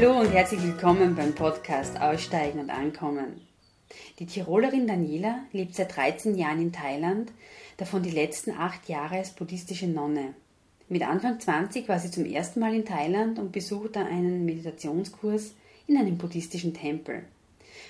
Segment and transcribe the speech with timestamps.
[0.00, 3.40] Hallo und herzlich willkommen beim Podcast Aussteigen und Ankommen.
[4.20, 7.32] Die Tirolerin Daniela lebt seit 13 Jahren in Thailand,
[7.78, 10.34] davon die letzten acht Jahre als buddhistische Nonne.
[10.88, 15.56] Mit Anfang 20 war sie zum ersten Mal in Thailand und besuchte einen Meditationskurs
[15.88, 17.24] in einem buddhistischen Tempel.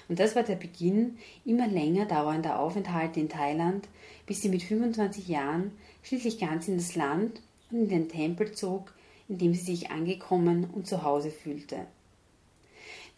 [0.09, 3.87] Und das war der Beginn immer länger dauernder Aufenthalte in Thailand,
[4.25, 5.73] bis sie mit 25 Jahren
[6.03, 8.95] schließlich ganz in das Land und in den Tempel zog,
[9.29, 11.87] in dem sie sich angekommen und zu Hause fühlte.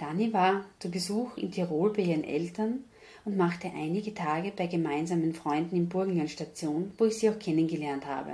[0.01, 2.85] Dani war zu Besuch in Tirol bei ihren Eltern
[3.27, 8.07] und machte einige Tage bei gemeinsamen Freunden in Burgenland Station, wo ich sie auch kennengelernt
[8.07, 8.33] habe.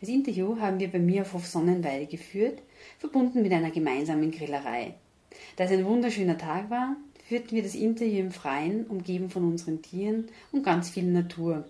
[0.00, 2.60] Das Interview haben wir bei mir auf Hof Sonnenweide geführt,
[2.98, 4.92] verbunden mit einer gemeinsamen Grillerei.
[5.56, 6.96] Da es ein wunderschöner Tag war,
[7.26, 11.66] führten wir das Interview im Freien, umgeben von unseren Tieren und ganz viel Natur.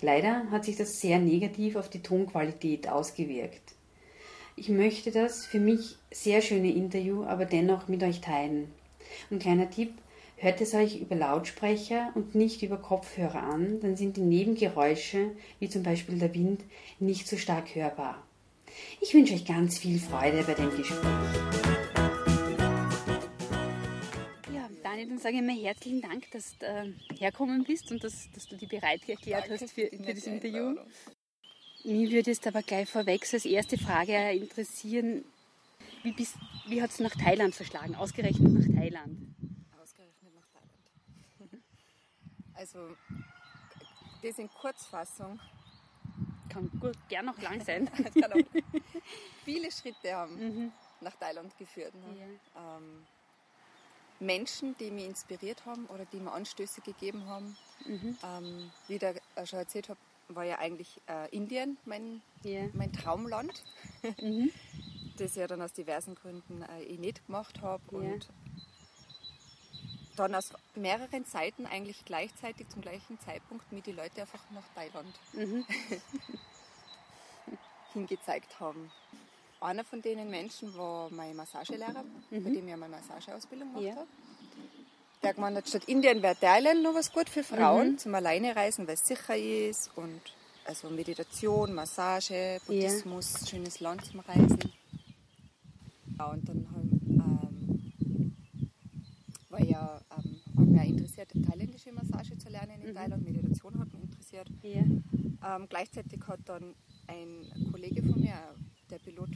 [0.00, 3.73] Leider hat sich das sehr negativ auf die Tonqualität ausgewirkt.
[4.56, 8.68] Ich möchte das für mich sehr schöne Interview aber dennoch mit euch teilen.
[9.28, 9.92] Und kleiner Tipp,
[10.36, 15.68] hört es euch über Lautsprecher und nicht über Kopfhörer an, dann sind die Nebengeräusche, wie
[15.68, 16.62] zum Beispiel der Wind,
[17.00, 18.22] nicht so stark hörbar.
[19.00, 21.00] Ich wünsche euch ganz viel Freude bei dem Gespräch.
[24.82, 28.46] Daniel, dann sage ich mal herzlichen Dank, dass du äh, herkommen bist und dass, dass
[28.46, 30.76] du dich bereit erklärt Danke hast für, für das Interview.
[31.84, 35.22] Mich würde jetzt aber gleich vorweg als erste Frage interessieren,
[36.02, 37.94] wie, bist, wie hat es nach Thailand verschlagen?
[37.94, 39.18] Ausgerechnet nach Thailand?
[39.80, 41.62] Ausgerechnet nach Thailand.
[42.54, 42.96] Also,
[44.22, 45.38] das in Kurzfassung.
[46.48, 47.90] Kann gut, gern noch lang sein.
[49.44, 50.72] viele Schritte haben mhm.
[51.00, 51.92] nach Thailand geführt.
[51.94, 52.28] Ne?
[52.54, 52.76] Ja.
[52.78, 53.06] Ähm,
[54.20, 57.56] Menschen, die mich inspiriert haben oder die mir Anstöße gegeben haben.
[57.84, 58.16] Mhm.
[58.22, 59.12] Ähm, wie ich da
[59.44, 62.68] schon erzählt habe, war ja eigentlich äh, Indien mein, yeah.
[62.72, 63.62] mein Traumland,
[64.20, 64.50] mhm.
[65.18, 67.82] das ich ja dann aus diversen Gründen äh, eh nicht gemacht habe.
[67.92, 68.14] Yeah.
[68.14, 68.28] Und
[70.16, 75.14] dann aus mehreren Seiten eigentlich gleichzeitig zum gleichen Zeitpunkt mir die Leute einfach nach Thailand
[75.32, 75.64] mhm.
[77.92, 78.90] hingezeigt haben.
[79.60, 82.44] Einer von denen Menschen war mein Massagelehrer, mhm.
[82.44, 83.96] bei dem ich meine Massageausbildung gemacht ja.
[83.96, 84.06] habe.
[85.24, 87.98] Der hat gemeint, statt Indien wäre Thailand noch was gut für Frauen mhm.
[87.98, 90.20] zum Alleinereisen, weil es sicher ist und
[90.66, 93.46] also Meditation, Massage, Buddhismus, ja.
[93.46, 94.58] schönes Land zum Reisen.
[96.18, 96.66] Ja, und dann
[97.08, 98.32] ähm,
[99.48, 102.94] war ja, ähm, hat mich interessiert, thailändische Massage zu lernen in mhm.
[102.94, 103.24] Thailand.
[103.24, 104.48] Meditation hat mich interessiert.
[104.62, 104.82] Ja.
[105.56, 106.74] Ähm, gleichzeitig hat dann
[107.06, 108.36] ein Kollege von mir,
[108.90, 109.30] der Pilot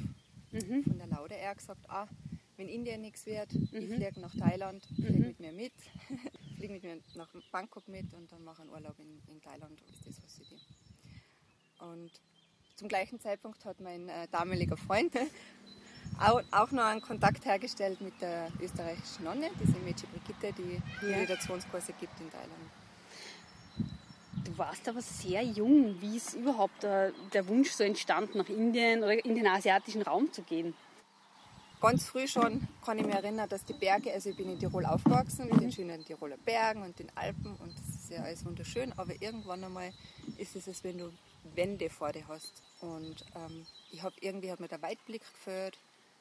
[0.53, 0.85] mhm.
[0.85, 2.07] von der Laude Air gesagt, ah,
[2.59, 3.69] wenn Indien nichts wird, mhm.
[3.73, 5.27] ich fliege nach Thailand, fliege mhm.
[5.29, 5.73] mit mir mit,
[6.57, 10.07] fliege mit mir nach Bangkok mit und dann mache einen Urlaub in, in Thailand, ist
[10.07, 10.59] das, was ich will.
[11.79, 12.11] Und
[12.75, 15.15] zum gleichen Zeitpunkt hat mein äh, damaliger Freund
[16.21, 21.17] auch, auch, noch einen Kontakt hergestellt mit der österreichischen Nonne, diese Mädchen Brigitte, die ja.
[21.17, 22.53] Meditationskurse gibt in Thailand.
[24.45, 26.01] Du warst aber sehr jung.
[26.01, 30.33] Wie ist überhaupt der, der Wunsch so entstanden, nach Indien oder in den asiatischen Raum
[30.33, 30.75] zu gehen?
[31.81, 34.85] Ganz früh schon kann ich mich erinnern, dass die Berge, also ich bin in Tirol
[34.85, 38.93] aufgewachsen, mit den schönen Tiroler Bergen und den Alpen und das ist ja alles wunderschön,
[38.97, 39.93] aber irgendwann einmal
[40.39, 41.13] ist es, als wenn du
[41.55, 42.63] Wände vor dir hast.
[42.81, 45.79] Und ähm, ich habe irgendwie hat mir der Weitblick gefällt,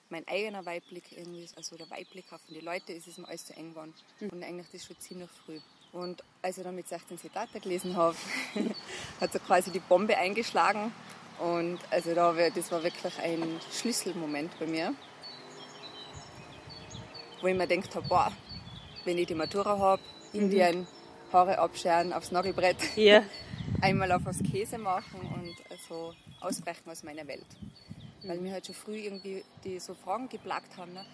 [0.09, 3.55] mein eigener Weitblick irgendwie, also der Weitblick auf die Leute, ist es mir alles zu
[3.55, 3.93] eng geworden.
[4.19, 4.29] Mhm.
[4.29, 5.59] Und eigentlich das schon ziemlich früh.
[5.91, 8.15] Und als ich dann mit 16 Siddhartha gelesen habe,
[9.19, 10.91] hat so quasi die Bombe eingeschlagen.
[11.39, 14.93] Und also da, das war wirklich ein Schlüsselmoment bei mir,
[17.41, 18.31] wo ich mir gedacht habe, boah,
[19.05, 20.01] wenn ich die Matura habe,
[20.33, 20.39] mhm.
[20.39, 20.87] Indien,
[21.31, 23.23] Haare abscheren, aufs Nagelbrett, yeah.
[23.81, 27.45] einmal auf was Käse machen und also ausbrechen aus meiner Welt.
[28.23, 28.29] Mhm.
[28.29, 30.93] Weil mir halt schon früh irgendwie die so Fragen geplagt haben.
[30.93, 31.05] Ne?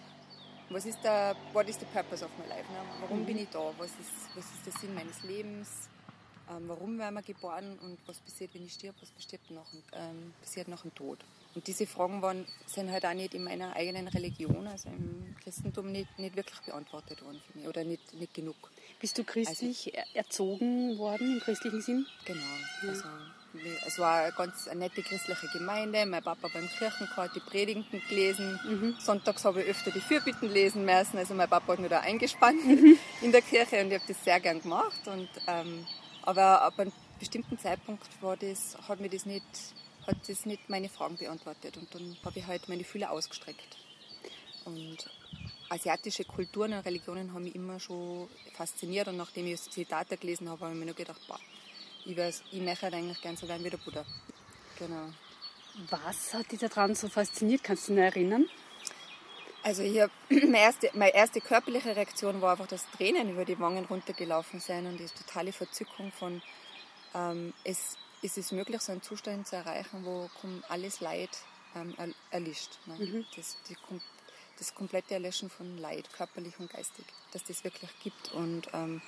[0.70, 2.70] Was ist der, what is the purpose of my life?
[2.72, 2.78] Ne?
[3.00, 3.26] Warum mhm.
[3.26, 3.72] bin ich da?
[3.78, 5.88] Was ist, was ist der Sinn meines Lebens?
[6.50, 8.94] Ähm, warum werden wir geboren und was passiert, wenn ich stirb?
[9.00, 11.18] Was passiert nach, ähm, passiert nach dem Tod?
[11.54, 15.92] Und diese Fragen waren, sind halt auch nicht in meiner eigenen Religion, also im Christentum,
[15.92, 18.56] nicht, nicht wirklich beantwortet worden für mich oder nicht, nicht genug.
[19.00, 22.06] Bist du christlich also, erzogen worden im christlichen Sinn?
[22.24, 22.40] Genau.
[22.82, 22.88] Ja.
[22.88, 23.08] Also,
[23.86, 26.04] es war eine ganz eine nette christliche Gemeinde.
[26.06, 28.58] Mein Papa beim Kirchenchor die Predigten gelesen.
[28.64, 28.96] Mhm.
[28.98, 31.18] Sonntags habe ich öfter die Fürbitten lesen müssen.
[31.18, 32.98] Also mein Papa hat mich da eingespannt mhm.
[33.22, 35.06] in der Kirche und ich habe das sehr gern gemacht.
[35.06, 35.86] Und, ähm,
[36.22, 39.44] aber ab einem bestimmten Zeitpunkt war das, hat mir das nicht
[40.06, 41.76] hat das nicht meine Fragen beantwortet.
[41.76, 43.76] Und dann habe ich halt meine Fühler ausgestreckt.
[44.64, 44.98] Und
[45.68, 49.08] asiatische Kulturen und Religionen haben mich immer schon fasziniert.
[49.08, 51.40] Und nachdem ich Zitate gelesen habe, habe ich mir nur gedacht, boah,
[52.04, 54.04] ich, weiß, ich möchte eigentlich gern so werden wie der Buddha.
[54.78, 55.10] Genau.
[55.90, 57.64] Was hat dich daran so fasziniert?
[57.64, 58.46] Kannst du dich noch erinnern?
[59.64, 63.58] Also ich hab, meine, erste, meine erste körperliche Reaktion war einfach, dass Tränen über die
[63.58, 66.42] Wangen runtergelaufen sind und die totale Verzückung von,
[67.14, 70.30] ähm, es, es ist möglich, so einen Zustand zu erreichen, wo
[70.68, 71.30] alles Leid
[71.76, 72.78] ähm, erlischt.
[72.86, 72.96] Ne?
[72.98, 73.26] Mhm.
[73.36, 73.76] Das, die,
[74.58, 78.32] das komplette Erlöschen von Leid, körperlich und geistig, dass das wirklich gibt.
[78.32, 79.02] Und ähm,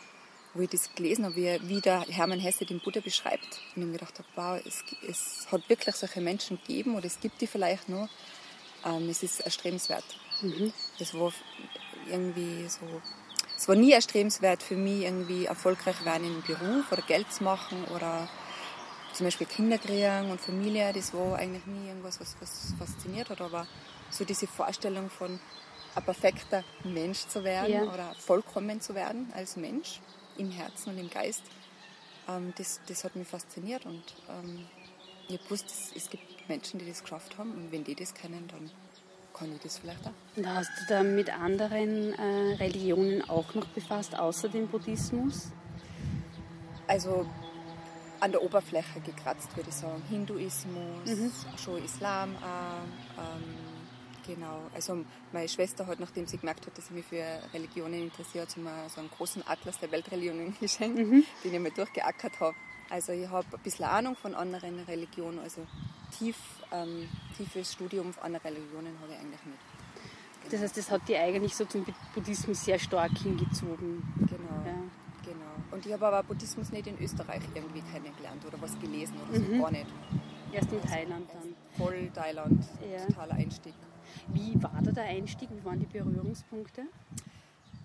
[0.52, 3.86] wo ich das gelesen habe, wie, wie der Hermann Hesse den Buddha beschreibt, und ich
[3.86, 7.46] mir gedacht habe, wow, es, es hat wirklich solche Menschen gegeben oder es gibt die
[7.46, 8.08] vielleicht noch.
[8.84, 10.04] Ähm, es ist erstrebenswert.
[10.42, 10.72] Mhm.
[10.98, 11.32] Das war
[12.10, 12.86] irgendwie so.
[13.56, 17.82] Es war nie erstrebenswert für mich, irgendwie erfolgreich werden im Beruf oder Geld zu machen
[17.86, 18.28] oder
[19.16, 20.92] zum Beispiel Kinder kriegen und Familie.
[20.92, 23.40] Das war eigentlich nie irgendwas, was, was fasziniert hat.
[23.40, 23.66] Aber
[24.10, 25.40] so diese Vorstellung von
[25.94, 27.82] ein perfekter Mensch zu werden ja.
[27.82, 30.00] oder vollkommen zu werden als Mensch
[30.36, 31.42] im Herzen und im Geist,
[32.28, 34.66] ähm, das, das hat mich fasziniert und ähm,
[35.28, 38.70] ich wusste, es gibt Menschen, die das geschafft haben und wenn die das kennen, dann
[39.32, 40.36] kann ich das vielleicht auch.
[40.36, 45.50] Und hast du da mit anderen äh, Religionen auch noch befasst, außer dem Buddhismus?
[46.86, 47.26] Also
[48.20, 50.02] an der Oberfläche gekratzt, würde ich sagen.
[50.08, 51.32] Hinduismus, mhm.
[51.56, 53.54] schon Islam auch, ähm,
[54.26, 54.60] genau.
[54.74, 58.60] Also meine Schwester hat, nachdem sie gemerkt hat, dass ich mich für Religionen interessiert, so,
[58.60, 61.24] mal so einen großen Atlas der Weltreligionen geschenkt, mhm.
[61.44, 62.54] den ich mir durchgeackert habe.
[62.88, 65.66] Also ich habe ein bisschen Ahnung von anderen Religionen, also
[66.16, 66.36] tief,
[66.72, 69.58] ähm, tiefes Studium anderer Religionen habe ich eigentlich nicht.
[70.42, 70.52] Genau.
[70.52, 71.84] Das heißt, das hat die eigentlich so zum
[72.14, 74.02] Buddhismus sehr stark hingezogen.
[75.76, 79.52] Und ich habe aber Buddhismus nicht in Österreich irgendwie kennengelernt oder was gelesen oder so,
[79.52, 79.61] mhm.
[79.61, 79.87] gar nicht.
[80.50, 81.55] Erst in also Thailand dann.
[81.76, 83.05] Voll Thailand, ja.
[83.05, 83.75] totaler Einstieg.
[84.28, 85.50] Wie war da der Einstieg?
[85.50, 86.84] Wie waren die Berührungspunkte?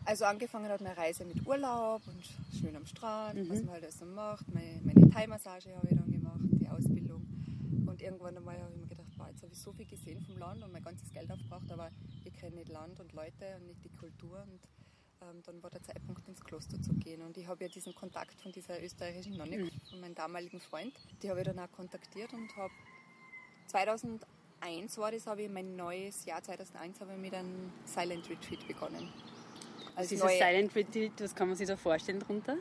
[0.05, 2.23] Also angefangen hat meine Reise mit Urlaub und
[2.57, 3.49] schön am Strand, mhm.
[3.49, 4.45] was man halt so macht.
[4.53, 7.25] Meine, meine Thai-Massage habe ich dann gemacht, die Ausbildung.
[7.87, 10.37] Und irgendwann einmal habe ich mir gedacht, boah, jetzt habe ich so viel gesehen vom
[10.37, 11.89] Land und mein ganzes Geld aufgebracht, aber
[12.23, 14.41] ich kenne nicht Land und Leute und nicht die Kultur.
[14.49, 14.61] Und
[15.45, 17.21] dann war der Zeitpunkt, ins Kloster zu gehen.
[17.21, 19.71] Und ich habe ja diesen Kontakt von dieser österreichischen Nonne, mhm.
[19.89, 22.73] von meinem damaligen Freund, die habe ich dann auch kontaktiert und habe
[23.67, 28.67] 2001 war das, habe ich mein neues Jahr 2001 habe ich mit einem Silent Retreat
[28.67, 29.11] begonnen.
[29.95, 32.57] Also dieses Silent Retreat, was kann man sich da vorstellen darunter?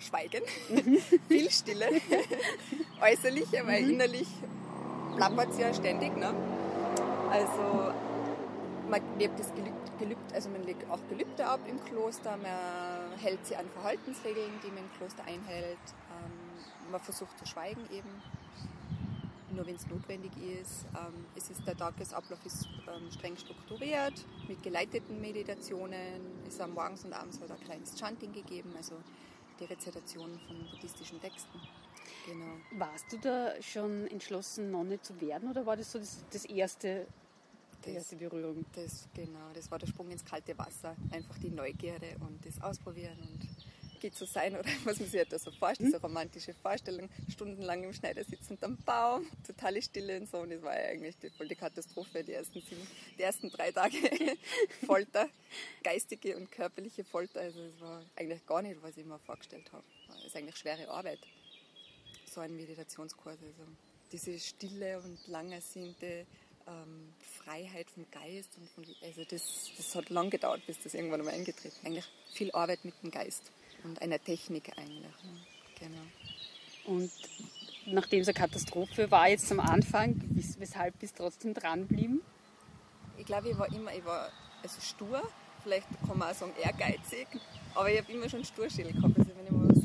[0.00, 0.98] Schweigen, mhm.
[1.28, 1.88] viel Stille,
[3.00, 3.90] äußerlich, aber mhm.
[3.90, 4.28] innerlich
[5.16, 6.16] plappert es ja ständig.
[6.16, 6.34] Ne?
[7.30, 7.94] Also
[9.00, 9.52] man lebt das
[9.98, 14.68] Gelübde, also man legt auch Gelübde ab im Kloster, man hält sich an Verhaltensregeln, die
[14.68, 15.78] man im Kloster einhält.
[16.10, 18.08] Ähm, man versucht zu schweigen eben,
[19.50, 20.86] nur wenn es notwendig ist.
[20.94, 26.20] Ähm, es ist, der Tagesablauf ist ähm, streng strukturiert mit geleiteten Meditationen.
[26.46, 28.94] Es ist morgens und abends halt ein kleines Chanting gegeben, also
[29.58, 31.60] die Rezitation von buddhistischen Texten.
[32.26, 32.56] Genau.
[32.72, 37.06] Warst du da schon entschlossen, Nonne zu werden oder war das so das, das erste,
[37.86, 38.64] die erste Berührung?
[38.74, 40.96] Das, genau, das war der Sprung ins kalte Wasser.
[41.10, 43.48] Einfach die Neugierde und das Ausprobieren und
[44.00, 47.84] geht so sein oder was man sich halt da so vorstellt, diese romantische Vorstellung, stundenlang
[47.84, 50.38] im Schneidersitz unterm Baum, totale Stille und so.
[50.38, 52.86] Und das war ja eigentlich die, voll die Katastrophe, die ersten, sieben,
[53.16, 53.96] die ersten drei Tage
[54.86, 55.28] Folter,
[55.82, 57.40] geistige und körperliche Folter.
[57.40, 59.84] Also es war eigentlich gar nicht, was ich mir vorgestellt habe.
[60.18, 61.20] Es ist eigentlich schwere Arbeit
[62.34, 63.38] so ein Meditationskurs.
[63.42, 63.70] Also
[64.12, 66.26] diese stille und langersehnte
[66.66, 68.56] ähm, Freiheit vom Geist.
[68.56, 71.84] Und von, also das, das hat lang gedauert, bis das irgendwann einmal eingetreten ist.
[71.84, 73.50] Eigentlich viel Arbeit mit dem Geist
[73.84, 75.02] und einer Technik eigentlich.
[75.02, 75.40] Ne?
[75.78, 76.96] Genau.
[76.96, 77.10] Und
[77.86, 80.20] nachdem es eine Katastrophe war jetzt am Anfang,
[80.58, 82.20] weshalb bist du trotzdem dranbleiben?
[83.16, 84.30] Ich glaube, ich war immer, ich war
[84.62, 85.22] also stur,
[85.62, 87.26] vielleicht kann man auch sagen ehrgeizig,
[87.74, 89.18] aber ich habe immer schon Sturschädel gehabt.
[89.18, 89.84] Also wenn ich mir was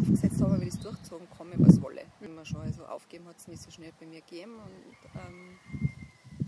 [0.00, 2.02] Kopf gesetzt habe, habe ich das durchgezogen, komme was wolle.
[2.20, 2.62] Immer schon.
[2.62, 4.54] Also aufgeben hat es nicht so schnell bei mir gegeben.
[4.54, 5.89] Und ähm,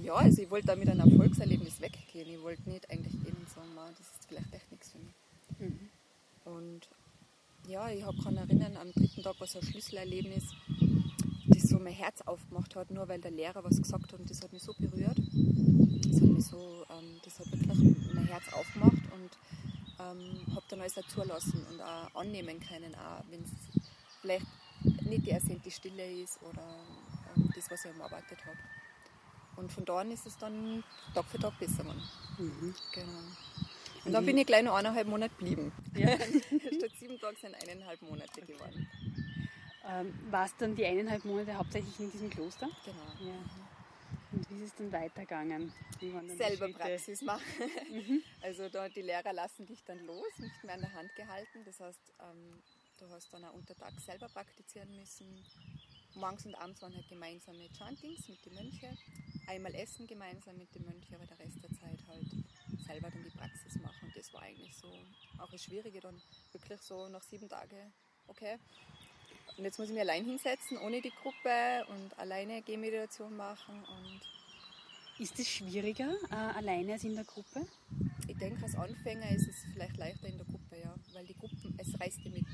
[0.02, 2.28] ja, also ich wollte da mit einem Erfolgserlebnis weggehen.
[2.28, 5.71] Ich wollte nicht eigentlich eben sagen, man, das ist vielleicht echt nichts für mich.
[5.71, 5.88] Mhm.
[6.44, 6.88] Und
[7.68, 10.44] ja, ich kann erinnern, am dritten Tag war so ein Schlüsselerlebnis,
[11.47, 14.42] das so mein Herz aufgemacht hat, nur weil der Lehrer was gesagt hat und das
[14.42, 15.16] hat mich so berührt.
[15.16, 19.30] Das hat mich so, ähm, das hat wirklich mein Herz aufgemacht und
[20.00, 23.50] ähm, habe dann alles auch zulassen und auch annehmen können, auch wenn es
[24.21, 24.47] vielleicht
[25.02, 26.64] nicht die ersehnte Stille ist oder
[27.37, 28.59] ähm, das, was ich erwartet habe.
[29.56, 30.82] Und von da an ist es dann
[31.14, 32.02] Tag für Tag besser geworden.
[32.38, 32.75] Mhm.
[32.92, 33.18] Genau.
[34.04, 35.73] Und dann bin ich gleich noch eineinhalb Monate geblieben.
[35.94, 36.16] Ja.
[36.16, 38.88] Statt sieben Tage sind eineinhalb Monate geworden.
[39.88, 42.68] Ähm, war es dann die eineinhalb Monate hauptsächlich in diesem Kloster?
[42.85, 43.30] Genau.
[43.30, 43.38] Ja.
[44.32, 45.73] Und wie ist es dann weitergegangen?
[46.37, 47.42] Selber Praxis machen.
[47.90, 48.23] Mhm.
[48.42, 51.64] Also da, die Lehrer lassen dich dann los, nicht mehr an der Hand gehalten.
[51.64, 52.62] Das heißt, ähm,
[52.99, 55.26] du hast dann auch unter Tag selber praktizieren müssen.
[56.14, 58.99] Morgens und abends waren halt gemeinsame Chantings mit den Mönchen.
[59.52, 62.26] Einmal essen gemeinsam mit den Mönchen, aber der Rest der Zeit halt
[62.87, 64.06] selber dann die Praxis mache.
[64.06, 64.88] Und das war eigentlich so
[65.37, 66.18] auch das Schwierige dann
[66.52, 67.92] wirklich so nach sieben Tagen,
[68.28, 68.56] okay.
[69.59, 73.75] Und jetzt muss ich mich allein hinsetzen, ohne die Gruppe und alleine Gehmeditation machen.
[73.85, 74.21] Und
[75.18, 77.66] ist es schwieriger, äh, alleine als in der Gruppe?
[78.28, 80.94] Ich denke, als Anfänger ist es vielleicht leichter in der Gruppe, ja.
[81.12, 82.47] Weil die Gruppen, es reißt dich mit.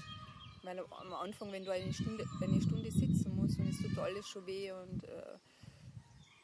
[0.65, 4.27] Weil am Anfang, wenn du eine Stunde, eine Stunde sitzen musst und es tut alles
[4.27, 5.39] schon weh und äh,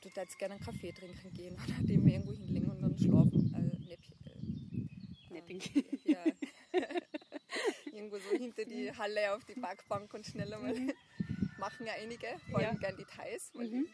[0.05, 3.55] du darfst gerne einen Kaffee trinken gehen oder dem irgendwo hinlegen und dann schlafen.
[3.55, 5.61] Äh, Näppchen, äh, Napping.
[6.05, 6.25] Äh, ja.
[7.95, 10.75] irgendwo so hinter die Halle auf die Parkbank und schnell einmal.
[10.75, 10.93] Mhm.
[11.59, 12.81] Machen ja einige, vor allem ja.
[12.81, 13.51] gern Details.
[13.55, 13.87] Weil mhm.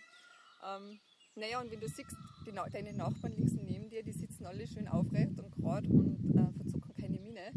[0.67, 1.00] ähm,
[1.37, 4.88] naja, und wenn du siehst, die, deine Nachbarn links neben dir, die sitzen alle schön
[4.88, 7.52] aufrecht und gerade und äh, verzucken keine Miene,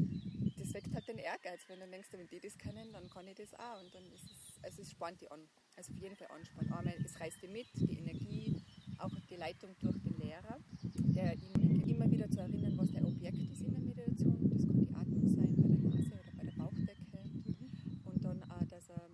[0.57, 3.35] das weckt halt den Ehrgeiz, wenn du denkst, wenn die das können, dann kann ich
[3.35, 3.81] das auch.
[3.81, 5.41] Und dann ist es, also es spannt die an.
[5.75, 6.71] Also auf jeden Fall anspannt.
[6.71, 8.61] Einmal, es reißt die mit, die Energie,
[8.99, 10.59] auch die Leitung durch den Lehrer,
[10.93, 14.49] der ihn immer wieder zu erinnern, was der Objekt ist in der Meditation.
[14.49, 17.23] Das kann die Atmung sein, bei der Nase oder bei der Bauchdecke.
[17.23, 18.01] Mhm.
[18.05, 19.09] Und dann auch, dass er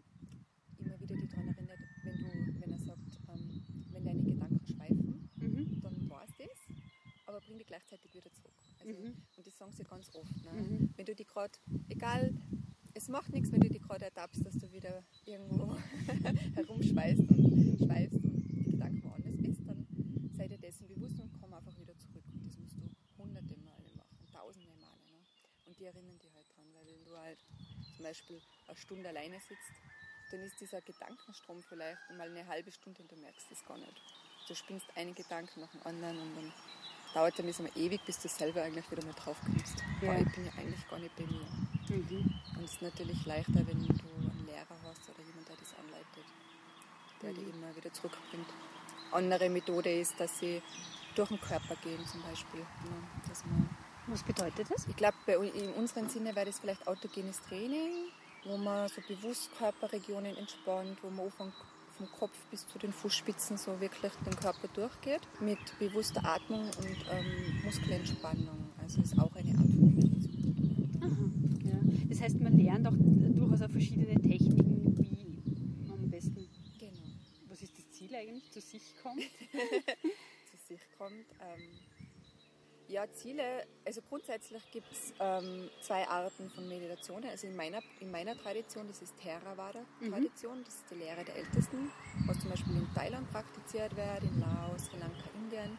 [0.78, 5.30] immer wieder die daran erinnert, wenn, du, wenn er sagt, ähm, wenn deine Gedanken schweifen,
[5.38, 5.82] mhm.
[5.82, 6.76] dann war es das,
[7.26, 8.54] aber bring die gleichzeitig wieder zurück.
[8.80, 9.16] Also, mhm.
[9.38, 10.44] Und das sagen sie ganz oft.
[10.44, 10.52] Ne?
[10.52, 10.90] Mhm.
[10.96, 12.34] Wenn du die gerade, egal
[13.00, 15.74] es macht nichts, wenn du dich gerade ertappst, dass du wieder irgendwo
[16.56, 19.88] herumschweißt und schweifst und die Gedanken woanders bist, dann
[20.36, 22.26] sei dir dessen bewusst und komm einfach wieder zurück.
[22.34, 25.00] Und das musst du hunderte Male machen, tausende Male.
[25.08, 25.24] Ne?
[25.66, 27.40] Und die erinnern dich halt dran, weil wenn du halt
[27.96, 29.76] zum Beispiel eine Stunde alleine sitzt,
[30.32, 33.96] dann ist dieser Gedankenstrom vielleicht mal eine halbe Stunde und du merkst es gar nicht.
[34.46, 36.54] Du spinnst einen Gedanken nach dem anderen und dann
[37.14, 39.84] dauert dann das immer ewig, bis du selber eigentlich wieder mal drauf kommst.
[40.02, 40.20] Ja.
[40.20, 41.48] ich bin ja eigentlich gar nicht bei mir.
[41.90, 42.39] Mhm.
[42.60, 46.26] Und es ist natürlich leichter, wenn du einen Lehrer hast oder jemand, der das anleitet,
[47.22, 47.36] der mhm.
[47.36, 48.48] dich immer wieder zurückbringt.
[49.14, 50.62] Andere Methode ist, dass sie
[51.16, 52.60] durch den Körper gehen zum Beispiel.
[53.46, 53.70] man
[54.08, 54.88] Was bedeutet das?
[54.88, 58.10] Ich glaube, in unserem Sinne wäre das vielleicht autogenes Training,
[58.44, 61.54] wo man so bewusst Körperregionen entspannt, wo man anfängt
[61.98, 66.98] vom Kopf bis zu den Fußspitzen so wirklich den Körper durchgeht, mit bewusster Atmung und
[67.10, 68.70] ähm, Muskelentspannung.
[68.82, 71.00] Also ist auch eine Art von Meditation.
[71.02, 72.06] Aha, ja.
[72.10, 72.94] Das heißt, man lernt auch
[73.36, 76.48] durchaus auch verschiedene Techniken, wie man am besten.
[76.80, 76.92] Genau.
[77.48, 78.52] Was ist das Ziel eigentlich?
[78.52, 79.22] Zu sich kommt?
[80.52, 81.26] zu sich kommt.
[81.42, 81.80] Ähm,
[82.88, 87.30] ja, Ziele, also grundsätzlich gibt es ähm, zwei Arten von Meditationen.
[87.30, 90.64] Also in meiner, in meiner Tradition, das ist Theravada-Tradition, mhm.
[90.64, 91.92] das ist die Lehre der Ältesten,
[92.26, 95.78] was zum Beispiel in Thailand praktiziert wird, in Laos, Sri Lanka, Indien.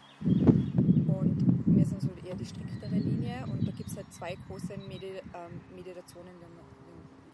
[1.08, 4.76] Und wir sind so eher die striktere Linie und da gibt es halt zwei große
[4.88, 6.38] Medi ähm, Meditationen,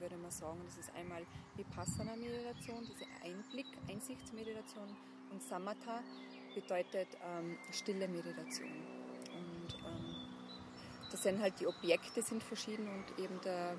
[0.07, 0.61] würde man sagen.
[0.65, 4.97] Das ist einmal Vipassana-Meditation, diese Einblick, Einsichtsmeditation
[5.33, 6.01] und Samatha
[6.55, 8.71] bedeutet ähm, stille Meditation.
[9.35, 10.17] Und ähm,
[11.11, 13.77] das sind halt die Objekte sind verschieden und eben der,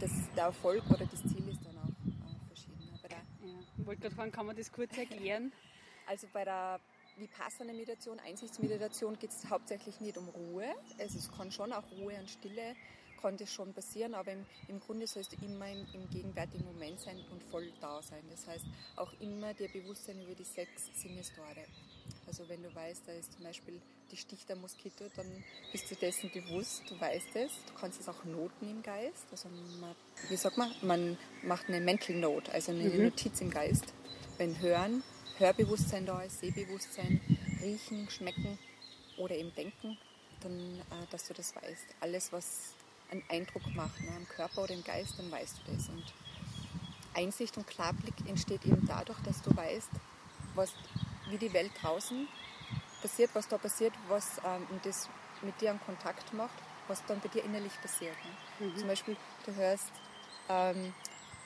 [0.00, 2.98] das, der Erfolg oder das Ziel ist dann auch äh, verschieden.
[3.00, 3.54] Bei der, ja.
[3.78, 5.52] Ich wollte gerade fragen, kann man das kurz erklären?
[6.08, 6.80] also bei der
[7.16, 10.66] Vipassana-Meditation, Einsichtsmeditation geht es hauptsächlich nicht um Ruhe.
[10.98, 12.74] Also es kann schon auch Ruhe und Stille
[13.20, 17.00] kann das schon passieren, aber im, im Grunde sollst du immer im, im, gegenwärtigen Moment
[17.00, 18.22] sein und voll da sein.
[18.30, 18.64] Das heißt,
[18.96, 21.64] auch immer dir bewusst sein über die sechs Sinnestore.
[22.26, 25.26] Also wenn du weißt, da ist zum Beispiel die sticht der Moskito, dann
[25.72, 27.52] bist du dessen bewusst, du weißt es.
[27.66, 29.26] Du kannst es auch noten im Geist.
[29.30, 29.48] Also
[29.80, 29.94] man,
[30.28, 33.04] wie sagt man, man macht eine Mental Note, also eine mhm.
[33.04, 33.92] Notiz im Geist.
[34.38, 35.02] Wenn Hören,
[35.38, 37.20] Hörbewusstsein da ist, Sehbewusstsein,
[37.62, 38.58] Riechen, Schmecken
[39.18, 39.98] oder eben Denken,
[40.40, 41.86] dann, äh, dass du das weißt.
[42.00, 42.74] Alles, was
[43.10, 45.88] einen Eindruck macht ne, am Körper oder im Geist, dann weißt du das.
[45.88, 46.04] Und
[47.14, 49.90] Einsicht und Klarblick entsteht eben dadurch, dass du weißt,
[50.54, 50.72] was,
[51.30, 52.28] wie die Welt draußen
[53.00, 55.08] passiert, was da passiert, was ähm, das
[55.42, 56.54] mit dir einen Kontakt macht,
[56.88, 58.16] was dann bei dir innerlich passiert.
[58.60, 58.66] Ne?
[58.66, 58.76] Mhm.
[58.76, 59.90] Zum Beispiel, du hörst,
[60.48, 60.92] ähm,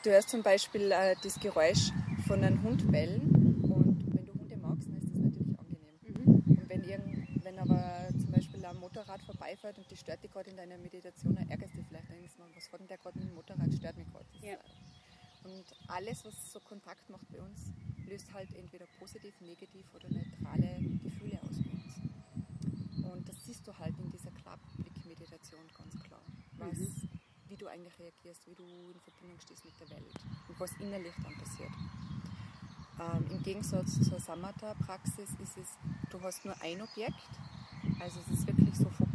[0.03, 1.91] du hörst zum Beispiel äh, das Geräusch
[2.27, 5.97] von einem Hund bellen und wenn du Hunde magst, dann ist das natürlich angenehm.
[6.03, 6.59] Mhm.
[6.59, 8.77] Und wenn, irgend, wenn aber zum Beispiel ein
[9.63, 12.17] Vorbeifährt und die stört dich gerade in deiner Meditation, dann ärgerst du dich vielleicht, dann
[12.17, 14.27] denkst du, was hat denn der gerade mit dem Motorrad, stört mich gerade.
[14.43, 14.59] Ja.
[15.45, 17.73] Und alles, was so Kontakt macht bei uns,
[18.09, 23.13] löst halt entweder positiv, negativ oder neutrale Gefühle aus bei uns.
[23.13, 26.23] Und das siehst du halt in dieser Klarblick-Meditation ganz klar.
[26.59, 27.09] Was, mhm.
[27.49, 30.17] Wie du eigentlich reagierst, wie du in Verbindung stehst mit der Welt
[30.49, 31.71] und was innerlich dann passiert.
[32.99, 35.69] Ähm, Im Gegensatz zur Samatha-Praxis ist es,
[36.11, 37.29] du hast nur ein Objekt,
[38.01, 39.12] also es ist wirklich so fokussiert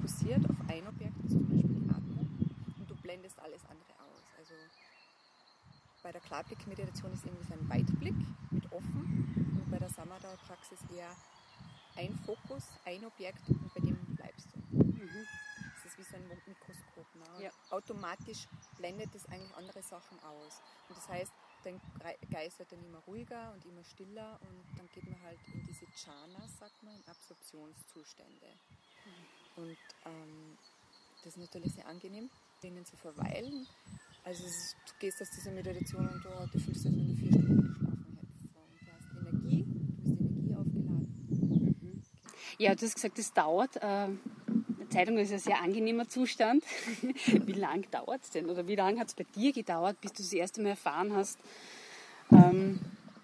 [0.50, 2.28] auf ein Objekt, das zum Beispiel die Atmung,
[2.80, 4.24] und du blendest alles andere aus.
[4.38, 4.54] Also
[6.04, 8.16] bei der Klarblick-Meditation ist irgendwie so ein Weitblick
[8.52, 11.16] mit offen und bei der Samadha-Praxis eher
[11.96, 13.98] ein Fokus, ein Objekt und bei dem
[15.08, 15.26] Mhm.
[15.76, 17.16] Das ist wie so ein Mikroskop.
[17.16, 17.44] Ne?
[17.44, 17.52] Ja.
[17.70, 18.48] Automatisch
[18.78, 20.62] blendet es eigentlich andere Sachen aus.
[20.90, 21.34] Und das heißt,
[21.64, 21.80] dein
[22.30, 25.86] Geist wird dann immer ruhiger und immer stiller und dann geht man halt in diese
[25.96, 28.48] Chanas, sagt man, in Absorptionszustände.
[29.06, 29.37] Mhm.
[29.58, 30.58] Und ähm,
[31.24, 32.30] das ist natürlich sehr angenehm,
[32.64, 33.68] denen zu verweilen.
[34.24, 37.32] Also du gehst aus dieser Meditation und du, du fühlst dich, als wenn du vier
[37.32, 38.44] Stunden geschlafen hättest.
[38.56, 41.78] Und du hast Energie, du bist Energie aufgeladen.
[41.82, 42.04] Mhm.
[42.58, 43.78] Ja, du hast gesagt, es dauert.
[43.82, 44.20] Ähm
[44.90, 46.64] Zeitung ist ein sehr angenehmer Zustand.
[47.28, 48.50] wie lange dauert es denn?
[48.50, 51.38] Oder wie lange hat es bei dir gedauert, bis du das erste Mal erfahren hast,
[52.32, 52.80] ähm,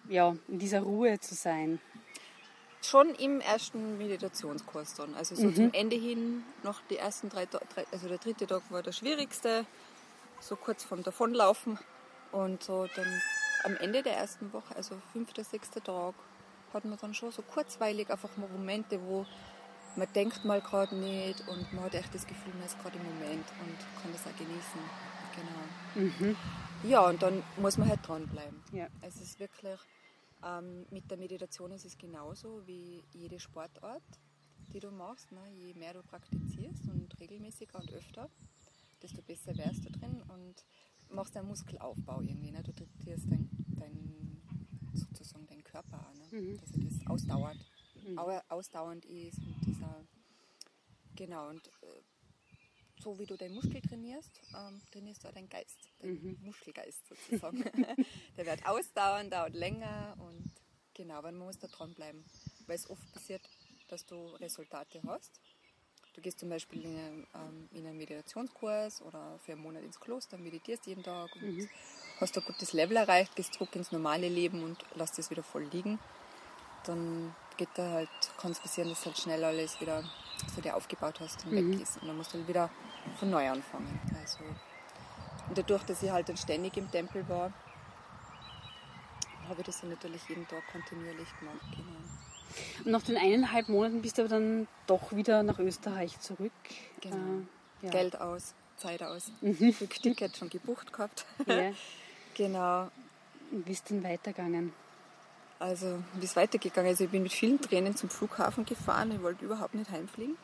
[0.09, 1.79] ja, in dieser Ruhe zu sein?
[2.83, 5.15] Schon im ersten Meditationskurs dann.
[5.15, 5.55] Also so mhm.
[5.55, 9.65] zum Ende hin, noch die ersten drei, drei, also der dritte Tag war der schwierigste,
[10.41, 11.79] so kurz vorm Davonlaufen.
[12.31, 13.21] Und so dann
[13.63, 16.13] am Ende der ersten Woche, also fünfter, sechster Tag,
[16.73, 19.25] hat man dann schon so kurzweilig einfach mal Momente, wo
[19.95, 23.03] man denkt mal gerade nicht und man hat echt das Gefühl, man ist gerade im
[23.03, 24.81] Moment und kann das auch genießen.
[25.35, 26.29] Genau.
[26.29, 26.35] Mhm.
[26.83, 28.61] Ja, und dann muss man halt dranbleiben.
[28.71, 28.87] Ja.
[29.01, 29.79] Es ist wirklich,
[30.43, 34.03] ähm, mit der Meditation ist es genauso wie jede Sportart,
[34.73, 35.31] die du machst.
[35.31, 35.49] Ne?
[35.51, 38.29] Je mehr du praktizierst und regelmäßiger und öfter,
[39.01, 40.65] desto besser wärst du drin und
[41.09, 42.51] machst einen Muskelaufbau irgendwie.
[42.51, 42.63] Ne?
[42.63, 44.41] Du trainierst dein, dein,
[44.93, 46.41] sozusagen deinen Körper an, ne?
[46.41, 46.57] mhm.
[46.57, 47.57] dass er das ausdauert
[48.03, 48.17] mhm.
[48.49, 50.05] ausdauernd ist und dieser,
[51.15, 52.01] genau, und äh,
[53.03, 56.37] so wie du deinen Muskel trainierst, ähm, trainierst du auch deinen Geist, deinen mhm.
[56.41, 57.63] Muskelgeist sozusagen.
[58.37, 60.51] Der wird ausdauernder und länger und
[60.93, 62.23] genau, aber man muss da dranbleiben,
[62.67, 63.41] weil es oft passiert,
[63.89, 65.39] dass du Resultate hast.
[66.13, 69.99] Du gehst zum Beispiel in einen, ähm, in einen Meditationskurs oder für einen Monat ins
[69.99, 71.69] Kloster, meditierst jeden Tag und mhm.
[72.19, 75.63] hast ein gutes Level erreicht, gehst zurück ins normale Leben und lässt es wieder voll
[75.63, 75.99] liegen.
[76.85, 80.03] Dann geht da halt, kann es passieren, dass halt schnell alles wieder
[80.53, 81.73] so dir aufgebaut hast und mhm.
[81.73, 81.97] weg ist.
[81.97, 82.69] Und dann musst du halt wieder
[83.17, 83.99] von neu anfangen.
[84.19, 84.39] Also,
[85.49, 87.51] und dadurch, dass ich halt dann ständig im Tempel war,
[89.49, 91.59] habe ich das dann natürlich jeden Tag kontinuierlich gemacht.
[91.71, 92.85] Genau.
[92.85, 96.51] Und nach den eineinhalb Monaten bist du aber dann doch wieder nach Österreich zurück.
[97.01, 97.15] Genau.
[97.81, 97.91] Äh, ja.
[97.91, 99.31] Geld aus, Zeit aus.
[99.41, 99.73] Mhm.
[99.73, 101.25] Flugticket schon gebucht gehabt.
[101.45, 101.71] Ja.
[102.33, 102.89] genau.
[103.51, 104.73] Und wie ist denn weitergegangen?
[105.59, 109.11] Also, wie es weitergegangen ist, also ich bin mit vielen Tränen zum Flughafen gefahren.
[109.11, 110.35] Ich wollte überhaupt nicht heimfliegen.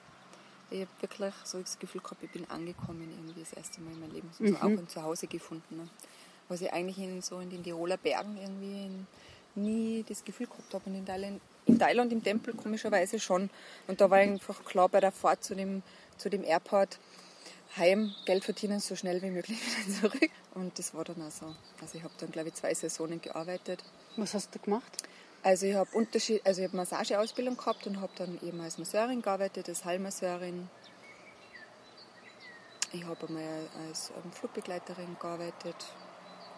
[0.71, 3.99] Ich habe wirklich so das Gefühl gehabt, ich bin angekommen irgendwie das erste Mal in
[4.01, 4.29] meinem Leben.
[4.37, 4.57] So mhm.
[4.57, 5.77] auch ein Zuhause gefunden.
[5.77, 5.89] Ne?
[6.47, 9.07] Was ich eigentlich in, so in den Tiroler Bergen irgendwie in,
[9.55, 10.89] nie das Gefühl gehabt habe.
[10.89, 13.49] Und in Thailand, in Thailand im Tempel komischerweise schon.
[13.87, 15.81] Und da war einfach klar bei der Fahrt zu dem,
[16.17, 16.99] zu dem Airport,
[17.77, 20.31] heim, Geld verdienen, so schnell wie möglich wieder zurück.
[20.55, 21.55] Und das war dann auch so.
[21.81, 23.83] Also ich habe dann, glaube ich, zwei Saisonen gearbeitet.
[24.17, 25.03] Was hast du gemacht?
[25.41, 29.21] Also ich habe Unterschied, also ich habe Massageausbildung gehabt und habe dann eben als Masseurin
[29.21, 30.69] gearbeitet, als Heilmasseurin.
[32.91, 35.75] Ich habe einmal als ähm, Flugbegleiterin gearbeitet.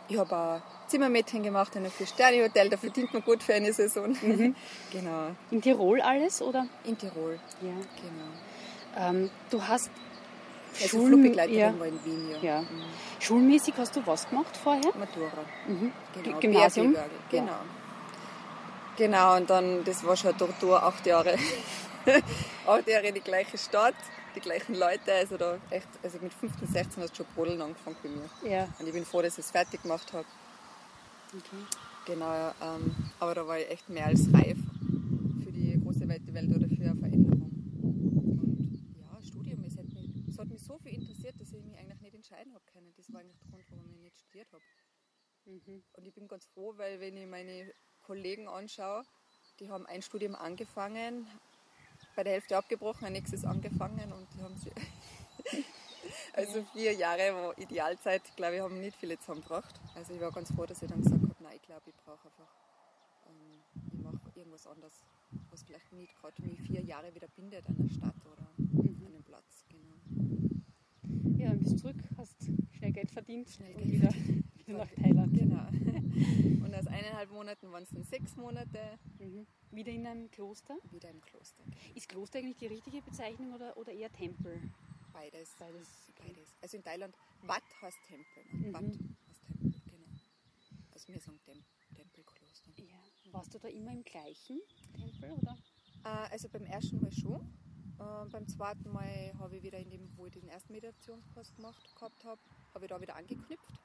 [0.07, 4.15] Ich habe auch Zimmermädchen gemacht in einem Vier-Sterne-Hotel, da verdient man gut für eine Saison.
[4.21, 4.55] Mhm.
[4.91, 5.31] genau.
[5.51, 6.67] In Tirol alles, oder?
[6.83, 7.73] In Tirol, ja.
[8.01, 9.09] Genau.
[9.09, 9.91] Ähm, du hast
[10.73, 11.79] also Schul Flugbegleiterin ja.
[11.79, 12.37] war in Wien, ja.
[12.41, 12.61] ja.
[12.61, 12.83] Mhm.
[13.19, 14.91] Schulmäßig hast du was gemacht vorher?
[14.97, 15.45] Matura.
[15.67, 15.91] Mhm.
[16.23, 16.39] Genau.
[16.39, 16.95] Gymnasium?
[17.29, 17.45] Genau.
[17.45, 17.59] Ja.
[19.01, 21.35] Genau, und dann, das war schon Tortur, acht Jahre.
[22.67, 23.95] acht Jahre in die gleiche Stadt,
[24.35, 25.11] die gleichen Leute.
[25.11, 28.29] Also da echt, also mit 15, 16 hat es schon Brodeln angefangen bei mir.
[28.47, 28.67] Ja.
[28.77, 30.27] Und ich bin froh, dass ich es fertig gemacht habe.
[31.29, 31.65] Okay.
[32.05, 34.59] Genau, ähm, aber da war ich echt mehr als reif
[35.43, 37.49] für die große weite Welt oder für eine Veränderung.
[37.81, 41.75] Und ja, Studium, es hat mich, es hat mich so viel interessiert, dass ich mich
[41.75, 42.93] eigentlich nicht entscheiden habe können.
[42.97, 44.63] Das war eigentlich der Grund, warum ich nicht studiert habe.
[45.45, 45.81] Mhm.
[45.93, 49.03] Und ich bin ganz froh, weil wenn ich meine Kollegen anschaue,
[49.59, 51.27] die haben ein Studium angefangen,
[52.15, 54.71] bei der Hälfte abgebrochen, ein nächstes angefangen und die haben sie.
[56.33, 59.79] also vier Jahre war Idealzeit, glaube ich, haben nicht viele zusammengebracht.
[59.95, 62.25] Also ich war ganz froh, dass ich dann gesagt habe, nein, ich glaube, ich brauche
[62.25, 62.53] einfach,
[63.27, 63.61] ähm,
[63.93, 64.93] ich mache irgendwas anderes,
[65.49, 69.05] was vielleicht nicht gerade mich vier Jahre wieder bindet an einer Stadt oder mhm.
[69.05, 69.65] an einem Platz.
[69.69, 71.37] Genau.
[71.37, 72.35] Ja, dann bist du zurück, hast
[72.77, 74.40] schnell Geld verdient schnell Geld wieder, wieder
[74.77, 75.31] nach Thailand.
[75.41, 76.65] Genau.
[76.65, 78.99] Und aus eineinhalb Monaten waren es dann sechs Monate.
[79.19, 79.47] Mhm.
[79.71, 80.77] Wieder in einem Kloster?
[80.91, 81.63] Wieder im Kloster.
[81.95, 84.59] Ist Kloster eigentlich die richtige Bezeichnung oder, oder eher Tempel?
[85.13, 85.55] Beides.
[85.57, 85.87] Beides.
[86.17, 86.55] Beides.
[86.61, 88.43] Also in Thailand, Wat heißt Tempel.
[88.51, 88.67] Ne?
[88.67, 88.73] Mhm.
[88.73, 90.07] Wat heißt Tempel, genau.
[90.93, 91.63] Also wir sagen Tem
[91.95, 92.71] Tempelkloster.
[92.77, 93.33] Ja.
[93.33, 94.61] Warst du da immer im gleichen
[94.93, 95.57] Tempel, oder?
[96.03, 97.41] Äh, also beim ersten Mal schon.
[97.99, 101.95] Äh, beim zweiten Mal habe ich wieder in dem, wo ich den ersten Meditationskurs gemacht
[101.95, 102.41] gehabt habe,
[102.73, 103.79] habe ich da wieder angeknüpft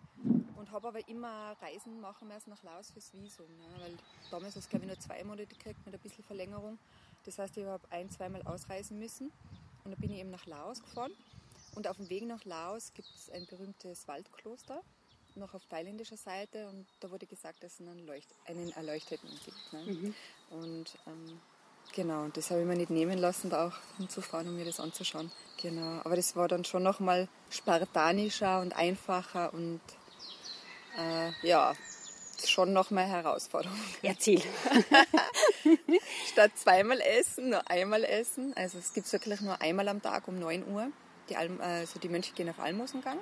[0.56, 3.80] und habe aber immer Reisen machen müssen nach Laos fürs Visum, ne?
[3.80, 3.94] weil
[4.30, 6.78] damals hast du glaube ich nur zwei Monate gekriegt mit ein bisschen Verlängerung.
[7.24, 9.32] Das heißt, ich habe ein, zweimal ausreisen müssen
[9.84, 11.12] Und da bin ich eben nach Laos gefahren.
[11.74, 14.80] Und auf dem Weg nach Laos gibt es ein berühmtes Waldkloster,
[15.34, 16.68] noch auf thailändischer Seite.
[16.68, 19.72] Und da wurde gesagt, dass es einen, Leucht einen Erleuchteten gibt.
[19.72, 19.92] Ne?
[19.92, 20.14] Mhm.
[20.50, 21.40] Und ähm,
[21.92, 24.80] genau, und das habe ich mir nicht nehmen lassen, da auch hinzufahren, um mir das
[24.80, 25.30] anzuschauen.
[25.60, 29.80] Genau, aber das war dann schon nochmal spartanischer und einfacher und
[30.98, 31.74] äh, ja,
[32.44, 33.78] schon noch mal Herausforderung.
[34.02, 34.42] Erzähl.
[36.32, 38.52] Statt zweimal essen, nur einmal essen.
[38.56, 40.88] Also es gibt wirklich nur einmal am Tag um 9 Uhr.
[41.28, 43.18] Die, Alm, also die Mönche gehen auf Almosengang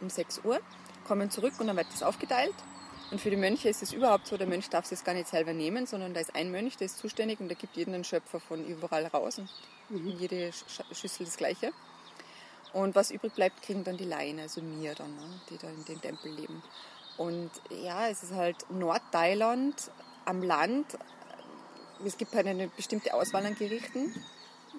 [0.00, 0.60] um 6 Uhr,
[1.06, 2.54] kommen zurück und dann wird das aufgeteilt.
[3.10, 5.54] Und für die Mönche ist es überhaupt so, der Mönch darf es gar nicht selber
[5.54, 8.38] nehmen, sondern da ist ein Mönch, der ist zuständig und der gibt jeden einen Schöpfer
[8.38, 9.48] von überall raus und
[9.88, 10.16] mhm.
[10.18, 10.52] jede
[10.92, 11.72] Schüssel das Gleiche.
[12.72, 15.84] Und was übrig bleibt, kriegen dann die Laien, also mir dann, ne, die da in
[15.84, 16.62] den Tempel leben.
[17.16, 17.50] Und
[17.82, 19.90] ja, es ist halt Nordthailand
[20.24, 20.98] am Land.
[22.04, 24.14] Es gibt halt eine bestimmte Auswahl an Gerichten.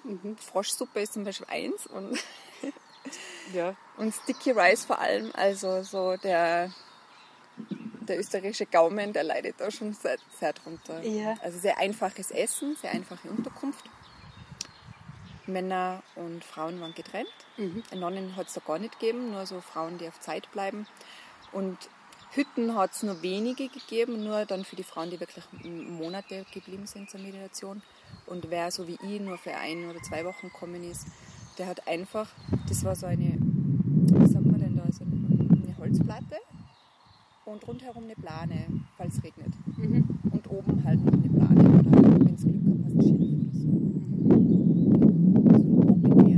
[0.04, 0.36] Mhm.
[0.38, 2.18] Froschsuppe ist zum Beispiel eins und,
[3.52, 3.74] ja.
[3.98, 5.30] und Sticky Rice vor allem.
[5.34, 6.72] Also so der,
[8.00, 11.02] der österreichische Gaumen, der leidet da schon sehr, sehr drunter.
[11.02, 11.34] Ja.
[11.42, 13.84] Also sehr einfaches Essen, sehr einfache Unterkunft.
[15.46, 17.28] Männer und Frauen waren getrennt.
[17.56, 17.82] Mhm.
[17.98, 20.86] Nonnen hat es da gar nicht gegeben, nur so Frauen, die auf Zeit bleiben.
[21.52, 21.76] Und
[22.32, 26.86] Hütten hat es nur wenige gegeben, nur dann für die Frauen, die wirklich Monate geblieben
[26.86, 27.82] sind zur Meditation.
[28.26, 31.06] Und wer so wie ich nur für ein oder zwei Wochen gekommen ist,
[31.58, 32.28] der hat einfach,
[32.68, 36.36] das war so eine, wie sagt man denn da, so eine Holzplatte
[37.44, 39.52] und rundherum eine Plane, falls es regnet.
[39.76, 40.04] Mhm.
[40.30, 41.90] Und oben halt noch eine Plane oder
[42.24, 43.68] wenn es Glück hat, ein Schilf oder so.
[45.42, 46.29] Was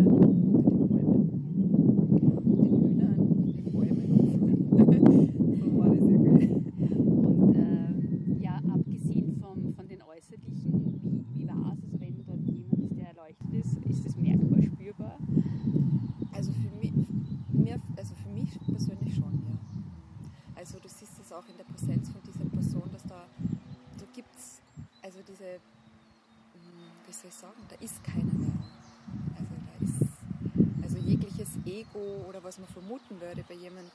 [33.53, 33.91] bei jemandem,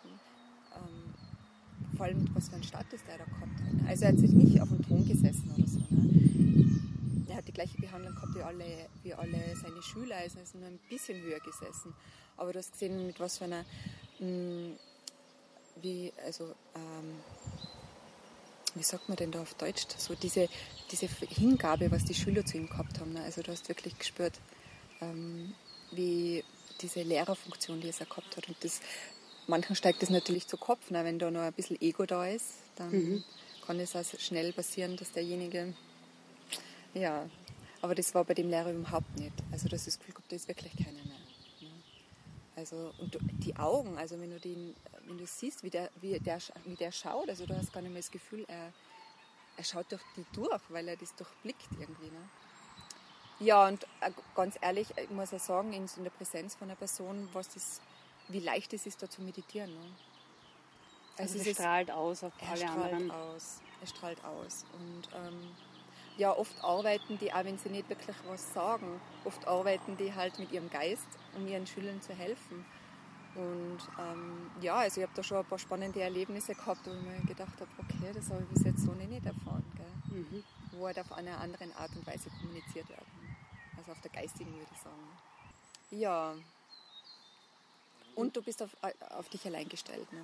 [0.75, 3.73] ähm, vor allem was für einen Status der da gehabt hat.
[3.73, 3.87] Ne?
[3.87, 5.79] Also er hat sich nicht auf dem Thron gesessen oder so.
[5.89, 7.25] Ne?
[7.27, 10.55] Er hat die gleiche Behandlung gehabt wie alle, wie alle seine Schüler, also er ist
[10.55, 11.93] nur ein bisschen höher gesessen.
[12.37, 13.65] Aber du hast gesehen, mit was für einer,
[14.19, 14.73] mh, hm,
[15.81, 17.15] wie, also, ähm,
[18.75, 20.49] wie sagt man denn da auf Deutsch, so diese,
[20.91, 23.13] diese Hingabe, was die Schüler zu ihm gehabt haben.
[23.13, 23.23] Ne?
[23.23, 24.39] Also du hast wirklich gespürt,
[25.01, 25.55] ähm,
[25.91, 26.43] wie
[26.81, 28.47] diese Lehrerfunktion, die er gehabt hat.
[28.47, 28.81] Und das,
[29.47, 30.91] manchen steigt das natürlich zu Kopf.
[30.91, 31.03] Ne?
[31.03, 33.23] Wenn da noch ein bisschen Ego da ist, dann mhm.
[33.65, 35.73] kann es also schnell passieren, dass derjenige,
[36.93, 37.29] ja,
[37.81, 39.33] aber das war bei dem Lehrer überhaupt nicht.
[39.51, 41.17] Also das ist Gefühl da ist wirklich keiner mehr.
[41.61, 41.69] Ne?
[42.55, 46.39] Also, und die Augen, also wenn du, den, wenn du siehst, wie der, wie, der,
[46.65, 48.73] wie der schaut, also du hast gar nicht mehr das Gefühl, er,
[49.57, 52.07] er schaut durch die durch, weil er das durchblickt irgendwie.
[52.07, 52.29] Ne?
[53.39, 57.29] Ja, und äh, ganz ehrlich, ich muss auch sagen, in der Präsenz von einer Person,
[57.33, 57.81] was das,
[58.29, 59.73] wie leicht es ist, da zu meditieren.
[59.73, 59.79] Ne?
[61.17, 63.11] Also, also es strahlt aus auf alle strahlt anderen.
[63.11, 64.65] Aus, er strahlt aus.
[64.73, 65.51] Und ähm,
[66.17, 70.37] ja, oft arbeiten die, auch wenn sie nicht wirklich was sagen, oft arbeiten die halt
[70.39, 72.65] mit ihrem Geist, um ihren Schülern zu helfen.
[73.35, 77.01] Und ähm, ja, also ich habe da schon ein paar spannende Erlebnisse gehabt, wo ich
[77.01, 79.63] mir gedacht habe, okay, das habe ich bis jetzt so nicht erfahren.
[79.75, 80.19] Gell?
[80.19, 80.43] Mhm.
[80.71, 83.27] Wo halt auf einer anderen Art und Weise kommuniziert werden
[83.87, 85.07] also auf der geistigen würde ich sagen.
[85.91, 86.33] Ja.
[88.17, 88.75] Und du bist auf,
[89.11, 90.11] auf dich allein gestellt.
[90.11, 90.23] Ne?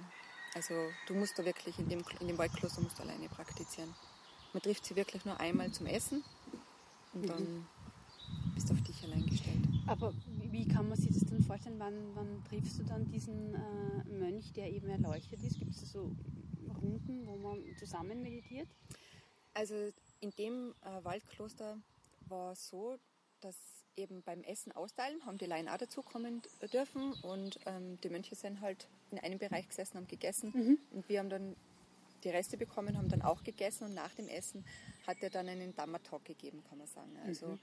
[0.55, 0.73] Also
[1.07, 3.93] du musst da wirklich in dem, in dem Waldkloster musst du alleine praktizieren.
[4.51, 6.23] Man trifft sie wirklich nur einmal zum Essen
[7.13, 7.65] und dann mhm.
[8.55, 9.61] bist du auf dich allein gestellt.
[9.85, 10.11] Aber
[10.51, 11.79] wie kann man sich das dann vorstellen?
[11.79, 15.59] Wann, wann triffst du dann diesen äh, Mönch, der eben erleuchtet ist?
[15.59, 16.15] Gibt es so
[16.81, 18.69] Runden, wo man zusammen meditiert?
[19.53, 21.77] Also in dem äh, Waldkloster
[22.27, 22.97] war es so,
[23.41, 28.35] dass eben beim Essen austeilen haben die Laien auch dazukommen dürfen und ähm, die Mönche
[28.35, 30.77] sind halt in einem Bereich gesessen, haben gegessen mhm.
[30.91, 31.55] und wir haben dann
[32.23, 34.65] die Reste bekommen, haben dann auch gegessen und nach dem Essen
[35.05, 37.11] hat er dann einen Dhamma-Talk gegeben, kann man sagen.
[37.25, 37.59] Also mhm.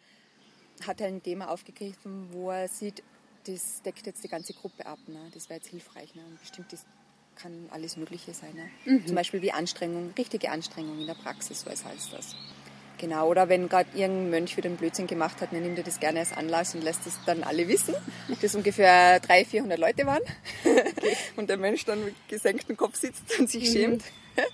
[0.87, 3.03] hat er ein Thema aufgegriffen, wo er sieht,
[3.45, 4.99] das deckt jetzt die ganze Gruppe ab.
[5.07, 5.31] Ne?
[5.33, 6.15] Das wäre jetzt hilfreich.
[6.15, 6.23] Ne?
[6.25, 6.85] Und bestimmt das
[7.37, 8.55] kann alles Mögliche sein.
[8.55, 8.71] Ne?
[8.85, 9.07] Mhm.
[9.07, 12.37] Zum Beispiel wie Anstrengung, richtige Anstrengung in der Praxis, so heißt das.
[13.01, 16.01] Genau, oder wenn gerade irgendein Mönch wieder einen Blödsinn gemacht hat, dann nimmt er das
[16.01, 17.95] gerne als Anlass und lässt es dann alle wissen,
[18.43, 20.21] dass ungefähr 300, 400 Leute waren
[21.37, 23.73] und der Mensch dann mit gesenktem Kopf sitzt und sich mhm.
[23.73, 24.05] schämt.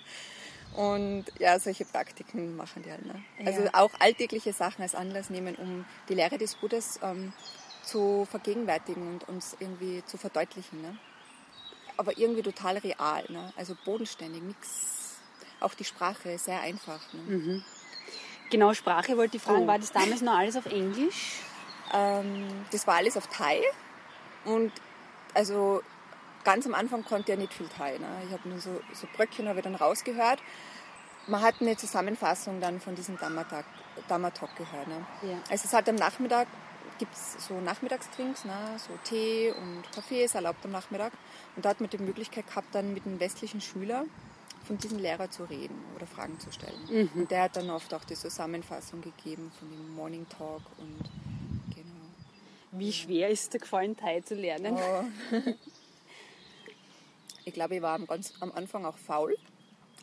[0.77, 3.07] Und ja, solche Praktiken machen die halt.
[3.07, 3.15] Ne?
[3.47, 3.71] Also ja.
[3.73, 7.33] auch alltägliche Sachen als Anlass nehmen, um die Lehre des Buddhas ähm,
[7.83, 10.83] zu vergegenwärtigen und uns irgendwie zu verdeutlichen.
[10.83, 10.99] Ne?
[11.97, 13.55] Aber irgendwie total real, ne?
[13.57, 15.15] also bodenständig, nichts.
[15.61, 17.01] Auch die Sprache sehr einfach.
[17.15, 17.21] Ne?
[17.23, 17.65] Mhm.
[18.51, 19.67] Genau, Sprache wollte ich fragen, oh.
[19.67, 21.41] war das damals noch alles auf Englisch?
[21.93, 23.61] Ähm, das war alles auf Thai
[24.45, 24.73] und
[25.35, 25.83] also
[26.45, 27.99] ganz am Anfang konnte er nicht viel Thai.
[27.99, 28.07] Ne?
[28.27, 30.41] Ich habe nur so, so Bröckchen habe ich dann rausgehört.
[31.27, 34.89] Man hat eine Zusammenfassung dann von diesem Dhamma-Talk gehört.
[34.89, 35.05] Ne?
[35.23, 35.39] Ja.
[35.51, 36.47] Also es hat am Nachmittag
[36.99, 38.55] gibt es so Nachmittagstrinks, ne?
[38.79, 41.13] so Tee und Kaffee ist erlaubt am Nachmittag.
[41.55, 44.05] Und da hat man die Möglichkeit gehabt, dann mit einem westlichen Schüler
[44.67, 46.79] von diesem Lehrer zu reden oder Fragen zu stellen.
[46.91, 47.11] Mhm.
[47.15, 50.99] Und der hat dann oft auch die Zusammenfassung gegeben von dem Morning Talk und
[51.75, 52.07] genau.
[52.73, 54.77] Wie schwer ist dir gefallen, Thai zu lernen?
[54.77, 55.05] Oh.
[57.45, 59.37] ich glaube, ich war am, ganz, am Anfang auch faul.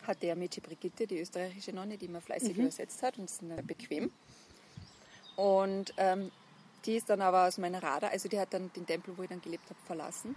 [0.06, 2.62] Hatte ja Mädchen Brigitte, die österreichische Nonne, die mir fleißig mhm.
[2.64, 4.10] übersetzt hat und ist dann bequem.
[5.36, 6.30] Und ähm,
[6.86, 9.28] die ist dann aber aus meiner Radar, also die hat dann den Tempel, wo ich
[9.28, 10.34] dann gelebt habe, verlassen.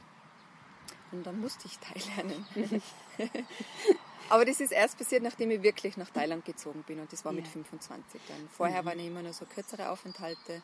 [1.11, 2.81] Und dann musste ich Thai lernen.
[4.29, 7.31] aber das ist erst passiert, nachdem ich wirklich nach Thailand gezogen bin und das war
[7.31, 7.37] ja.
[7.37, 8.49] mit 25 dann.
[8.49, 8.85] Vorher mhm.
[8.87, 10.61] waren immer nur so kürzere Aufenthalte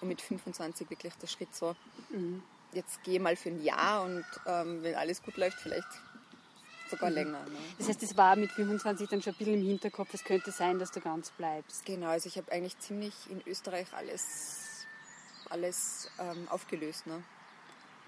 [0.00, 1.74] und mit 25 wirklich der Schritt so,
[2.10, 2.42] mhm.
[2.72, 5.88] jetzt gehe mal für ein Jahr und ähm, wenn alles gut läuft, vielleicht
[6.90, 7.16] sogar mhm.
[7.16, 7.44] länger.
[7.44, 7.58] Ne?
[7.78, 10.78] Das heißt, es war mit 25 dann schon ein bisschen im Hinterkopf, es könnte sein,
[10.78, 11.84] dass du ganz bleibst.
[11.86, 14.74] Genau, also ich habe eigentlich ziemlich in Österreich alles
[15.50, 17.06] alles ähm, aufgelöst.
[17.06, 17.22] Ne?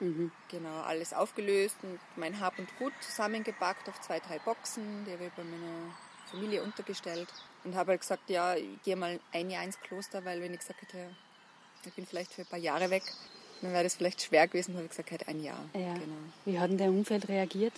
[0.00, 0.30] Mhm.
[0.50, 5.04] Genau, alles aufgelöst und mein Hab und Gut zusammengepackt auf zwei, drei Boxen.
[5.06, 5.94] Die habe ich bei meiner
[6.30, 7.28] Familie untergestellt
[7.64, 10.61] und habe halt gesagt, ja, ich gehe mal ein Jahr ins Kloster, weil wenn ich
[10.61, 11.11] gesagt hätte,
[11.85, 13.04] ich bin vielleicht für ein paar Jahre weg,
[13.62, 14.74] dann wäre das vielleicht schwer gewesen.
[14.74, 15.64] Habe ich gesagt, halt ein Jahr.
[15.72, 15.94] Ja.
[15.94, 16.16] Genau.
[16.44, 17.72] Wie hat denn dein Umfeld reagiert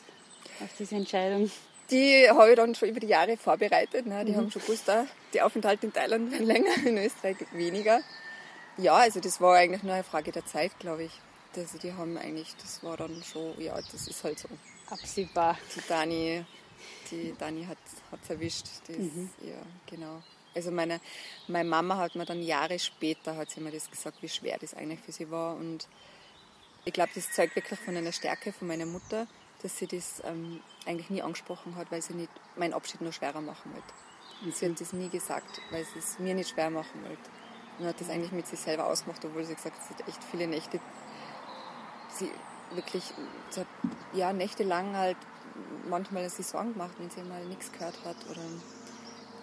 [0.61, 1.51] auf diese Entscheidung?
[1.91, 4.07] Die habe ich dann schon über die Jahre vorbereitet.
[4.07, 4.25] Ne?
[4.25, 4.37] Die mhm.
[4.37, 4.91] haben schon gewusst,
[5.33, 8.01] die Aufenthalte in Thailand werden länger, in Österreich weniger.
[8.77, 11.21] Ja, also das war eigentlich nur eine Frage der Zeit, glaube ich.
[11.59, 14.49] Also die haben eigentlich, das war dann schon, ja, das ist halt so.
[14.89, 15.59] Absehbar.
[15.77, 16.45] Die Dani,
[17.11, 17.79] die Dani hat
[18.23, 18.67] es erwischt.
[18.87, 19.31] Das, mhm.
[19.43, 20.23] Ja, genau.
[20.55, 21.01] Also meine,
[21.47, 24.75] meine Mama hat mir dann Jahre später, hat sie mir das gesagt, wie schwer das
[24.75, 25.57] eigentlich für sie war.
[25.57, 25.89] Und
[26.85, 29.27] ich glaube, das zeugt wirklich von einer Stärke von meiner Mutter,
[29.63, 33.41] dass sie das ähm, eigentlich nie angesprochen hat, weil sie nicht meinen Abschied noch schwerer
[33.41, 33.95] machen wollte.
[34.43, 34.53] Mhm.
[34.53, 37.31] Sie hat das nie gesagt, weil sie es mir nicht schwer machen wollte.
[37.79, 40.25] Und hat das eigentlich mit sich selber ausgemacht, obwohl sie gesagt hat, sie hat echt
[40.25, 40.81] viele Nächte,
[42.19, 42.31] sie
[42.75, 43.03] wirklich,
[43.51, 43.63] sie
[44.13, 45.17] ja nächtelang halt
[45.89, 48.43] manchmal sich Sorgen gemacht, wenn sie mal nichts gehört hat oder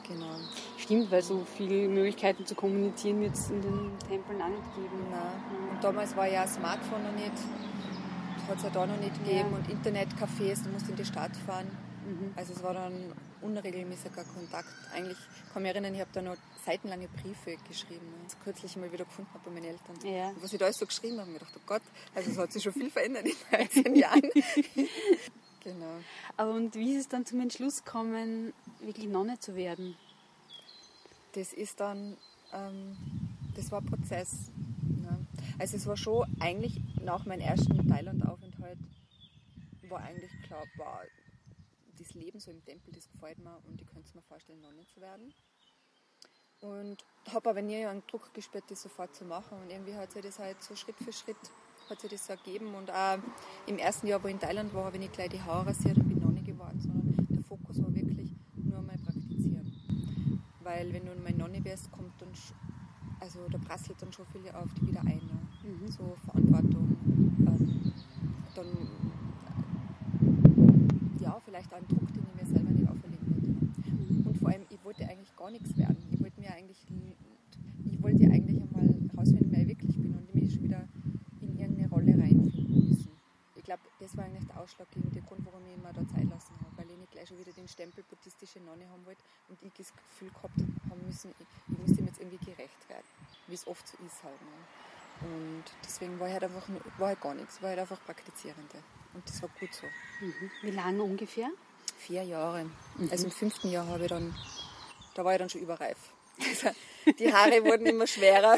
[0.08, 0.36] genau.
[0.78, 5.08] Stimmt, weil so viele Möglichkeiten zu kommunizieren jetzt in den Tempeln angegeben.
[5.10, 5.72] Nein.
[5.72, 7.34] Und damals war ja Smartphone noch nicht,
[8.48, 9.58] hat es ja da noch nicht gegeben ja.
[9.58, 11.68] und Internetcafés, du musst in die Stadt fahren.
[12.06, 12.34] Mhm.
[12.36, 14.70] Also es war dann unregelmäßiger Kontakt.
[14.94, 15.18] Eigentlich
[15.52, 18.18] kann ich mich erinnern, ich habe da noch seitenlange Briefe geschrieben, ne?
[18.24, 20.00] das kürzlich mal wieder gefunden habe bei meinen Eltern.
[20.04, 20.30] Ja.
[20.30, 21.82] Und was ich da alles so geschrieben habe, habe ich gedacht, oh Gott,
[22.14, 24.22] also es hat sich schon viel verändert in 13 Jahren.
[25.64, 26.00] genau.
[26.38, 29.96] Aber und wie ist es dann zum Entschluss gekommen, wirklich Nonne zu werden?
[31.34, 32.18] Das ist dann,
[32.54, 32.98] ähm,
[33.56, 34.52] das war ein Prozess.
[35.02, 35.26] Ne?
[35.60, 38.80] Also es war schon eigentlich nach meinem ersten Thailand-Aufenthalt
[39.90, 41.02] war eigentlich klar, wow,
[41.96, 45.02] das Leben so im Tempel, das gefällt mir und ich könnte mir vorstellen, Nonne zu
[45.02, 45.34] werden.
[46.62, 49.62] Und habe aber nie einen Druck gespürt, das sofort zu machen.
[49.62, 51.38] Und irgendwie hat sich das halt so Schritt für Schritt
[51.90, 52.74] hat sich das so ergeben.
[52.74, 53.20] Und auch
[53.68, 55.98] im ersten Jahr, wo ich in Thailand war, habe ich nicht gleich die Haare rasiert
[55.98, 60.42] und bin Nonne geworden, sondern der Fokus war wirklich nur mal praktizieren.
[60.62, 62.32] Weil wenn du mal Nonne wirst, kommt dann,
[63.20, 65.22] also da prasselt dann schon viel auf die wieder ein.
[65.64, 65.70] Ne?
[65.70, 65.88] Mhm.
[65.92, 66.98] So Verantwortung,
[67.48, 67.94] ähm,
[68.56, 69.05] dann
[71.26, 74.30] ja, vielleicht auch ein Druck, den ich mir selber nicht auferlegen würde.
[74.30, 75.98] Und vor allem, ich wollte eigentlich gar nichts werden.
[76.12, 76.86] Ich wollte mir eigentlich,
[77.92, 80.88] ich wollte eigentlich einmal herausfinden, wer ich wirklich bin und mich schon wieder
[81.42, 83.10] in irgendeine Rolle reinfinden müssen.
[83.56, 86.78] Ich glaube, das war eigentlich der ausschlaggebende Grund, warum ich mir da Zeit lassen habe,
[86.78, 89.90] weil ich nicht gleich schon wieder den Stempel buddhistische Nonne haben wollte und ich das
[89.90, 93.10] Gefühl gehabt haben müssen, ich, ich muss dem jetzt irgendwie gerecht werden,
[93.48, 94.38] wie es oft so ist halt.
[94.38, 94.95] Ne?
[95.22, 98.78] Und deswegen war ich halt einfach war halt gar nichts, war halt einfach Praktizierende.
[99.14, 99.88] Und das war gut so.
[100.20, 100.52] Mhm.
[100.62, 101.50] Wie lange ungefähr?
[101.98, 102.66] Vier Jahre.
[102.98, 103.10] Mhm.
[103.12, 104.36] Also im fünften Jahr habe ich dann,
[105.16, 105.98] da war ich dann schon überreif.
[107.06, 108.58] Also die Haare wurden immer schwerer.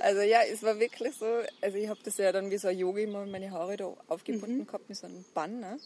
[0.00, 1.26] Also ja, es war wirklich so.
[1.60, 4.58] Also ich habe das ja dann wie so ein Yogi immer meine Haare da aufgebunden
[4.58, 4.66] mhm.
[4.66, 5.58] gehabt mit so einem Bann.
[5.58, 5.78] Ne?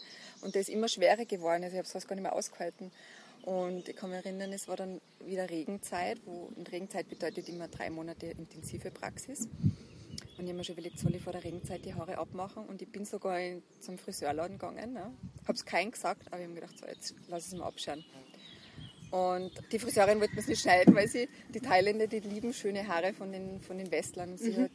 [0.42, 1.64] Und der ist immer schwerer geworden.
[1.64, 2.92] Also ich habe es fast gar nicht mehr ausgehalten.
[3.42, 7.68] Und ich kann mich erinnern, es war dann wieder Regenzeit, wo und Regenzeit bedeutet immer
[7.68, 9.48] drei Monate intensive Praxis.
[10.36, 12.64] Und ich habe mir schon überlegt, soll ich vor der Regenzeit die Haare abmachen?
[12.66, 14.92] Und ich bin sogar in, zum Friseurladen gegangen.
[14.92, 15.12] Ne?
[15.42, 18.04] Habe es keinem gesagt, aber ich habe gedacht, so, jetzt lass es mal abschauen.
[19.10, 22.88] Und die Friseurin wollte mir es nicht schneiden, weil sie, die Thailänder, die lieben schöne
[22.88, 24.36] Haare von den, von den Westlern.
[24.36, 24.62] Sie mhm.
[24.64, 24.70] hat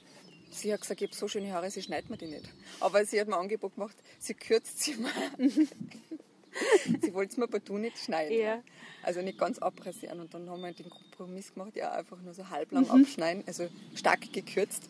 [0.52, 2.50] Sie hat gesagt, ich habe so schöne Haare, sie schneidet mir die nicht.
[2.80, 5.12] Aber sie hat mir ein Angebot gemacht, sie kürzt sie mir.
[7.02, 8.38] sie wollte es mir partout nicht schneiden.
[8.38, 8.64] Ja.
[9.04, 10.20] Also nicht ganz abrasieren.
[10.20, 13.04] Und dann haben wir den Kompromiss gemacht, ja, einfach nur so halblang mhm.
[13.04, 14.90] abschneiden, also stark gekürzt.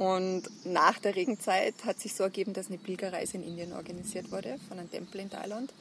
[0.00, 4.56] Und nach der Regenzeit hat sich so ergeben, dass eine Pilgerreise in Indien organisiert wurde
[4.66, 5.74] von einem Tempel in Thailand,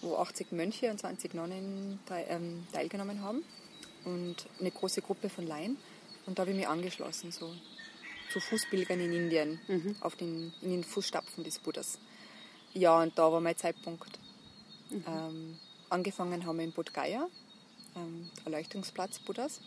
[0.00, 3.44] wo 80 Mönche und 20 Nonnen ähm, teilgenommen haben
[4.06, 5.76] und eine große Gruppe von Laien.
[6.24, 7.52] Und da habe ich mich angeschlossen, so
[8.32, 9.94] zu Fußpilgern in Indien, mhm.
[10.00, 11.98] auf den, in den Fußstapfen des Buddhas.
[12.72, 14.18] Ja, und da war mein Zeitpunkt.
[14.88, 15.04] Mhm.
[15.06, 15.58] Ähm,
[15.90, 17.28] angefangen haben wir in Bodh Gaya,
[17.94, 19.60] ähm, Erleuchtungsplatz Buddhas.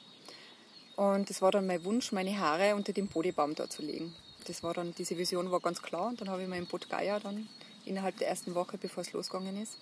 [0.99, 4.13] Und das war dann mein Wunsch, meine Haare unter dem Bodhibaum da zu legen.
[4.47, 6.07] Das war dann, diese Vision war ganz klar.
[6.07, 7.47] Und dann habe ich mir in Bodh Gaya dann
[7.85, 9.77] innerhalb der ersten Woche, bevor es losgegangen ist,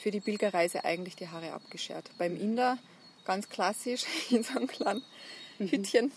[0.00, 2.10] für die Pilgerreise eigentlich die Haare abgeschert.
[2.18, 2.76] Beim Inder
[3.24, 5.04] ganz klassisch in so einem kleinen
[5.60, 5.68] mhm.
[5.68, 6.12] Hütchen.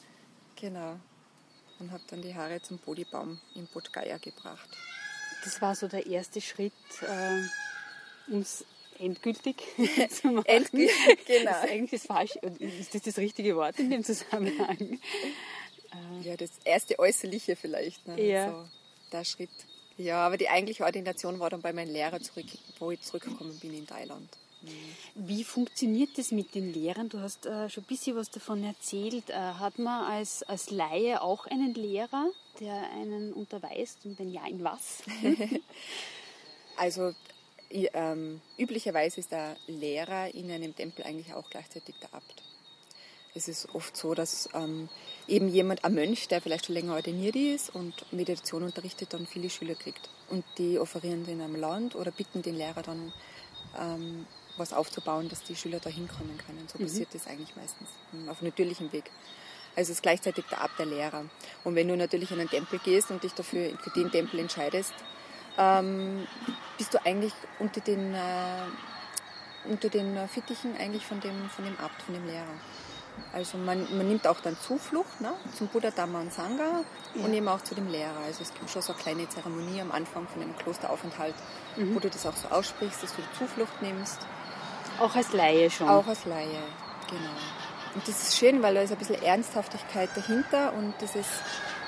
[0.56, 0.96] Genau.
[1.78, 4.76] Und habe dann die Haare zum Bodhibaum in Bodh Gaya gebracht.
[5.44, 8.66] Das war so der erste Schritt, äh, um es
[9.00, 9.56] endgültig
[10.10, 10.46] zu machen.
[10.46, 11.52] Endgültig, genau.
[11.52, 15.00] Das ist eigentlich das falsche, ist das das richtige Wort in dem Zusammenhang?
[16.24, 18.08] Ja, das erste Äußerliche vielleicht.
[18.08, 18.22] Ne?
[18.22, 18.52] Ja.
[18.52, 18.70] So,
[19.12, 19.50] der Schritt.
[19.98, 22.46] Ja, aber die eigentliche Ordination war dann bei meinem Lehrer, zurück,
[22.80, 24.30] wo ich zurückgekommen bin in Thailand.
[25.16, 27.08] Wie funktioniert das mit den Lehrern?
[27.08, 29.30] Du hast äh, schon ein bisschen was davon erzählt.
[29.30, 34.46] Äh, hat man als, als Laie auch einen Lehrer, der einen unterweist und wenn ja,
[34.48, 35.04] in was?
[36.76, 37.14] also
[37.72, 42.44] ähm, üblicherweise ist der Lehrer in einem Tempel eigentlich auch gleichzeitig der Abt.
[43.36, 44.90] Es ist oft so, dass ähm,
[45.28, 49.50] eben jemand, ein Mönch, der vielleicht schon länger ordiniert ist und Meditation unterrichtet, dann viele
[49.50, 50.10] Schüler kriegt.
[50.30, 53.14] Und die offerieren den am Land oder bitten den Lehrer dann
[53.80, 54.26] ähm,
[54.58, 56.68] was aufzubauen, dass die Schüler da hinkommen können.
[56.68, 56.84] So mhm.
[56.84, 57.90] passiert das eigentlich meistens
[58.28, 59.06] auf natürlichem Weg.
[59.76, 61.26] Also es ist gleichzeitig der Abt der Lehrer.
[61.64, 64.94] Und wenn du natürlich in einen Tempel gehst und dich dafür für den Tempel entscheidest,
[65.60, 66.26] ähm,
[66.78, 72.02] bist du eigentlich unter den, äh, unter den Fittichen eigentlich von dem, von dem Abt,
[72.02, 72.46] von dem Lehrer.
[73.34, 76.84] Also man, man nimmt auch dann Zuflucht ne, zum Buddha Dhamma und Sangha
[77.16, 77.26] ja.
[77.26, 78.18] und eben auch zu dem Lehrer.
[78.26, 81.36] Also es gibt schon so eine kleine Zeremonie am Anfang von einem Klosteraufenthalt,
[81.76, 81.96] mhm.
[81.96, 84.20] wo du das auch so aussprichst, dass du Zuflucht nimmst.
[85.00, 85.90] Auch als Laie schon?
[85.90, 86.62] Auch als Laie,
[87.10, 87.30] genau.
[87.96, 91.30] Und das ist schön, weil da ist ein bisschen Ernsthaftigkeit dahinter und das ist,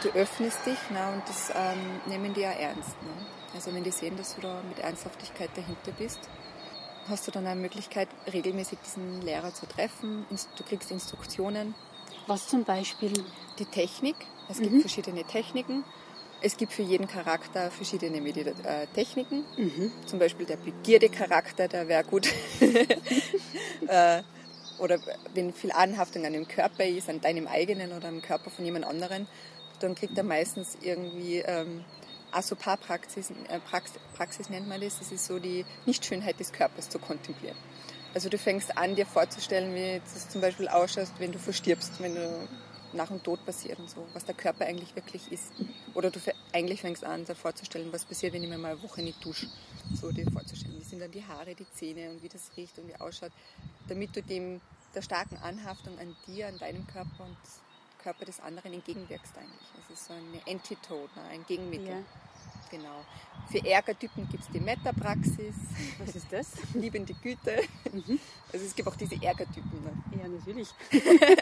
[0.02, 3.02] du öffnest dich ne, und das ähm, nehmen die ja ernst.
[3.02, 3.26] Ne?
[3.54, 6.20] Also wenn die sehen, dass du da mit Ernsthaftigkeit dahinter bist,
[7.08, 10.26] hast du dann eine Möglichkeit, regelmäßig diesen Lehrer zu treffen.
[10.56, 11.76] Du kriegst Instruktionen.
[12.28, 13.12] Was zum Beispiel?
[13.60, 14.16] Die Technik.
[14.50, 14.82] Es gibt mhm.
[14.82, 15.84] verschiedene Techniken.
[16.42, 19.44] Es gibt für jeden Charakter verschiedene Medita äh, Techniken.
[19.58, 19.92] Mhm.
[20.06, 22.28] Zum Beispiel der Begierde-Charakter, der wäre gut.
[23.88, 24.24] äh,
[24.80, 25.00] oder
[25.36, 28.86] wenn viel Anhaftung an dem Körper ist, an deinem eigenen oder am Körper von jemand
[28.86, 29.28] anderem,
[29.84, 31.84] dann kriegt er meistens irgendwie ähm,
[32.32, 35.00] Asopar-Praxis äh, Praxis, Praxis nennt man das.
[35.00, 37.58] Das ist so die Nichtschönheit des Körpers zu kontemplieren.
[38.14, 42.16] Also du fängst an, dir vorzustellen, wie das zum Beispiel ausschaut, wenn du verstirbst, wenn
[42.16, 42.48] du
[42.94, 45.54] nach dem Tod passiert und so, was der Körper eigentlich wirklich ist.
[45.94, 46.20] Oder du
[46.52, 49.48] eigentlich fängst an, dir vorzustellen, was passiert, wenn ich mir mal eine Woche nicht dusche.
[49.94, 52.88] So dir vorzustellen, wie sind dann die Haare, die Zähne und wie das riecht und
[52.88, 53.32] wie ausschaut,
[53.88, 54.60] damit du dem
[54.94, 57.38] der starken Anhaftung an dir, an deinem Körper und
[58.02, 59.70] Körper des anderen entgegenwirkst eigentlich.
[59.80, 61.88] Es ist so eine Antitode, ne, ein Gegenmittel.
[61.88, 62.04] Ja.
[62.72, 63.04] Genau.
[63.52, 65.56] Für Ärgertypen gibt es die Meta-Praxis.
[66.00, 66.52] Was ist das?
[66.74, 67.62] Liebende Güte.
[67.92, 68.18] Mhm.
[68.54, 69.84] Also es gibt auch diese Ärgertypen.
[69.84, 70.22] Ne?
[70.22, 70.70] Ja, natürlich.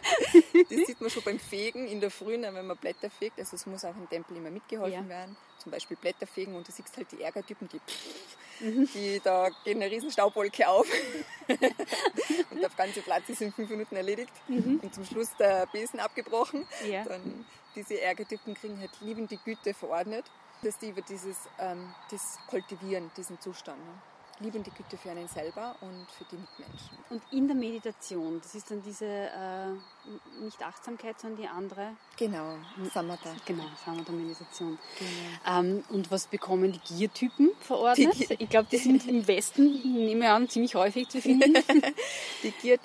[0.70, 3.38] das sieht man schon beim Fegen in der Früh, ne, wenn man Blätter fegt.
[3.38, 5.08] Also es muss auch im Tempel immer mitgeholfen ja.
[5.08, 5.38] werden.
[5.60, 8.90] Zum Beispiel Blätter fegen und du siehst halt die Ärgertypen, die, mhm.
[8.92, 10.88] die da gehen eine riesen Staubwolke auf.
[11.48, 14.34] und der ganze Platz ist in fünf Minuten erledigt.
[14.48, 14.80] Mhm.
[14.82, 16.66] Und zum Schluss der Besen abgebrochen.
[16.90, 17.04] Ja.
[17.04, 20.26] Dann diese Ärgertypen kriegen halt liebende Güte verordnet
[20.62, 23.80] dass die über dieses ähm, das kultivieren, diesen Zustand.
[23.80, 23.94] Ne?
[24.42, 26.98] Liebende Güte für einen selber und für die Mitmenschen.
[27.10, 31.98] Und in der Meditation, das ist dann diese äh, nicht Achtsamkeit, sondern die andere?
[32.16, 32.56] Genau,
[32.94, 33.36] Samatha.
[33.46, 34.80] Genau, Samatha-Meditation.
[34.98, 35.60] Genau.
[35.60, 38.18] Ähm, und was bekommen die Giertypen verordnet?
[38.18, 41.54] Die ich glaube, die sind im Westen, nehme ich an, ziemlich häufig zu finden.
[42.44, 42.80] die Gier,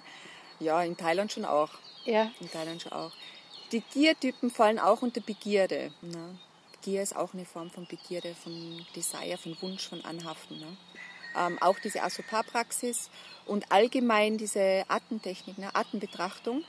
[0.58, 1.70] ja, in Thailand schon auch.
[2.04, 2.32] Ja.
[2.40, 3.12] In Thailand schon auch.
[3.70, 5.92] Die Giertypen fallen auch unter Begierde.
[6.02, 6.36] Ne?
[6.84, 8.52] Gier ist auch eine Form von Begierde, von
[8.94, 10.58] Desire, von Wunsch, von Anhaften.
[10.58, 10.76] Ne?
[11.34, 13.08] Ähm, auch diese Asopar-Praxis
[13.46, 15.74] und allgemein diese Atemtechnik, ne?
[15.74, 16.62] Atembetrachtung,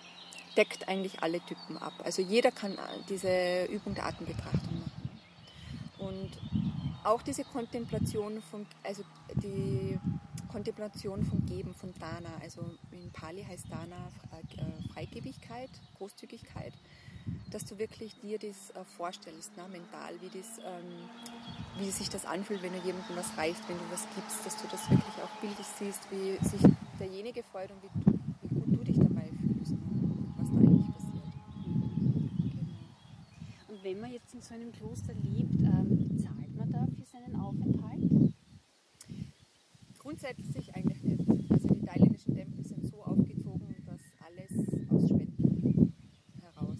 [0.55, 1.93] deckt eigentlich alle Typen ab.
[2.03, 2.77] Also jeder kann äh,
[3.09, 5.09] diese Übung der Atembetrachtung machen.
[5.97, 6.31] Und
[7.03, 9.03] auch diese Kontemplation von, also
[9.33, 9.99] die
[10.49, 12.61] Kontemplation von Geben, von Dana, also
[12.91, 16.73] in Pali heißt Dana äh, Freigebigkeit, Großzügigkeit.
[17.51, 21.09] Dass du wirklich dir das äh, vorstellst, ne, mental, wie, das, ähm,
[21.79, 24.67] wie sich das anfühlt, wenn du jemandem was reichst, wenn du was gibst, dass du
[24.69, 26.61] das wirklich auch bildlich siehst, wie sich
[26.99, 29.77] derjenige freut und wie, du, wie gut du dich dabei fühlst, ne,
[30.37, 31.23] was da eigentlich passiert.
[32.51, 33.73] Genau.
[33.73, 37.35] Und wenn man jetzt in so einem Kloster lebt, ähm, zahlt man da für seinen
[37.39, 38.33] Aufenthalt?
[39.97, 41.51] Grundsätzlich eigentlich nicht.
[41.51, 44.51] Also die thailändischen Tempel sind so aufgezogen, dass alles
[44.91, 45.93] aus Spenden
[46.41, 46.77] heraus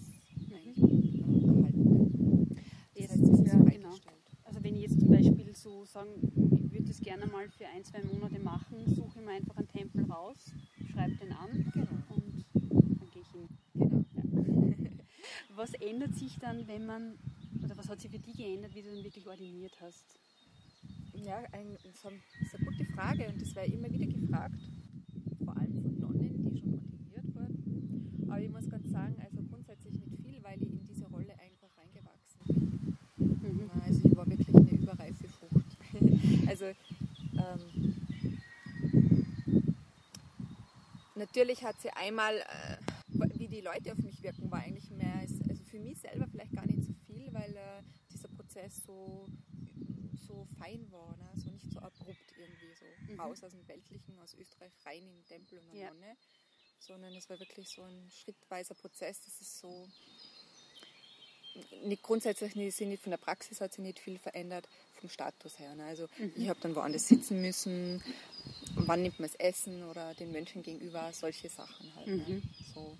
[0.54, 2.58] eigentlich äh, erhalten wird.
[2.94, 3.64] Das Jetzt- heißt, es ist ja, genau.
[3.64, 4.22] freigestellt.
[4.44, 7.84] Also wenn ich jetzt zum Beispiel so sagen, ich würde das gerne mal für ein,
[7.84, 10.36] zwei Monate machen, suche mir einfach einen Tempel raus,
[10.92, 11.88] schreibe den an Genau.
[12.08, 13.48] und dann gehe ich hin.
[13.74, 14.94] genau.
[15.56, 17.18] Was ändert sich dann, wenn man,
[17.64, 20.04] oder was hat sich für dich geändert, wie du dann wirklich ordiniert hast?
[21.14, 24.60] Ja, ein, das ist eine gute Frage und das wäre immer wieder gefragt,
[25.42, 28.26] vor allem von Nonnen, die schon ordiniert wurden.
[28.28, 31.70] Aber ich muss ganz sagen, also grundsätzlich nicht viel, weil ich in diese Rolle einfach
[31.78, 32.38] reingewachsen
[33.18, 33.54] bin.
[33.56, 33.70] Mhm.
[33.74, 36.48] Na, Also ich war wirklich eine überreife Frucht.
[36.48, 37.94] also ähm,
[41.36, 42.78] natürlich hat sie einmal, äh,
[43.38, 46.52] wie die Leute auf mich wirken, war eigentlich mehr, als, also für mich selber vielleicht
[46.54, 49.28] gar nicht so viel, weil äh, dieser Prozess so,
[50.26, 51.30] so fein war, ne?
[51.36, 53.20] so nicht so abrupt irgendwie so Mhm.
[53.20, 55.90] raus aus dem Weltlichen, aus Österreich rein in den Tempel und eine Ja.
[55.90, 56.16] Nonne,
[56.78, 59.86] sondern es war wirklich so ein schrittweiser Prozess, das ist so
[61.84, 64.68] nicht grundsätzlich nicht, von der Praxis hat sich nicht viel verändert
[65.00, 65.74] vom Status her.
[65.74, 65.84] Ne?
[65.84, 68.02] Also ich habe dann woanders sitzen müssen,
[68.74, 72.28] wann nimmt man das Essen oder den Mönchen gegenüber, solche Sachen halt.
[72.28, 72.42] Ne?
[72.74, 72.96] So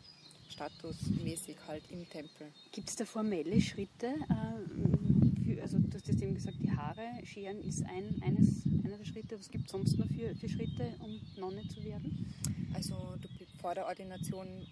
[0.48, 2.52] statusmäßig halt im Tempel.
[2.72, 4.06] Gibt es da formelle Schritte?
[4.06, 8.96] Äh, für, also du hast jetzt eben gesagt, die Haare scheren ist ein, eines, einer
[8.96, 9.38] der Schritte.
[9.38, 12.34] Was gibt es sonst noch für, für Schritte, um Nonne zu werden?
[12.74, 13.28] Also du,
[13.60, 14.66] vor der Ordination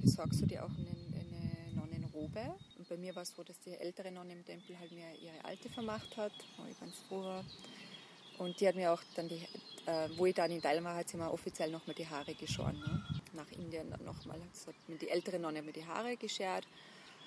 [0.00, 2.54] besorgst du dir auch eine, eine Nonnenrobe.
[2.88, 5.68] Bei mir war es so, dass die ältere Nonne im Tempel halt mir ihre alte
[5.68, 7.44] vermacht hat, wo ich ganz froh war.
[8.38, 9.46] Und die hat mir auch dann, die,
[9.86, 12.78] äh, wo ich dann in Thailand war, hat sie mir offiziell nochmal die Haare geschoren.
[12.78, 13.04] Ne?
[13.34, 14.40] Nach Indien dann nochmal.
[14.40, 16.66] Hat mir die ältere Nonne mir die Haare geschert,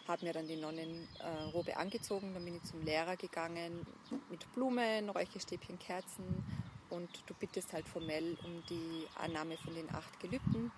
[0.07, 3.85] hat mir dann die Nonnenrobe angezogen, dann bin ich zum Lehrer gegangen
[4.31, 6.43] mit Blumen, Räucherstäbchen, Kerzen
[6.89, 10.71] und du bittest halt formell um die Annahme von den acht Gelübden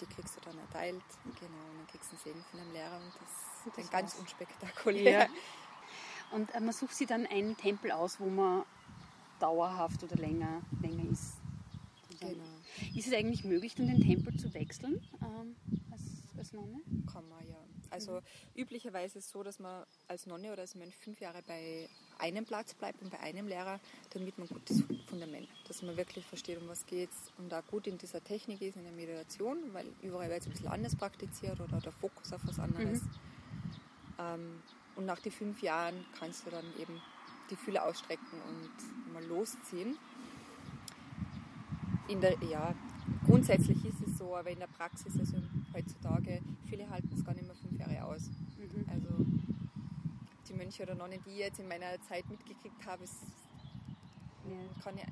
[0.00, 1.02] die kriegst du dann erteilt.
[1.24, 3.90] Genau, und dann kriegst du einen Segen von einem Lehrer und das ist Das dann
[3.90, 5.28] ganz unspektakulär.
[6.30, 8.64] Und äh, man sucht sich dann einen Tempel aus, wo man
[9.40, 11.38] dauerhaft oder länger, länger ist.
[12.20, 12.44] Genau.
[12.94, 15.56] Ist es eigentlich möglich, dann den Tempel zu wechseln ähm,
[15.90, 16.02] als,
[16.36, 16.80] als Nonne?
[17.10, 17.56] Kann man ja.
[17.90, 18.20] Also
[18.54, 22.44] üblicherweise ist es so, dass man als Nonne oder als Mönch fünf Jahre bei einem
[22.44, 23.80] Platz bleibt und bei einem Lehrer,
[24.10, 27.86] damit man ein gutes Fundament, dass man wirklich versteht, um was geht und da gut
[27.86, 31.60] in dieser Technik ist, in der Meditation, weil überall wird es ein bisschen anders praktiziert
[31.60, 33.00] oder der Fokus auf was anderes.
[34.18, 34.62] Ähm,
[34.96, 37.00] und nach den fünf Jahren kannst du dann eben
[37.50, 39.96] die Fühler ausstrecken und mal losziehen.
[42.08, 42.74] In der, ja,
[43.26, 45.36] grundsätzlich ist es so, aber in der Praxis, also
[45.74, 47.46] heutzutage, viele halten es gar nicht
[48.04, 48.28] aus.
[48.58, 48.84] Mhm.
[48.92, 49.08] Also
[50.48, 53.12] die Mönche oder Nonnen, die ich jetzt in meiner Zeit mitgekriegt habe, es
[54.48, 54.82] Ja.
[54.82, 55.04] kann ich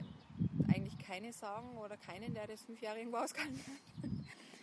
[0.74, 4.10] eigentlich keine sagen oder keinen, der das fünf Jahre irgendwo ausgehalten hat.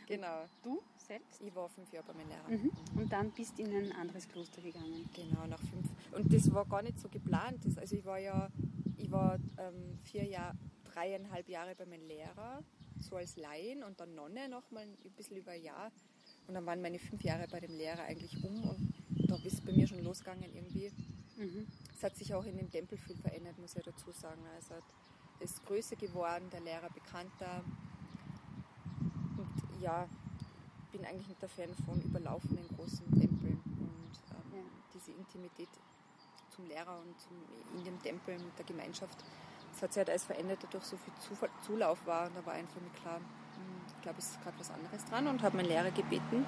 [0.07, 0.45] genau.
[0.63, 1.41] Du selbst?
[1.41, 2.49] Ich war fünf Jahre bei meinem Lehrer.
[2.49, 2.71] Mhm.
[2.99, 5.07] Und dann bist du in ein anderes Kloster gegangen.
[5.13, 5.87] Genau, nach fünf.
[6.11, 7.63] Und das war gar nicht so geplant.
[7.65, 8.49] Das, also ich war ja,
[8.97, 10.55] ich war ähm, vier Jahre,
[10.85, 12.63] dreieinhalb Jahre bei meinem Lehrer,
[12.99, 15.91] so als Laien und dann Nonne nochmal ein bisschen über ein Jahr.
[16.47, 18.93] Und dann waren meine fünf Jahre bei dem Lehrer eigentlich um und
[19.29, 20.91] da ist es bei mir schon losgegangen irgendwie.
[21.37, 21.67] Mhm.
[21.95, 24.41] Es hat sich auch in dem Tempel viel verändert, muss ich dazu sagen.
[24.55, 24.75] Also
[25.39, 27.63] es ist größer geworden, der Lehrer bekannter.
[29.37, 30.07] Und ja,
[30.91, 33.59] bin eigentlich nicht der Fan von überlaufenden großen Tempeln.
[33.79, 34.19] Und
[34.53, 34.63] ähm, Ja.
[34.93, 35.69] diese Intimität
[36.49, 37.33] zum Lehrer und zum,
[37.77, 39.17] in dem Tempel mit der Gemeinschaft,
[39.71, 41.13] das hat sich halt alles verändert, dadurch so viel
[41.65, 42.27] Zulauf war.
[42.27, 43.19] Und da war einfach mir klar,
[43.87, 46.45] ich glaube, es ist gerade was anderes dran und habe meinen Lehrer gebeten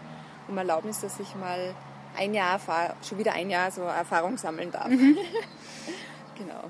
[0.48, 1.74] um Erlaubnis, dass ich mal
[2.16, 2.60] ein Jahr,
[3.02, 4.90] schon wieder ein Jahr so Erfahrung sammeln darf.
[6.38, 6.70] genau.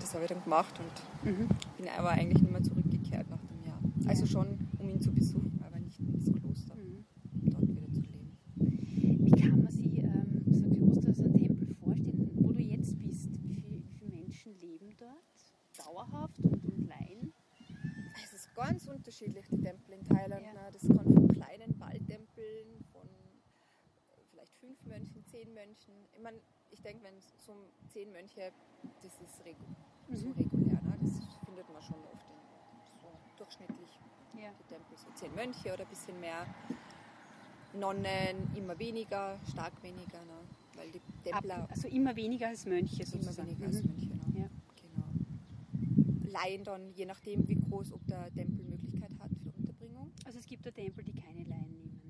[0.00, 1.48] Das habe ich dann gemacht und Mhm.
[1.76, 3.78] bin aber eigentlich nicht mehr zurückgekehrt nach dem Jahr.
[4.08, 7.04] Also schon, um ihn zu besuchen, aber nicht ins Kloster, Mhm.
[7.42, 8.38] um dort wieder zu leben.
[9.24, 12.96] Wie kann man sich ähm, so ein Kloster, so ein Tempel vorstellen, wo du jetzt
[12.98, 13.28] bist?
[13.42, 15.84] Wie, viel, wie viele Menschen leben dort?
[15.86, 17.32] Dauerhaft und, und Laien?
[18.24, 20.42] Es ist ganz unterschiedlich, die Tempel in Thailand.
[20.46, 20.52] Ja.
[20.52, 20.68] Ne?
[20.72, 25.94] Das kann von kleinen Waldtempeln, von äh, vielleicht fünf Mönchen, zehn Mönchen.
[26.16, 26.38] Ich meine,
[26.70, 27.16] ich denke, wenn
[27.46, 27.52] so
[27.88, 28.52] zehn Mönche,
[29.02, 29.64] das ist regu
[30.12, 30.32] so Mhm.
[30.32, 30.80] regulär.
[30.82, 30.98] Ne?
[31.00, 31.12] Das
[31.44, 33.90] findet man schon oft in, so durchschnittlich
[34.34, 34.50] Ja.
[34.58, 36.46] die Tempel, so zehn Mönche oder ein bisschen mehr.
[37.74, 40.38] Nonnen immer weniger, stark weniger, ne?
[40.76, 41.62] weil die Templer...
[41.64, 43.48] Ab, also immer weniger als Mönche sozusagen.
[43.50, 44.40] Immer weniger als Mönche, ne?
[44.40, 44.48] ja.
[44.80, 46.30] genau.
[46.32, 50.10] Laien dann, je nachdem wie groß, ob der Tempel Möglichkeit hat für Unterbringung.
[50.24, 52.00] Also es gibt da Tempel, die keine Laien nehmen.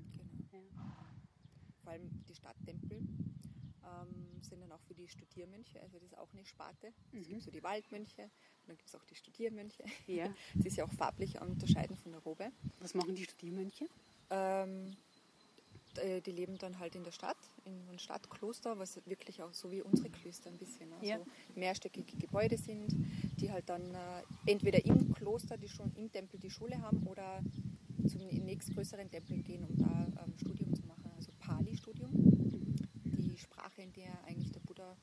[0.51, 0.83] Genau.
[0.83, 1.05] Ja.
[1.83, 6.45] Vor allem die Stadttempel ähm, sind dann auch die Studiermönche, also das ist auch eine
[6.45, 6.93] Sparte.
[7.11, 7.31] Es mhm.
[7.31, 9.83] gibt so die Waldmönche und dann gibt es auch die Studiermönche.
[10.07, 10.33] Ja.
[10.55, 12.51] Das ist ja auch farblich unterscheiden von der Robe.
[12.79, 13.87] Was machen die Studiermönche?
[14.29, 14.95] Ähm,
[15.97, 19.71] äh, die leben dann halt in der Stadt, in einem Stadtkloster, was wirklich auch so
[19.71, 21.19] wie unsere Klöster ein bisschen, also ja.
[21.55, 22.93] mehrstöckige Gebäude sind,
[23.39, 27.41] die halt dann äh, entweder im Kloster, die schon im Tempel die Schule haben oder
[28.07, 33.93] zum nächstgrößeren Tempel gehen, um da ähm, Studium zu machen, also Pali-Studium, die Sprache, in
[33.93, 34.95] der eigentlich der Buddha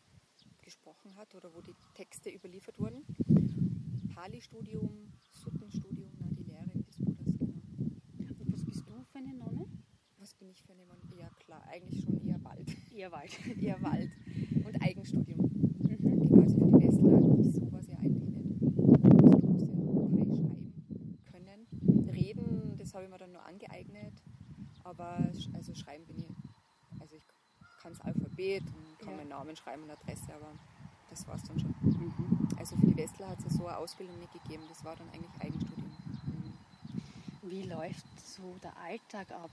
[0.63, 3.05] gesprochen hat oder wo die Texte überliefert wurden.
[4.15, 7.35] Pali-Studium, Suttenstudium, die Lehre des Buddhas,
[8.17, 8.35] genau.
[8.39, 9.67] Und was bist du für eine Nonne?
[10.19, 10.97] was bin ich für eine Mann?
[11.19, 12.75] Ja klar, eigentlich schon eher Wald.
[12.95, 13.31] Eher Wald.
[13.61, 14.11] eher Wald.
[14.65, 15.39] Und Eigenstudium.
[15.39, 15.87] Mhm.
[15.87, 18.63] Genau, also für die Westler ist sowas ja eigentlich nicht.
[18.63, 20.73] Also du musst ja schreiben
[21.31, 22.09] können.
[22.09, 24.23] Reden, das habe ich mir dann nur angeeignet.
[24.85, 26.44] Aber also schreiben bin ich, ich
[27.85, 29.17] kann das Alphabet und kann ja.
[29.19, 30.49] meinen Namen schreiben und Adresse, aber
[31.11, 31.75] das war es dann schon.
[31.83, 32.49] Mhm.
[32.59, 34.65] Also für die Westler hat es so eine Ausbildung nicht gegeben.
[34.71, 35.93] Das war dann eigentlich Eigenstudium.
[36.27, 36.55] Mhm.
[37.43, 39.51] Wie läuft so der Alltag ab?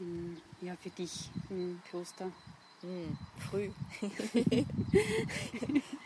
[0.00, 2.30] in, ja, für dich im Kloster?
[2.80, 3.18] Hm,
[3.50, 3.70] früh.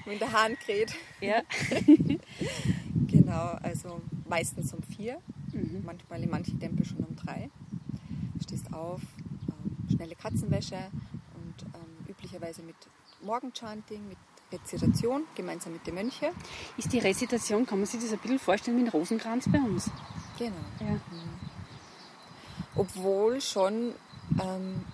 [0.07, 0.95] Wenn der Hahn kräht.
[1.21, 1.43] Ja.
[3.07, 5.21] genau, also meistens um vier,
[5.53, 5.83] mhm.
[5.85, 7.51] manchmal in manchen Tempeln schon um drei.
[8.35, 10.91] Du stehst auf, ähm, schnelle Katzenwäsche
[12.23, 12.77] üblicherweise mit
[13.23, 14.19] Morgenchanting, mit
[14.53, 16.29] Rezitation, gemeinsam mit den Mönchen.
[16.77, 19.91] Ist die Rezitation, kann man sich das ein bisschen vorstellen wie ein Rosenkranz bei uns?
[20.39, 20.55] Genau.
[20.81, 20.93] Ja.
[20.93, 21.53] Mhm
[22.75, 23.95] obwohl schon
[24.43, 24.85] ähm,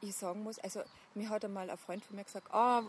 [0.00, 0.80] ich sagen muss, also
[1.14, 2.82] mir hat einmal ein Freund von mir gesagt, ah,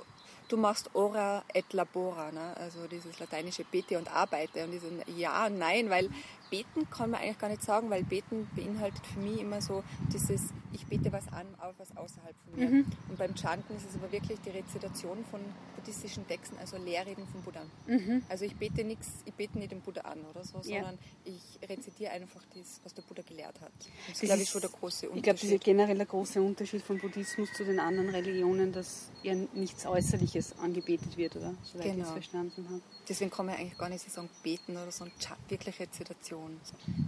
[0.49, 2.55] du machst ora et labora, ne?
[2.57, 4.65] also dieses lateinische bete und arbeite.
[4.65, 6.09] Und ich so, ja und nein, weil
[6.49, 10.53] beten kann man eigentlich gar nicht sagen, weil beten beinhaltet für mich immer so dieses,
[10.73, 12.69] ich bete was an, auf was außerhalb von mir.
[12.69, 12.85] Mhm.
[13.09, 15.41] Und beim Chanten ist es aber wirklich die Rezitation von
[15.75, 17.61] buddhistischen Texten, also Lehrreden von Buddha.
[17.87, 18.23] Mhm.
[18.29, 20.81] Also ich bete nichts, ich bete nicht den Buddha an oder so, ja.
[20.81, 23.71] sondern ich rezitiere einfach das, was der Buddha gelehrt hat.
[23.77, 25.17] Das, das ist, glaube ich, schon der große Unterschied.
[25.17, 29.09] Ich glaube, das ist generell der große Unterschied von Buddhismus zu den anderen Religionen, dass
[29.23, 31.53] ja nichts Äußerliches angebetet wird, oder?
[31.63, 31.97] Soweit genau.
[31.97, 32.81] ich es verstanden habe.
[33.07, 35.05] Deswegen kann man eigentlich gar nicht sagen beten oder so,
[35.49, 36.34] wirklich Rezitation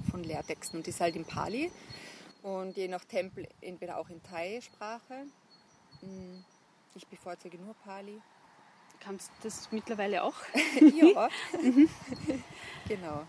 [0.10, 0.80] von Lehrtexten.
[0.80, 1.72] Und die ist halt in Pali
[2.44, 5.26] und je nach Tempel entweder auch in Thai-Sprache.
[6.02, 6.44] Hm,
[6.96, 8.22] ich bevorzuge nur Pali.
[9.00, 10.36] Kannst du das mittlerweile auch?
[10.82, 11.30] ja.
[12.88, 13.28] genau.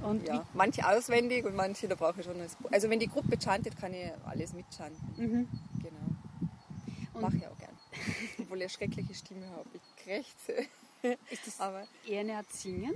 [0.00, 2.70] Und ja, manche auswendig und manche, da brauche ich schon das Buch.
[2.72, 5.14] Also wenn die Gruppe chantet, kann ich alles mitchanten.
[5.16, 5.48] Mhm.
[5.82, 7.20] Genau.
[7.20, 7.76] Mache ich auch gern.
[8.38, 9.68] Obwohl ich eine schreckliche Stimme habe.
[9.72, 10.66] Ich krächze.
[11.30, 12.94] Ist das Aber eher eine Art Singen?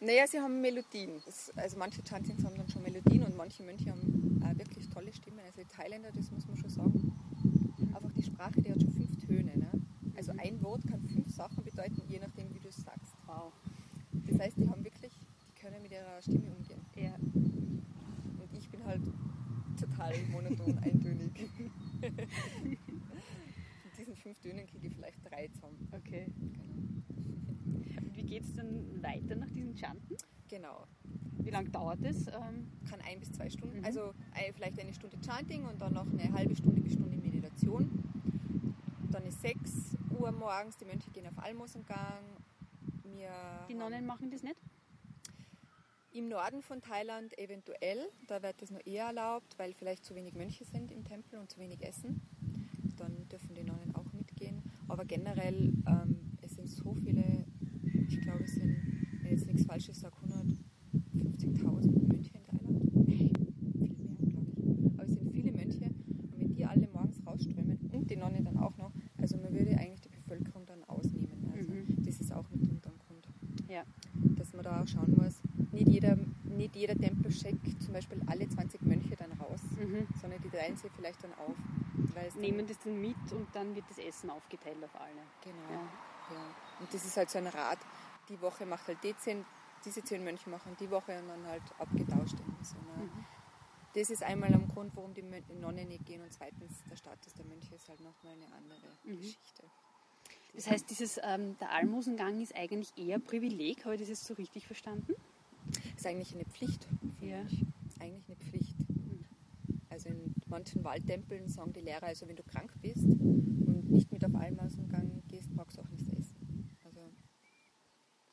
[0.00, 1.22] Naja, sie haben Melodien.
[1.56, 5.40] Also manche Chantins haben dann schon Melodien und manche Mönche haben äh, wirklich tolle Stimmen.
[5.40, 7.12] Also die Thailänder, das muss man schon sagen.
[7.94, 9.56] Einfach die Sprache, die hat schon fünf Töne.
[9.56, 9.70] Ne?
[10.14, 13.16] Also ein Wort kann fünf Sachen bedeuten, je nachdem, wie du es sagst.
[13.26, 13.52] Wow.
[14.12, 16.84] Das heißt, die haben wirklich, die können mit ihrer Stimme umgehen.
[16.94, 17.14] Ja.
[17.14, 19.00] Und ich bin halt
[19.80, 21.32] total monoton, eintönig.
[22.00, 25.88] Von diesen fünf Tönen kriege ich vielleicht drei zusammen.
[25.92, 26.26] Okay.
[28.26, 30.16] Geht es dann weiter nach diesen Chanten?
[30.48, 30.86] Genau.
[31.38, 32.26] Wie lange dauert es?
[32.26, 33.78] Ähm Kann ein bis zwei Stunden.
[33.78, 33.84] Mhm.
[33.84, 34.12] Also
[34.54, 37.90] vielleicht eine Stunde Chanting und dann noch eine halbe Stunde bis Stunde Meditation.
[39.10, 42.24] Dann ist 6 Uhr morgens, die Mönche gehen auf Almosengang.
[43.04, 43.30] Wir
[43.68, 44.56] die Nonnen machen das nicht?
[46.12, 50.34] Im Norden von Thailand eventuell, da wird das nur eher erlaubt, weil vielleicht zu wenig
[50.34, 52.22] Mönche sind im Tempel und zu wenig essen.
[52.96, 54.62] Dann dürfen die Nonnen auch mitgehen.
[54.88, 57.45] Aber generell, ähm, es sind so viele,
[58.16, 58.76] ich glaube es sind,
[59.22, 62.94] wenn ich jetzt nichts Falsches sage, 150.000 Mönche in Thailand.
[63.06, 63.30] Nein,
[63.78, 64.92] viel mehr, glaube ich.
[64.94, 68.58] Aber es sind viele Mönche und wenn die alle morgens rausströmen und die Nonnen dann
[68.58, 71.50] auch noch, also man würde eigentlich die Bevölkerung dann ausnehmen.
[71.54, 72.04] Also mhm.
[72.04, 73.28] das ist auch mitunter ein Grund.
[73.68, 73.84] Ja.
[74.36, 75.40] Dass man da auch schauen muss,
[75.72, 80.06] nicht jeder, nicht jeder Tempel schickt zum Beispiel alle 20 Mönche dann raus, mhm.
[80.20, 81.54] sondern die teilen sie vielleicht dann auf.
[82.40, 85.20] Nehmen das dann mit und dann wird das Essen aufgeteilt auf alle.
[85.44, 85.70] Genau.
[85.70, 86.34] Ja.
[86.34, 86.44] ja.
[86.80, 87.78] Und das ist halt so ein Rat.
[88.28, 89.44] Die Woche macht halt die zehn,
[89.84, 92.36] diese zehn Mönche machen die Woche und dann halt abgetauscht.
[92.62, 93.04] So, ne?
[93.04, 93.24] mhm.
[93.94, 97.46] Das ist einmal am Grund, warum die Nonnen nicht gehen und zweitens der Status der
[97.46, 99.16] Mönche ist halt nochmal eine andere mhm.
[99.16, 99.62] Geschichte.
[100.54, 104.34] Das heißt, dieses, ähm, der Almosengang ist eigentlich eher Privileg, habe ich das jetzt so
[104.34, 105.14] richtig verstanden?
[105.96, 106.86] ist eigentlich eine Pflicht.
[107.20, 107.42] Ja.
[107.86, 108.76] Ist eigentlich eine Pflicht.
[109.88, 114.24] Also in manchen Waldtempeln sagen die Lehrer, also wenn du krank bist und nicht mit
[114.24, 115.88] auf Almasengang gehst, magst du auch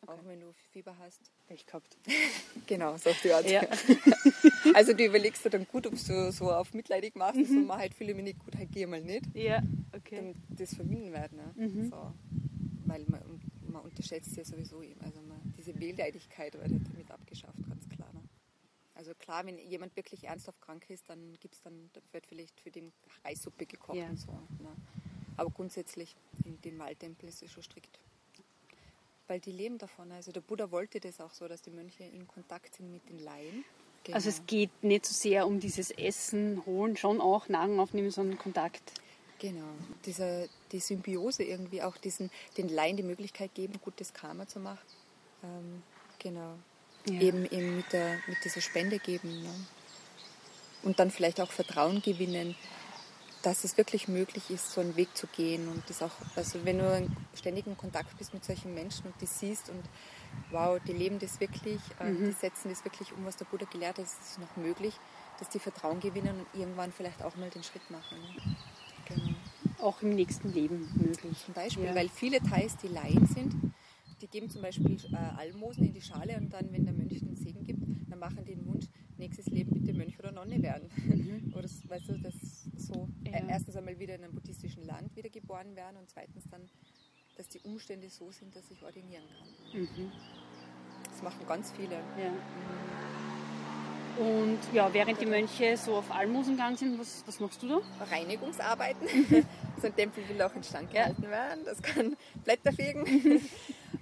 [0.04, 0.12] okay.
[0.12, 1.32] auch wenn du Fieber hast.
[1.47, 1.97] Pech gehabt.
[2.68, 3.49] genau, sagt die Art.
[3.49, 3.62] Ja.
[4.74, 7.45] also du überlegst dir dann gut, ob du so auf mitleidig machst, mhm.
[7.45, 9.26] so mach halt fühle mich nicht gut, halt geh mal nicht.
[9.34, 9.62] Ja,
[9.93, 10.18] okay.
[10.18, 11.32] Damit das vermieden wird.
[11.34, 11.54] Ne?
[11.56, 11.89] Mhm.
[11.89, 12.14] So.
[12.86, 13.22] Weil man,
[13.68, 15.01] man unterschätzt ja sowieso eben.
[15.01, 18.12] Also man, diese Wehleidigkeit wird halt damit abgeschafft, ganz klar.
[18.14, 18.22] Ne?
[18.95, 22.72] Also klar, wenn jemand wirklich ernsthaft krank ist, dann gibt's dann, dann wird vielleicht für
[22.72, 22.93] den
[23.24, 24.08] Reissuppe gekocht ja.
[24.08, 24.32] und so.
[24.32, 24.76] Ne?
[25.36, 27.99] Aber grundsätzlich in den Waldtempel ist es schon strikt.
[29.34, 30.12] Weil die leben davon.
[30.12, 33.18] Also der Buddha wollte das auch so, dass die Mönche in Kontakt sind mit den
[33.18, 33.66] Laien.
[34.04, 34.16] Genau.
[34.16, 38.38] Also es geht nicht so sehr um dieses Essen, Holen, schon auch Nahrung aufnehmen, sondern
[38.38, 38.94] Kontakt.
[39.40, 39.74] Genau,
[40.06, 42.30] Diese, die Symbiose irgendwie auch diesen,
[42.60, 44.86] den Laien die Möglichkeit geben, gutes Karma zu machen.
[45.44, 45.82] Ähm,
[46.20, 46.54] genau,
[47.08, 47.20] ja.
[47.20, 49.42] eben, eben mit, der, mit dieser Spende geben.
[49.42, 49.50] Ne?
[50.84, 52.56] Und dann vielleicht auch Vertrauen gewinnen,
[53.44, 55.68] dass es wirklich möglich ist, so einen Weg zu gehen.
[55.68, 59.26] Und das auch, also wenn du in ständigen Kontakt bist mit solchen Menschen und die
[59.26, 59.84] siehst und
[60.50, 62.26] wow, die leben das wirklich, äh, mhm.
[62.26, 64.96] die setzen das wirklich um, was der Buddha gelehrt hat, ist noch möglich,
[65.39, 68.18] dass die Vertrauen gewinnen und irgendwann vielleicht auch mal den Schritt machen.
[68.20, 68.56] Ne?
[69.10, 69.36] Genau.
[69.80, 71.38] Auch im nächsten Leben möglich.
[71.44, 71.96] Zum Beispiel, ja.
[71.96, 73.54] weil viele Thais, die Laien sind,
[74.22, 77.36] die geben zum Beispiel äh, Almosen in die Schale und dann, wenn der Mönch den
[77.36, 78.86] Segen gibt, dann machen die den Wunsch,
[79.18, 80.89] nächstes Leben bitte Mönch oder Nonne werden.
[80.96, 81.54] Mhm.
[81.58, 83.32] oder weißt du, das so ja.
[83.32, 86.70] äh, erstens einmal wieder in einem buddhistischen Land wiedergeboren werden und zweitens dann,
[87.38, 89.82] dass die Umstände so sind, dass ich ordinieren kann.
[89.82, 90.12] Mhm.
[91.10, 91.96] Das machen ganz viele.
[91.96, 92.32] Ja.
[92.32, 93.24] Mhm.
[94.18, 97.82] Und ja, während die Mönche so auf Almosen gegangen sind, was, was machst du da?
[98.12, 99.08] Reinigungsarbeiten.
[99.82, 101.30] so ein Tempel will auch instand gehalten ja.
[101.30, 101.66] werden.
[101.66, 103.06] Das kann Blätter fegen,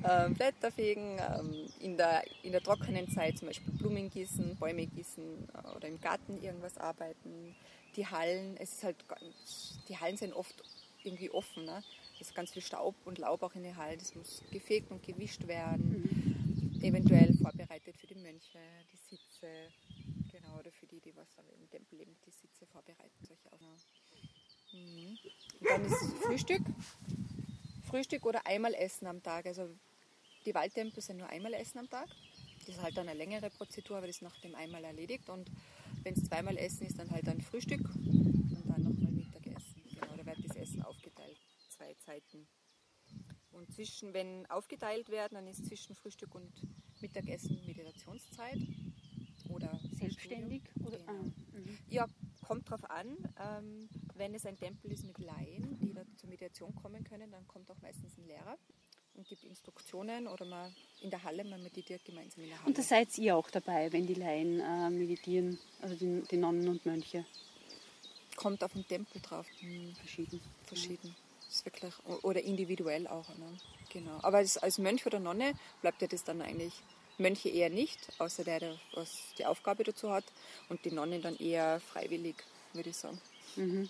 [0.03, 4.85] ähm, Blätter fegen, ähm, in, der, in der trockenen Zeit zum Beispiel Blumen gießen, Bäume
[4.85, 5.23] gießen
[5.53, 7.55] äh, oder im Garten irgendwas arbeiten.
[7.95, 8.97] Die Hallen, es ist halt,
[9.89, 10.55] die Hallen sind oft
[11.03, 11.65] irgendwie offen.
[11.65, 11.83] Ne?
[12.19, 13.99] Es ist ganz viel Staub und Laub auch in den Hallen.
[13.99, 16.03] Das muss gefegt und gewischt werden.
[16.03, 16.81] Mhm.
[16.81, 18.59] Eventuell vorbereitet für die Mönche,
[18.91, 19.69] die Sitze,
[20.31, 21.27] Genau, oder für die, die was
[21.59, 23.59] im Tempel leben, die Sitze vorbereiten, solche auch.
[24.71, 25.17] Mhm.
[25.59, 26.61] Und dann ist Frühstück.
[27.83, 29.45] Frühstück oder einmal Essen am Tag.
[29.45, 29.69] Also
[30.45, 32.07] die Waldtempel sind nur einmal Essen am Tag.
[32.59, 35.27] Das ist halt dann eine längere Prozedur, aber das ist nach dem einmal erledigt.
[35.29, 35.51] Und
[36.03, 39.81] wenn es zweimal Essen ist, dann halt ein Frühstück und dann nochmal Mittagessen.
[39.93, 41.37] Genau, da wird das Essen aufgeteilt.
[41.69, 42.47] Zwei Zeiten.
[43.51, 46.51] Und zwischen, wenn aufgeteilt werden, dann ist zwischen Frühstück und
[47.01, 48.59] Mittagessen Meditationszeit
[49.49, 50.63] oder selbstständig?
[50.85, 50.97] Oder?
[50.97, 51.11] Genau.
[51.11, 51.79] Ah, mhm.
[51.89, 52.07] ja,
[52.45, 53.17] kommt drauf an.
[53.39, 57.47] Ähm, wenn es ein Tempel ist mit Laien, die da zur Meditation kommen können, dann
[57.47, 58.57] kommt auch meistens ein Lehrer
[59.15, 62.67] und gibt Instruktionen oder man in der Halle, man meditiert gemeinsam in der Halle.
[62.67, 66.67] Und da seid ihr auch dabei, wenn die Laien äh, meditieren, also die, die, Nonnen
[66.67, 67.25] und Mönche?
[68.35, 69.45] Kommt auf den Tempel drauf.
[69.61, 69.95] Mhm.
[69.95, 70.41] Verschieden.
[70.65, 71.07] Verschieden.
[71.07, 71.49] Ja.
[71.49, 71.93] Ist wirklich,
[72.23, 73.27] oder individuell auch.
[73.37, 73.57] Ne?
[73.91, 74.19] Genau.
[74.21, 76.73] Aber als, als Mönch oder Nonne bleibt ja das dann eigentlich
[77.17, 80.23] Mönche eher nicht, außer der, der was die Aufgabe dazu hat.
[80.69, 82.35] Und die Nonnen dann eher freiwillig,
[82.73, 83.19] würde ich sagen.
[83.57, 83.89] Mhm.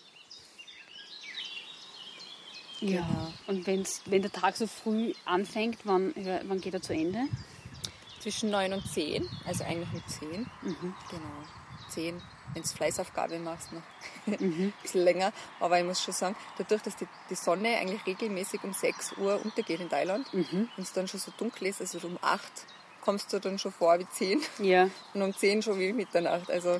[2.82, 3.34] Ja, genau.
[3.48, 6.14] und wenn's, wenn der Tag so früh anfängt, wann,
[6.48, 7.20] wann geht er zu Ende?
[8.20, 10.30] Zwischen 9 und 10, also eigentlich um 10.
[10.62, 10.94] Mhm.
[11.10, 11.44] Genau,
[11.90, 12.22] 10,
[12.54, 13.82] wenn du Fleißaufgabe machst, noch
[14.40, 14.40] mhm.
[14.40, 15.32] ein bisschen länger.
[15.60, 19.40] Aber ich muss schon sagen, dadurch, dass die, die Sonne eigentlich regelmäßig um 6 Uhr
[19.44, 20.70] untergeht in Thailand mhm.
[20.76, 22.44] und es dann schon so dunkel ist, also um 8
[23.02, 24.42] kommst du dann schon vor wie 10.
[24.60, 24.90] Ja.
[25.14, 26.50] Und um 10 schon wie Mitternacht.
[26.50, 26.80] Also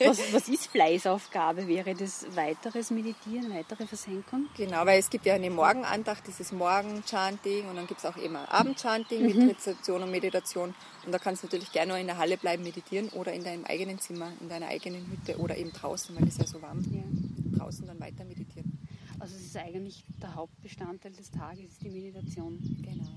[0.00, 1.66] was, was ist Fleißaufgabe?
[1.68, 4.48] Wäre das weiteres Meditieren, weitere Versenkung?
[4.56, 8.50] Genau, weil es gibt ja eine Morgenandacht, dieses Morgenchanting und dann gibt es auch immer
[8.52, 9.26] Abendchanting mhm.
[9.26, 10.74] mit Rezeption und Meditation.
[11.04, 13.64] Und da kannst du natürlich gerne nur in der Halle bleiben meditieren oder in deinem
[13.64, 17.58] eigenen Zimmer, in deiner eigenen Hütte oder eben draußen, weil es ja so warm ja.
[17.58, 18.78] draußen dann weiter meditieren.
[19.18, 22.58] Also es ist eigentlich der Hauptbestandteil des Tages, die Meditation.
[22.82, 23.16] Genau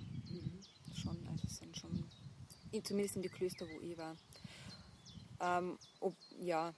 [0.99, 2.03] schon, also es sind schon,
[2.83, 4.15] zumindest in die Klöster, wo ich war.
[5.41, 6.73] Ähm, ob, ja,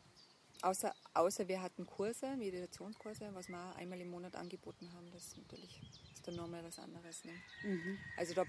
[0.62, 5.38] außer, außer wir hatten Kurse, Meditationskurse, was wir einmal im Monat angeboten haben, das ist
[5.38, 5.82] natürlich
[6.14, 7.26] ist dann nochmal was anderes.
[7.26, 7.32] Ne?
[7.64, 7.98] Mhm.
[8.18, 8.46] Also da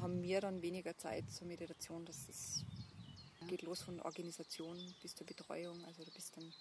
[0.00, 2.64] haben wir dann weniger Zeit zur Meditation, das ist,
[3.48, 6.52] geht los von Organisation bis zur Betreuung, also du bist dann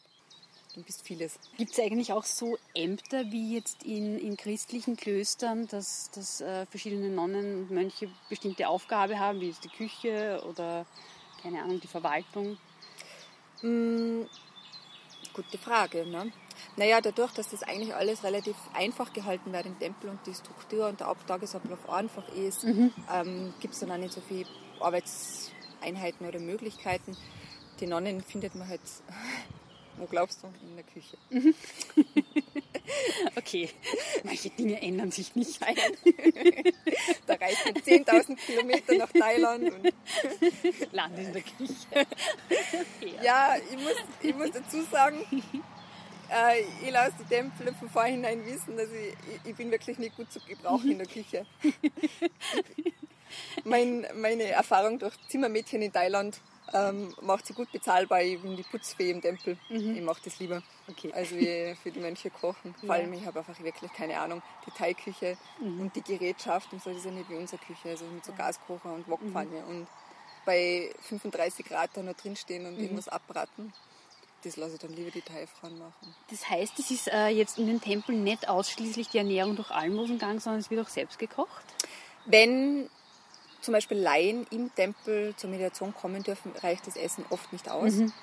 [0.73, 1.39] Du bist vieles.
[1.55, 6.65] Gibt es eigentlich auch so Ämter wie jetzt in, in christlichen Klöstern, dass, dass äh,
[6.65, 10.85] verschiedene Nonnen und Mönche bestimmte Aufgabe haben, wie jetzt die Küche oder
[11.41, 12.57] keine Ahnung, die Verwaltung?
[13.65, 14.27] Hm,
[15.33, 16.05] gute Frage.
[16.05, 16.31] Ne?
[16.77, 20.87] Naja, dadurch, dass das eigentlich alles relativ einfach gehalten wird im Tempel und die Struktur
[20.87, 22.93] und der Tagesablauf einfach ist, mhm.
[23.11, 24.45] ähm, gibt es dann auch nicht so viele
[24.79, 27.17] Arbeitseinheiten oder Möglichkeiten.
[27.79, 28.81] Die Nonnen findet man halt
[29.97, 30.47] Wo glaubst du?
[30.61, 31.17] In der Küche.
[33.35, 33.69] okay,
[34.23, 35.61] manche Dinge ändern sich nicht.
[35.61, 35.75] Nein.
[37.27, 39.93] da reicht man 10.000 Kilometer nach Thailand und
[40.91, 42.07] Land in der Küche.
[43.23, 45.25] ja, ich muss, ich muss dazu sagen,
[46.29, 50.15] äh, ich lasse die Tempel von vornherein wissen, dass ich, ich, ich bin wirklich nicht
[50.15, 51.45] gut zu gebrauchen in der Küche.
[53.63, 56.39] mein, meine Erfahrung durch Zimmermädchen in Thailand
[56.73, 58.21] ähm, macht sie gut bezahlbar.
[58.21, 59.57] Ich bin die Putzfee im Tempel.
[59.69, 59.95] Mhm.
[59.95, 60.61] Ich mache das lieber.
[60.87, 61.11] Okay.
[61.13, 61.35] Also
[61.81, 62.75] für die Mönche kochen.
[62.79, 64.41] Vor allem, ich habe einfach wirklich keine Ahnung.
[64.65, 65.81] Die Teigküche mhm.
[65.81, 67.89] und die Gerätschaft und so, das ist ja nicht wie unsere Küche.
[67.89, 69.69] Also mit so Gaskocher und Wokpfanne mhm.
[69.69, 69.87] und
[70.45, 72.83] bei 35 Grad da noch drinstehen und mhm.
[72.83, 73.73] irgendwas abbraten.
[74.43, 76.15] Das lasse ich dann lieber die Thai-Frauen machen.
[76.29, 80.39] Das heißt, es ist äh, jetzt in den Tempeln nicht ausschließlich die Ernährung durch Almosengang,
[80.39, 81.65] sondern es wird auch selbst gekocht?
[82.25, 82.89] Wenn
[83.65, 87.93] zum Beispiel Laien im Tempel zur Meditation kommen dürfen, reicht das Essen oft nicht aus.
[87.93, 88.13] Mhm.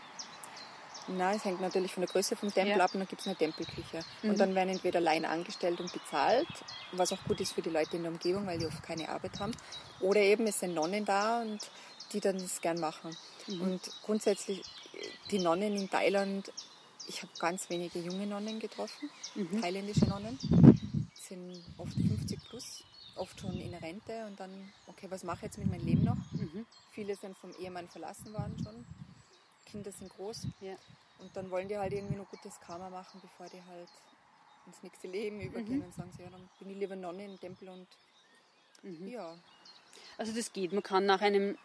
[1.09, 2.85] Na, es hängt natürlich von der Größe vom Tempel ja.
[2.85, 4.01] ab und dann gibt es eine Tempelküche.
[4.23, 4.31] Mhm.
[4.31, 6.47] Und dann werden entweder Laien angestellt und bezahlt,
[6.93, 9.41] was auch gut ist für die Leute in der Umgebung, weil die oft keine Arbeit
[9.41, 9.53] haben.
[10.01, 11.59] Oder eben es sind Nonnen da und
[12.13, 13.17] die dann das gern machen.
[13.49, 13.61] Mhm.
[13.63, 14.63] Und grundsätzlich,
[15.33, 16.53] die Nonnen in Thailand,
[17.09, 19.61] ich habe ganz wenige junge Nonnen getroffen, mhm.
[19.61, 20.39] thailändische Nonnen,
[21.15, 22.85] sind oft 50 plus
[23.17, 26.17] oft schon in Rente und dann, okay, was mache ich jetzt mit meinem Leben noch?
[26.33, 26.67] Mhm.
[26.93, 28.85] Viele sind vom Ehemann verlassen worden schon,
[29.67, 30.75] Kinder sind groß ja.
[31.19, 33.89] und dann wollen die halt irgendwie noch gutes Karma machen, bevor die halt
[34.67, 35.85] ins nächste Leben übergehen mhm.
[35.85, 37.87] und sagen sie, ja, dann bin ich lieber Nonne im Tempel und
[38.83, 39.09] mhm.
[39.09, 39.37] ja,
[40.19, 40.73] also das geht.
[40.73, 41.57] Man kann nach einem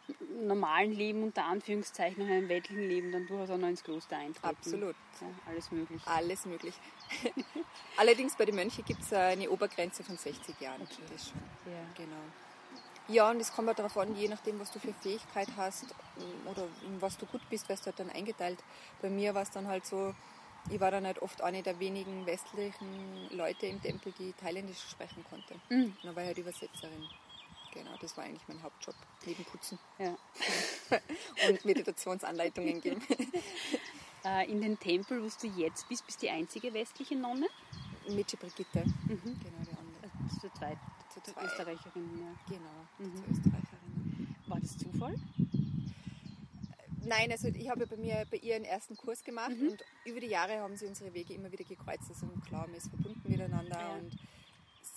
[0.41, 4.47] normalen Leben, unter Anführungszeichen, nach einem weltlichen Leben dann durchaus auch noch ins Kloster eintreten.
[4.47, 4.95] Absolut.
[5.21, 6.01] Ja, alles möglich.
[6.05, 6.73] Alles möglich.
[7.97, 10.81] Allerdings bei den Mönchen gibt es eine Obergrenze von 60 Jahren.
[10.81, 11.01] Okay.
[11.11, 11.41] Das schon.
[11.65, 11.79] Ja.
[11.95, 12.21] Genau.
[13.09, 15.85] Ja, und es kommt halt darauf an, je nachdem, was du für Fähigkeit hast
[16.45, 18.59] oder in was du gut bist, wirst du halt dann eingeteilt.
[19.01, 20.13] Bei mir war es dann halt so,
[20.69, 25.23] ich war dann halt oft eine der wenigen westlichen Leute im Tempel, die Thailändisch sprechen
[25.29, 25.55] konnte.
[25.69, 25.85] Mhm.
[25.85, 27.07] Und dann war ich halt Übersetzerin.
[27.77, 29.77] Genau, das war eigentlich mein Hauptjob, neben Putzen.
[29.99, 30.17] Ja.
[31.49, 33.01] und Meditationsanleitungen geben.
[34.25, 37.47] Äh, in den Tempel, wo du jetzt bist, bist du die einzige westliche Nonne?
[38.09, 38.83] Mädche Brigitte.
[38.83, 39.21] Mhm.
[39.23, 40.11] Genau, die andere.
[40.23, 40.79] Also zur zweiten,
[41.13, 41.45] zur zwei.
[41.45, 42.35] Österreicherin, ja.
[42.49, 43.15] Genau, mhm.
[43.15, 44.35] zur Österreicherin.
[44.47, 45.15] War das Zufall?
[47.05, 49.69] Nein, also ich habe bei mir bei ihr einen ersten Kurs gemacht mhm.
[49.69, 52.09] und über die Jahre haben sie unsere Wege immer wieder gekreuzt.
[52.09, 53.93] Also klar, man ist verbunden miteinander ja.
[53.93, 54.17] und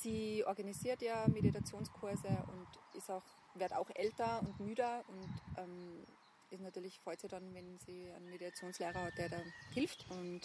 [0.03, 3.23] Sie organisiert ja Meditationskurse und ist auch,
[3.55, 6.05] wird auch älter und müder und ähm,
[6.51, 9.41] ist natürlich freut sie dann, wenn sie einen Meditationslehrer hat, der da
[9.73, 10.07] hilft.
[10.11, 10.41] Und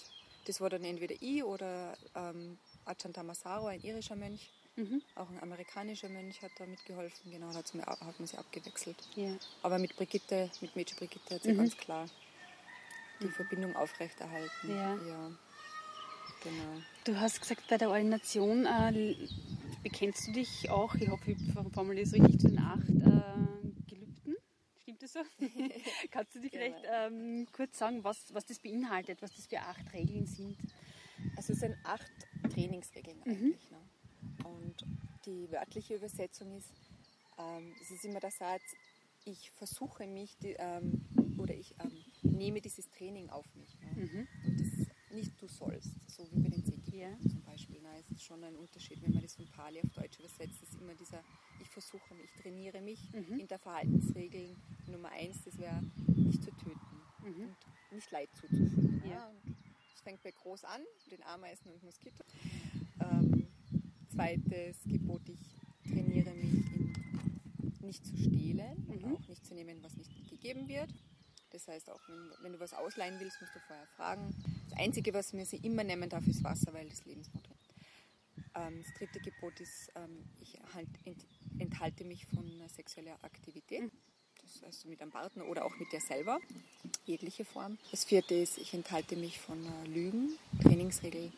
[0.46, 4.52] das war dann entweder ich oder ähm, Ajahn Tamasaro, ein irischer Mönch.
[4.76, 5.02] Mhm.
[5.16, 7.32] Auch ein amerikanischer Mönch hat da mitgeholfen.
[7.32, 8.98] Genau, da hat, man sie abgewechselt.
[9.16, 9.36] Ja.
[9.64, 11.58] Aber mit Brigitte, mit Mädchen Brigitte hat sie mhm.
[11.60, 12.08] ganz klar
[13.22, 13.32] die mhm.
[13.32, 14.70] Verbindung aufrechterhalten.
[14.70, 14.96] Ja.
[14.96, 15.32] ja.
[16.46, 16.82] Genau.
[17.06, 19.16] Du hast gesagt, bei der Ordination äh,
[19.82, 21.38] bekennst du dich auch, ich hoffe, ich
[21.74, 24.36] formuliere es richtig, zu den acht äh, Gelübden.
[24.84, 25.20] Stimmt das so?
[26.12, 29.92] Kannst du dir vielleicht ähm, kurz sagen, was, was das beinhaltet, was das für acht
[29.92, 30.56] Regeln sind?
[31.36, 32.12] Also es sind acht
[32.54, 33.32] Trainingsregeln mhm.
[33.32, 33.72] eigentlich.
[33.72, 33.78] Ne?
[34.44, 34.86] Und
[35.26, 36.70] die wörtliche Übersetzung ist,
[37.40, 38.76] ähm, es ist immer der Satz,
[39.26, 41.02] ich versuche mich, die, ähm,
[41.40, 41.92] oder ich ähm,
[42.22, 43.80] nehme dieses Training auf mich.
[43.80, 44.04] Ne?
[44.04, 44.28] Mhm.
[45.16, 47.08] Das nicht du sollst, so wie bei den zehn ja.
[47.22, 47.80] zum Beispiel.
[47.82, 50.74] Na, es ist schon ein Unterschied, wenn man das von Pali auf Deutsch übersetzt, ist
[50.76, 51.24] immer dieser,
[51.62, 53.40] ich versuche mich, ich trainiere mich mhm.
[53.40, 54.56] in der Verhaltensregel
[54.88, 57.56] Nummer eins, das wäre nicht zu töten mhm.
[57.92, 59.04] und nicht Leid zuzufügen.
[59.10, 59.32] Ja.
[59.94, 62.28] es fängt bei groß an, den Ameisen und Moskitos.
[63.00, 63.48] Ähm,
[64.10, 66.94] zweites Gebot, ich trainiere mich in
[67.82, 68.94] nicht zu stehlen mhm.
[68.94, 70.90] und auch nicht zu nehmen, was nicht gegeben wird.
[71.56, 74.36] Das heißt, auch wenn, wenn, du was ausleihen willst, musst du vorher fragen.
[74.70, 77.50] Das Einzige, was man sie immer nehmen darf, ist Wasser, weil das Lebensmotto.
[78.56, 81.26] Ähm, das dritte Gebot ist, ähm, ich halt, ent,
[81.58, 83.84] enthalte mich von sexueller Aktivität.
[83.84, 83.92] Mhm.
[84.44, 86.42] Das heißt mit einem Partner oder auch mit dir selber,
[87.06, 87.78] jegliche Form.
[87.90, 90.38] Das vierte ist, ich enthalte mich von äh, Lügen.
[90.62, 91.32] Trainingsregel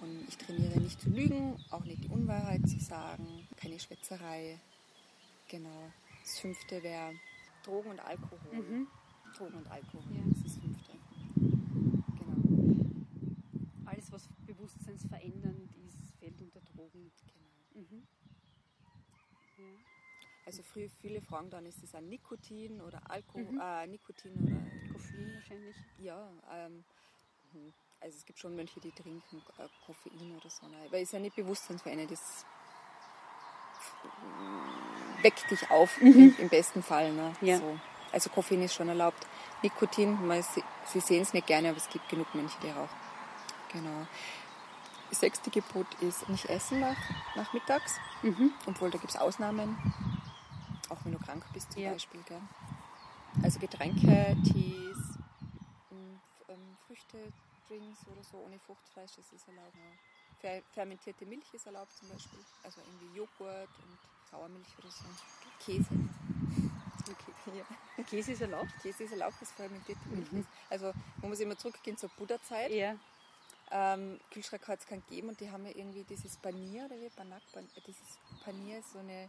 [0.00, 4.58] von, ich trainiere nicht zu lügen, auch nicht die Unwahrheit zu sagen, keine Schwätzerei.
[5.48, 5.92] Genau.
[6.22, 7.12] Das fünfte wäre
[7.64, 8.38] Drogen und Alkohol.
[8.52, 8.88] Mhm.
[9.38, 10.02] Drogen und Alkohol.
[10.10, 10.22] Ja.
[10.28, 10.92] Das ist das fünfte.
[12.18, 12.40] Genau.
[13.86, 17.12] Alles, was bewusstseinsverändernd ist, fällt unter Drogen.
[17.26, 17.86] Genau.
[17.86, 18.06] Mhm.
[19.58, 19.64] Ja.
[20.46, 23.60] Also früher viele fragen dann, ist es ein Nikotin oder Alkohol, mhm.
[23.60, 25.76] äh, Nikotin oder Koffein wahrscheinlich?
[25.98, 26.84] Ja, ähm,
[27.52, 27.72] hm.
[28.00, 30.66] also es gibt schon Mönche, die trinken äh, Koffein oder so.
[30.66, 30.86] Ne?
[30.90, 32.46] Weil es ist ja nicht bewusstseinsverändernd, das
[35.22, 36.12] weckt dich auf mhm.
[36.12, 37.12] im, im, besten Fall.
[37.12, 37.34] Ne?
[37.42, 37.58] Ja.
[37.58, 37.78] So.
[38.12, 39.26] Also Koffein ist schon erlaubt.
[39.62, 42.88] Nikotin, man, sie, sehen es nicht gerne, aber es gibt genug Menschen, die rauchen.
[43.72, 44.06] Genau.
[45.10, 46.96] Das sechste Gebot ist nicht essen nach,
[47.34, 48.52] nachmittags, mhm.
[48.66, 49.76] obwohl da gibt es Ausnahmen,
[50.90, 51.92] auch wenn du krank bist zum ja.
[51.92, 52.22] Beispiel.
[52.24, 52.42] Gell?
[53.42, 54.98] Also Getränke, Tees,
[55.90, 57.32] ähm, ähm, Früchte,
[57.68, 59.74] Drinks oder so ohne Fruchtfleisch, das ist erlaubt.
[60.42, 60.60] Ja.
[60.72, 63.98] Fermentierte Milch ist erlaubt zum Beispiel, also irgendwie Joghurt und
[64.30, 65.04] Sauermilch oder so.
[65.64, 65.88] Käse.
[67.08, 67.62] Okay.
[67.96, 68.04] Ja.
[68.04, 68.70] Käse ist erlaubt?
[68.82, 70.40] Käse ist erlaubt, das fermentierte Milch mhm.
[70.40, 70.48] ist.
[70.70, 72.70] Also man muss immer zurückgehen zur Buddha-Zeit.
[72.72, 72.96] Ja.
[73.70, 77.10] Ähm, Kühlschrank hat es keinen gegeben und die haben ja irgendwie dieses Panier oder wie
[77.10, 77.42] Banak,
[77.86, 79.28] dieses Panier ist so eine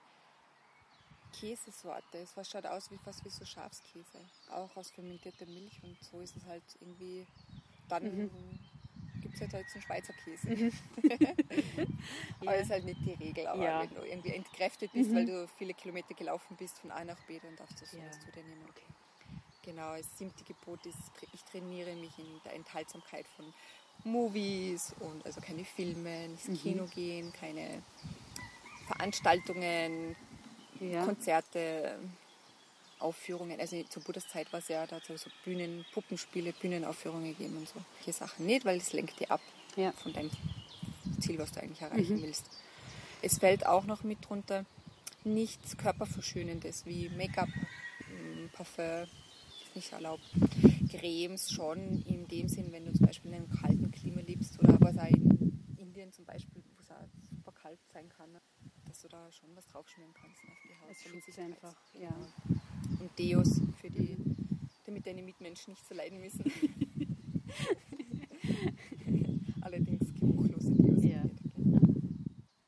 [1.33, 2.19] Käsesorte.
[2.19, 4.19] Es schaut aus wie fast wie so Schafskäse,
[4.51, 7.27] auch aus fermentierter Milch und so ist es halt irgendwie.
[7.89, 8.59] Dann mhm.
[9.29, 10.49] Gibt es halt, halt so einen Schweizer Käse.
[10.49, 10.71] Mhm.
[12.41, 12.61] aber ja.
[12.61, 13.47] ist halt nicht die Regel.
[13.47, 13.81] Aber ja.
[13.81, 15.15] wenn du irgendwie entkräftet bist, mhm.
[15.15, 18.19] weil du viele Kilometer gelaufen bist von A nach B, dann darfst du sowas ja.
[18.19, 18.65] zu dir nehmen.
[18.69, 18.85] Okay.
[19.63, 20.97] Genau, das siebte Gebot ist,
[21.33, 23.53] ich trainiere mich in der Enthaltsamkeit von
[24.03, 26.57] Movies und also keine Filme, ins mhm.
[26.57, 27.83] Kino gehen, keine
[28.87, 30.15] Veranstaltungen,
[30.79, 31.05] ja.
[31.05, 31.99] Konzerte,
[32.99, 33.59] Aufführungen.
[33.59, 37.57] Also zur Buddhas Zeit war es ja, da hat es so Bühnen, Puppenspiele, Bühnenaufführungen gegeben
[37.57, 37.79] und so.
[37.97, 39.41] Solche Sachen nicht, weil das lenkt dir ab
[39.75, 39.91] ja.
[39.93, 40.31] von deinem
[41.19, 42.23] Ziel, was du eigentlich erreichen mhm.
[42.23, 42.45] willst.
[43.21, 44.65] Es fällt auch noch mit drunter
[45.23, 49.07] nichts Körperverschönendes wie Make-up, mm, Parfum,
[49.69, 50.23] ist nicht erlaubt.
[50.89, 54.73] Cremes schon in dem Sinn, wenn du zum Beispiel in einem kalten Klima lebst oder
[54.73, 58.41] aber auch in Indien zum Beispiel, wo es auch super kalt sein kann, ne?
[58.99, 60.89] Dass du da schon was draufschmieren kannst ne, auf die Haut.
[60.91, 62.13] Es schützt einfach, ja.
[62.99, 64.17] Und Deos für die,
[64.85, 66.43] damit deine Mitmenschen nicht so leiden müssen.
[69.61, 71.03] Allerdings geruchlose Deos.
[71.05, 71.21] Ja.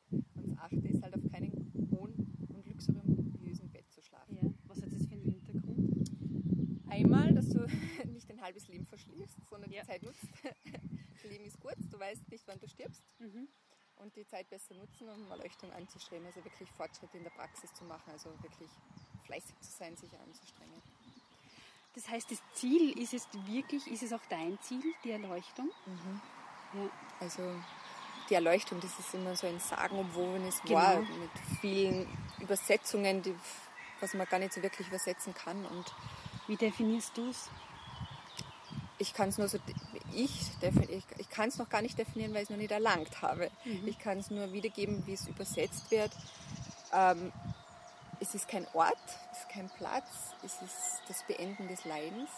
[0.09, 1.51] Und das achte ist halt auf keinen
[1.91, 2.13] hohen
[2.47, 4.37] und luxuriösen Bett zu schlafen.
[4.41, 4.49] Ja.
[4.67, 6.11] Was hat das für einen Hintergrund?
[6.87, 7.67] Einmal, dass du
[8.07, 9.81] nicht ein halbes Leben verschließt, sondern ja.
[9.81, 10.27] die Zeit nutzt.
[11.29, 13.03] Leben ist kurz, du weißt nicht, wann du stirbst.
[13.19, 13.49] Mhm
[14.01, 16.25] und die Zeit besser nutzen, um Erleuchtung anzustreben.
[16.25, 18.69] Also wirklich Fortschritte in der Praxis zu machen, also wirklich
[19.25, 20.81] fleißig zu sein, sich anzustrengen.
[21.93, 25.69] Das heißt, das Ziel ist es wirklich, ist es auch dein Ziel, die Erleuchtung?
[25.85, 26.21] Mhm.
[26.73, 26.89] Ja.
[27.19, 27.43] Also
[28.29, 30.79] die Erleuchtung, das ist immer so ein sagenumwobenes genau.
[30.79, 32.07] Wort mit vielen
[32.39, 33.35] Übersetzungen, die,
[33.99, 35.65] was man gar nicht so wirklich übersetzen kann.
[35.65, 35.93] Und
[36.47, 37.49] Wie definierst du es?
[38.97, 39.57] Ich kann es nur so
[40.15, 40.51] ich,
[40.89, 43.49] ich, ich kann es noch gar nicht definieren, weil ich es noch nicht erlangt habe.
[43.65, 43.87] Mhm.
[43.87, 46.11] Ich kann es nur wiedergeben, wie es übersetzt wird.
[46.93, 47.31] Ähm,
[48.19, 48.97] es ist kein Ort,
[49.31, 52.29] es ist kein Platz, es ist das Beenden des Leidens,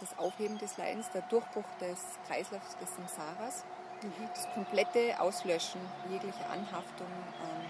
[0.00, 3.64] das Aufheben des Leidens, der Durchbruch des Kreislaufs des Samsaras,
[4.02, 4.28] mhm.
[4.34, 5.80] das komplette Auslöschen
[6.10, 7.08] jeglicher Anhaftung,
[7.42, 7.68] ähm,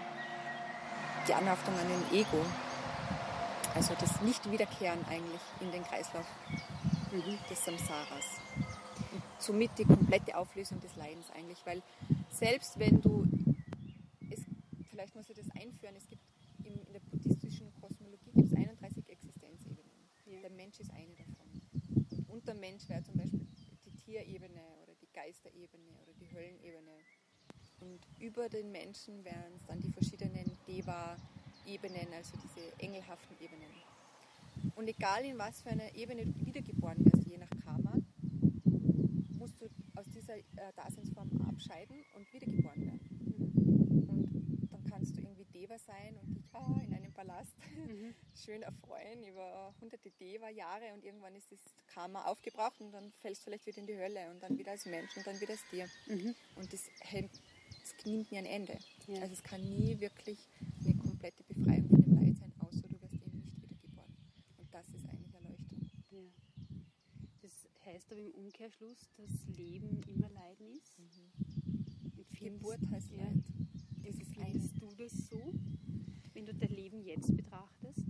[1.27, 2.45] die Anhaftung an den Ego,
[3.75, 6.25] also das Nicht-Wiederkehren eigentlich in den Kreislauf
[7.11, 7.37] mhm.
[7.49, 8.42] des Samsaras
[9.43, 11.81] somit die komplette Auflösung des Leidens eigentlich, weil
[12.31, 13.27] selbst wenn du,
[14.29, 14.45] es,
[14.89, 16.23] vielleicht muss ich das einführen, es gibt
[16.63, 19.91] in, in der buddhistischen Kosmologie gibt es 31 Existenzebenen.
[20.25, 20.41] Ja.
[20.41, 21.61] Der Mensch ist eine davon.
[22.09, 23.45] Und unter Mensch wäre zum Beispiel
[23.85, 26.91] die Tierebene oder die Geisterebene oder die Höllenebene.
[27.81, 33.69] Und über den Menschen wären es dann die verschiedenen Deva-Ebenen, also diese engelhaften Ebenen.
[34.75, 37.93] Und egal in was für einer Ebene du wiedergeboren wirst, je nach Karma,
[40.33, 44.05] dieser äh, Daseinsform abscheiden und wiedergeboren werden.
[44.07, 47.55] Und dann kannst du irgendwie Deva sein und dich oh, in einem Palast
[47.87, 48.13] mhm.
[48.45, 53.45] schön erfreuen über hunderte Deva-Jahre und irgendwann ist das Karma aufgebraucht und dann fällst du
[53.45, 55.87] vielleicht wieder in die Hölle und dann wieder als Mensch und dann wieder als Tier.
[56.07, 56.35] Mhm.
[56.55, 58.77] Und das, das nimmt nie ein Ende.
[59.07, 59.21] Ja.
[59.21, 60.39] Also es kann nie wirklich
[60.83, 64.13] eine komplette Befreiung von dem Leid sein, außer du wirst eben nicht wiedergeboren.
[64.57, 65.91] Und das ist eigentlich Erleuchtung.
[66.11, 66.19] Ja
[67.93, 70.99] heißt aber im Umkehrschluss, dass Leben immer Leiden ist.
[70.99, 71.31] Mhm.
[72.37, 73.43] Geburt heißt ja, Leid.
[74.03, 75.53] Das ist findest du das so,
[76.33, 78.03] wenn du dein Leben jetzt betrachtest?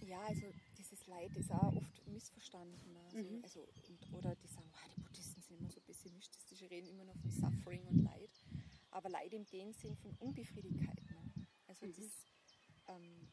[0.00, 0.46] Ja, also
[0.76, 2.96] dieses Leid ist auch oft missverstanden.
[2.96, 3.42] Also, mhm.
[3.42, 3.68] also
[4.12, 7.30] oder die sagen, oh, die Buddhisten sind immer so pessimistisch, die reden immer noch von
[7.30, 8.30] Suffering und Leid.
[8.90, 11.00] Aber Leid in dem Sinn von Unbefriedigkeit.
[11.10, 11.46] Ne?
[11.68, 11.94] Also mhm.
[11.96, 12.26] das,
[12.88, 13.28] ähm,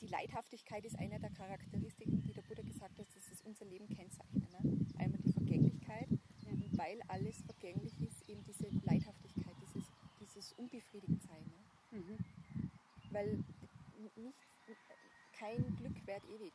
[0.00, 3.88] die Leidhaftigkeit ist eine der Charakteristiken, die der Buddha gesagt hat, dass es unser Leben
[3.88, 4.50] kennzeichnet.
[4.52, 4.86] Ne?
[4.98, 6.52] Einmal die Vergänglichkeit, ja.
[6.52, 9.90] und weil alles vergänglich ist, eben diese Leidhaftigkeit, dieses,
[10.20, 11.44] dieses Unbefriedigtsein.
[11.90, 11.98] Ne?
[12.00, 12.18] Mhm.
[13.10, 13.44] Weil
[14.16, 14.38] nicht,
[15.32, 16.52] kein Glück währt ewig.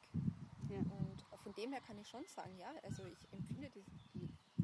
[0.69, 0.79] Ja.
[0.79, 3.71] Und von dem her kann ich schon sagen, ja, also ich empfinde,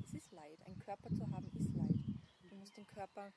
[0.03, 0.59] es ist Leid.
[0.65, 1.97] Ein Körper zu haben ist Leid.
[2.49, 3.31] Du musst den Körper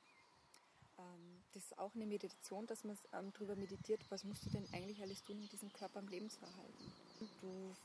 [0.97, 4.67] Ähm, das ist auch eine Meditation, dass man ähm, darüber meditiert, was musst du denn
[4.73, 6.91] eigentlich alles tun, um diesen Körper am Leben zu erhalten.
[7.41, 7.75] Du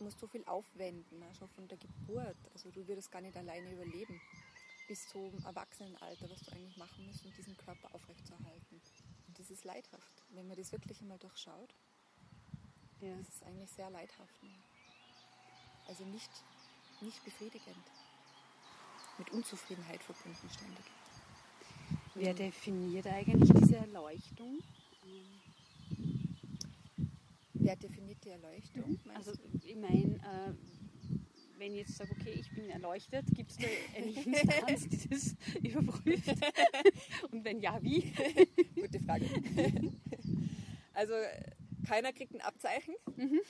[0.00, 2.36] musst so viel aufwenden, ne, schon von der Geburt.
[2.52, 4.20] Also du würdest gar nicht alleine überleben
[4.88, 8.80] bis zum Erwachsenenalter, was du eigentlich machen musst, um diesen Körper aufrechtzuerhalten.
[9.28, 10.22] Und das ist leidhaft.
[10.30, 11.74] Wenn man das wirklich einmal durchschaut,
[13.00, 13.16] ja.
[13.16, 14.42] das ist eigentlich sehr leidhaft.
[14.42, 14.50] Ne?
[15.88, 16.30] Also nicht,
[17.00, 17.76] nicht befriedigend.
[19.18, 20.84] Mit Unzufriedenheit verbunden ständig.
[22.14, 24.62] Wer definiert eigentlich diese Erleuchtung?
[27.66, 29.00] Wer definiert die Erleuchtung?
[29.12, 29.32] Also
[29.64, 30.52] ich meine, äh,
[31.58, 35.34] wenn ich jetzt sage, okay, ich bin erleuchtet, gibt es da eine Instanz, die das
[35.62, 36.28] überprüft?
[37.32, 38.02] Und wenn ja, wie?
[38.76, 39.26] Gute Frage.
[40.94, 41.14] Also
[41.88, 42.94] keiner kriegt ein Abzeichen.
[43.16, 43.40] Mhm.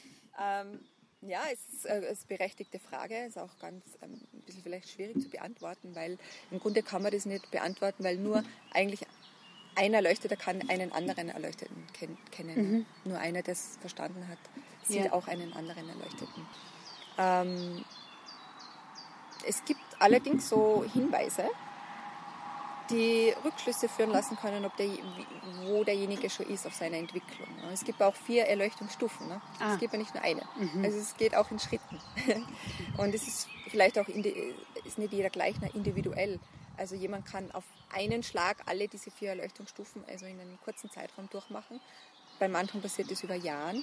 [0.41, 0.81] Ähm,
[1.21, 5.21] ja, es ist, äh, eine berechtigte Frage, ist auch ganz ähm, ein bisschen vielleicht schwierig
[5.21, 6.19] zu beantworten, weil
[6.51, 8.43] im Grunde kann man das nicht beantworten, weil nur
[8.73, 9.06] eigentlich
[9.77, 11.87] ein Erleuchteter kann einen anderen Erleuchteten
[12.33, 12.57] kennen.
[12.57, 12.87] Mhm.
[13.05, 14.39] Nur einer, der es verstanden hat,
[14.83, 15.12] sieht ja.
[15.12, 16.47] auch einen anderen Erleuchteten.
[17.18, 17.85] Ähm,
[19.47, 21.45] es gibt allerdings so Hinweise,
[22.91, 24.89] die Rückschlüsse führen lassen können, ob der,
[25.64, 27.49] wo derjenige schon ist auf seiner Entwicklung.
[27.72, 29.29] Es gibt auch vier Erleuchtungsstufen.
[29.29, 29.41] Ne?
[29.59, 29.74] Ah.
[29.74, 30.43] Es gibt ja nicht nur eine.
[30.57, 30.85] Mhm.
[30.85, 32.01] Also es geht auch in Schritten.
[32.97, 36.39] Und es ist vielleicht auch ist nicht jeder gleich individuell.
[36.77, 41.29] Also jemand kann auf einen Schlag alle diese vier Erleuchtungsstufen also in einem kurzen Zeitraum
[41.31, 41.81] durchmachen.
[42.39, 43.83] Bei manchen passiert das über Jahren.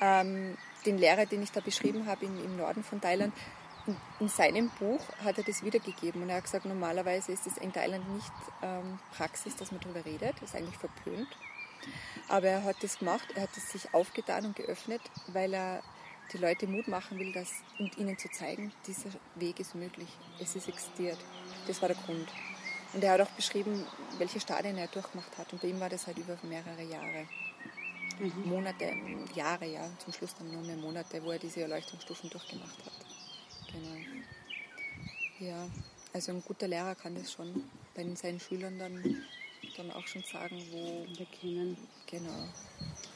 [0.00, 0.56] Ähm,
[0.86, 3.32] den Lehrer, den ich da beschrieben habe im, im Norden von Thailand,
[4.20, 7.72] in seinem Buch hat er das wiedergegeben und er hat gesagt, normalerweise ist es in
[7.72, 11.28] Thailand nicht ähm, Praxis, dass man darüber redet, das ist eigentlich verpönt.
[12.28, 15.82] Aber er hat das gemacht, er hat es sich aufgetan und geöffnet, weil er
[16.32, 20.08] die Leute Mut machen will dass, und ihnen zu zeigen, dieser Weg ist möglich,
[20.38, 21.18] es ist existiert.
[21.68, 22.28] Das war der Grund.
[22.94, 23.84] Und er hat auch beschrieben,
[24.16, 25.52] welche Stadien er durchgemacht hat.
[25.52, 27.26] Und bei ihm war das halt über mehrere Jahre.
[28.18, 28.48] Mhm.
[28.48, 28.92] Monate,
[29.34, 32.92] Jahre, ja, zum Schluss dann nur mehr Monate, wo er diese Erleuchtungsstufen durchgemacht hat.
[33.72, 35.50] Genau.
[35.50, 35.68] Ja,
[36.12, 37.62] also ein guter Lehrer kann das schon
[37.94, 39.22] bei seinen Schülern dann,
[39.76, 41.76] dann auch schon sagen, wo erkennen.
[42.06, 42.48] Genau.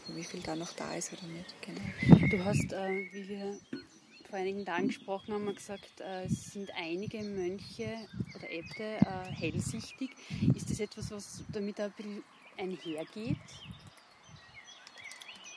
[0.09, 1.55] Wie viel da noch da ist oder nicht.
[1.62, 2.26] Genau.
[2.28, 3.59] Du hast, äh, wie wir
[4.33, 10.09] vor einigen Tagen gesprochen haben, gesagt, äh, es sind einige Mönche oder Äbte äh, hellsichtig.
[10.57, 12.24] Ist das etwas, was damit ein bisschen
[12.57, 13.37] einhergeht?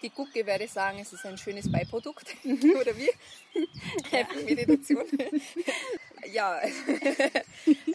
[0.06, 2.36] die Gucke werde ich sagen, es ist ein schönes Beiprodukt.
[2.44, 3.10] Oder wie?
[4.12, 4.28] Ja.
[4.46, 5.04] Meditation.
[6.32, 6.60] ja,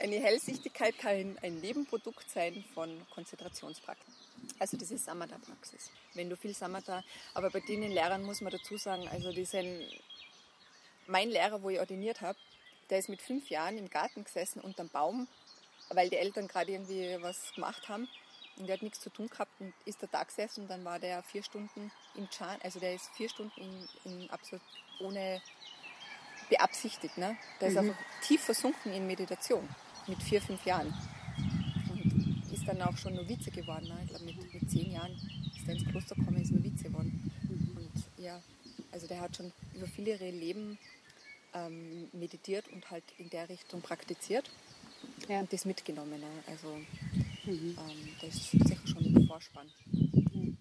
[0.00, 4.14] eine Hellsichtigkeit kann ein Nebenprodukt sein von Konzentrationspraxis.
[4.58, 5.90] Also das ist Samatha-Praxis.
[6.14, 7.04] Wenn du viel Samatha,
[7.34, 9.80] aber bei den Lehrern muss man dazu sagen, also die sind,
[11.10, 12.38] mein Lehrer, wo ich ordiniert habe,
[12.88, 15.28] der ist mit fünf Jahren im Garten gesessen unterm Baum,
[15.90, 18.08] weil die Eltern gerade irgendwie was gemacht haben
[18.56, 20.98] und der hat nichts zu tun gehabt und ist da da gesessen und dann war
[20.98, 24.62] der vier Stunden im Chan, also der ist vier Stunden in, in absolut
[25.00, 25.40] ohne
[26.48, 27.16] beabsichtigt.
[27.16, 27.36] Ne?
[27.60, 27.90] Der ist mhm.
[27.90, 29.68] einfach tief versunken in Meditation
[30.06, 30.92] mit vier, fünf Jahren.
[31.90, 33.88] Und ist dann auch schon Novize geworden.
[33.88, 33.98] Ne?
[34.04, 35.12] Ich glaube, mit, mit zehn Jahren
[35.56, 37.32] ist er ins Kloster gekommen, ist Novize geworden.
[37.42, 37.76] Mhm.
[37.76, 38.40] Und ja,
[38.92, 40.78] also der hat schon über viele Leben
[41.54, 44.50] ähm, meditiert und halt in der Richtung praktiziert
[45.28, 45.40] ja.
[45.40, 46.22] und das mitgenommen.
[46.46, 46.76] Also
[47.44, 47.76] Mhm.
[47.78, 49.70] Ähm, das ist sicher schon ein Vorspann.
[49.92, 50.56] Mhm.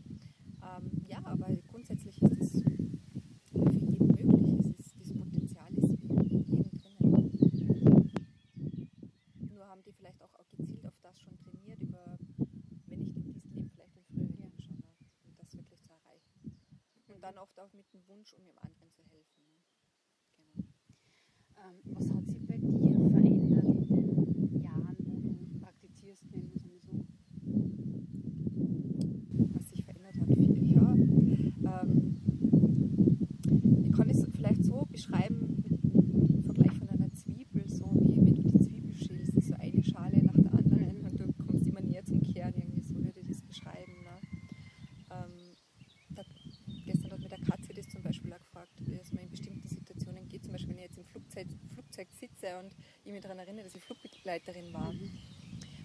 [0.64, 4.60] Ähm, ja, aber grundsätzlich ist es für jeden möglich.
[4.60, 8.12] Es ist, das Potenzial ist in jedem drinnen.
[9.54, 12.18] Nur haben die vielleicht auch, auch gezielt auf das schon trainiert, über,
[12.88, 14.96] wenn in diesem Leben, vielleicht in früheren Leben schon, ne?
[15.28, 16.56] um das wirklich zu erreichen.
[17.08, 19.39] Und dann oft auch mit dem Wunsch, um dem anderen zu helfen.
[21.72, 21.82] Ne?
[21.84, 21.96] Genau.
[21.96, 26.50] Ähm, was hat sich bei dir verändert in den Jahren, wo du praktizierst, wenn
[35.00, 35.64] beschreiben
[36.34, 40.24] im Vergleich von einer Zwiebel, so wie wenn du die Zwiebel schälst, so eine Schale
[40.24, 43.42] nach der anderen und du kommst immer näher zum Kern, irgendwie so würde ich das
[43.42, 43.94] beschreiben.
[44.04, 44.20] Ne?
[45.12, 45.56] Ähm,
[46.10, 46.24] da,
[46.86, 49.68] gestern hat mir der Katze das zum Beispiel auch gefragt, wie es mir in bestimmten
[49.68, 52.76] Situationen geht, zum Beispiel wenn ich jetzt im Flugzeug, Flugzeug sitze und
[53.10, 54.94] ich mich daran erinnere, dass ich Flugbegleiterin war.
[54.94, 55.12] Mhm.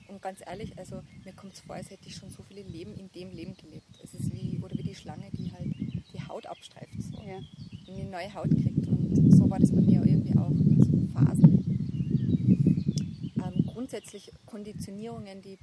[0.09, 2.95] Und ganz ehrlich, also mir kommt es vor, als hätte ich schon so viele Leben
[2.95, 3.87] in dem Leben gelebt.
[4.03, 5.75] Es ist wie, oder wie die Schlange, die halt
[6.13, 6.93] die Haut abstreift.
[7.03, 7.23] So.
[7.23, 7.39] Ja.
[7.87, 8.87] Und eine neue Haut kriegt.
[8.87, 11.55] Und so war das bei mir irgendwie auch in so Phasen.
[13.43, 15.59] Ähm, grundsätzlich Konditionierungen, die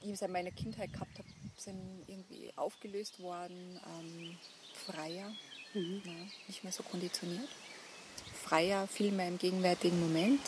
[0.00, 3.80] ich seit meiner Kindheit gehabt habe, sind irgendwie aufgelöst worden.
[3.98, 4.36] Ähm,
[4.74, 5.32] freier,
[5.74, 6.02] mhm.
[6.04, 6.12] ja,
[6.46, 7.48] nicht mehr so konditioniert.
[8.34, 10.40] Freier, viel mehr im gegenwärtigen Moment.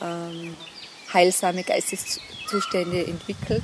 [0.00, 0.56] Ähm,
[1.12, 3.62] heilsame Geisteszustände entwickelt.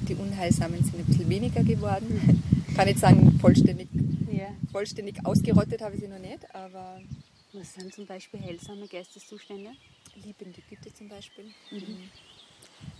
[0.00, 2.42] Die unheilsamen sind ein bisschen weniger geworden.
[2.74, 3.88] Kann nicht sagen, vollständig,
[4.30, 4.48] ja.
[4.70, 7.00] vollständig ausgerottet habe ich sie noch nicht, aber.
[7.52, 9.70] Was sind zum Beispiel heilsame Geisteszustände?
[10.22, 11.46] Liebende Güte zum Beispiel.
[11.70, 12.10] Mhm.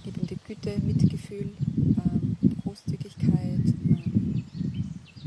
[0.04, 4.44] Liebende Güte, Mitgefühl, ähm, Großzügigkeit, ähm,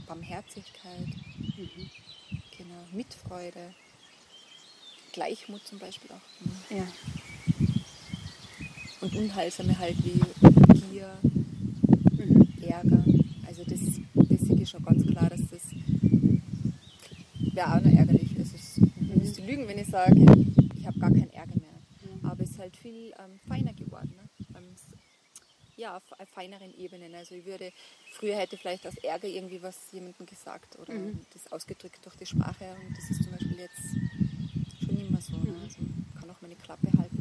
[0.08, 1.08] Barmherzigkeit,
[1.38, 1.90] mhm.
[2.58, 3.76] genau, Mitfreude,
[5.14, 6.46] Gleichmut zum Beispiel auch.
[6.72, 6.78] Mhm.
[6.78, 6.88] Ja.
[9.02, 10.20] Und Unheilsame halt wie
[10.92, 12.48] Gier, mhm.
[12.62, 13.04] Ärger.
[13.48, 13.80] Also das,
[14.14, 15.62] das sehe ich schon ganz klar, dass das
[17.54, 18.30] wäre auch noch ärgerlich.
[18.38, 20.20] Das ist, ich müsste lügen, wenn ich sage,
[20.76, 22.14] ich habe gar keinen Ärger mehr.
[22.14, 22.30] Mhm.
[22.30, 24.14] Aber es ist halt viel ähm, feiner geworden.
[24.16, 24.30] Ne?
[25.80, 27.16] ja, auf, feineren Ebenen.
[27.16, 27.72] Also ich würde,
[28.12, 31.20] früher hätte vielleicht aus Ärger irgendwie was jemandem gesagt oder mhm.
[31.34, 35.38] das ausgedrückt durch die Sprache und das ist zum Beispiel jetzt schon mehr so.
[35.38, 35.52] Ne?
[35.52, 35.64] Mhm.
[35.64, 35.80] Also
[36.20, 37.19] kann auch meine Klappe halten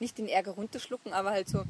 [0.00, 1.64] nicht den Ärger runterschlucken, aber halt so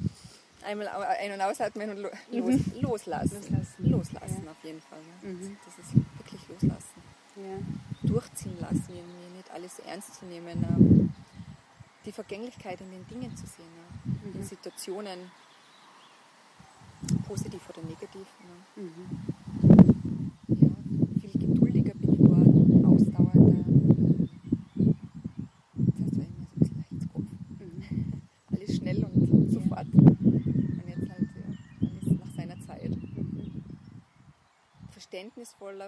[0.65, 2.65] einmal ein- und ausatmen und lo mhm.
[2.81, 3.37] loslassen.
[3.37, 4.51] Loslassen, loslassen ja.
[4.51, 4.99] auf jeden Fall.
[5.23, 5.33] Ne?
[5.33, 5.57] Mhm.
[5.65, 7.03] Das ist wirklich loslassen.
[7.37, 8.09] Ja.
[8.09, 10.65] Durchziehen lassen, irgendwie nicht alles so ernst zu nehmen.
[10.65, 11.13] Ähm,
[12.07, 14.31] die Vergänglichkeit in den Dingen zu sehen, ne?
[14.33, 14.45] in mhm.
[14.45, 15.31] Situationen
[17.27, 18.27] positiv oder negativ.
[18.77, 18.83] Ne?
[18.83, 20.33] Mhm.
[20.49, 20.69] Ja,
[21.21, 23.65] viel geduldiger bin ich geworden, ausdauernder.
[25.87, 27.25] Das heißt, war immer so ein bisschen Heizkopf.
[27.59, 28.23] Mhm.
[28.55, 29.89] Alles schnell und sofort.
[29.95, 32.91] Und jetzt halt, ja, alles nach seiner Zeit.
[32.91, 33.63] Mhm.
[35.37, 35.87] Verständnisvoller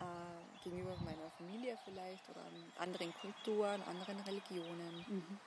[0.00, 2.42] äh, gegenüber meiner Familie vielleicht oder
[2.78, 5.04] anderen Kulturen, anderen Religionen.
[5.08, 5.38] Mhm.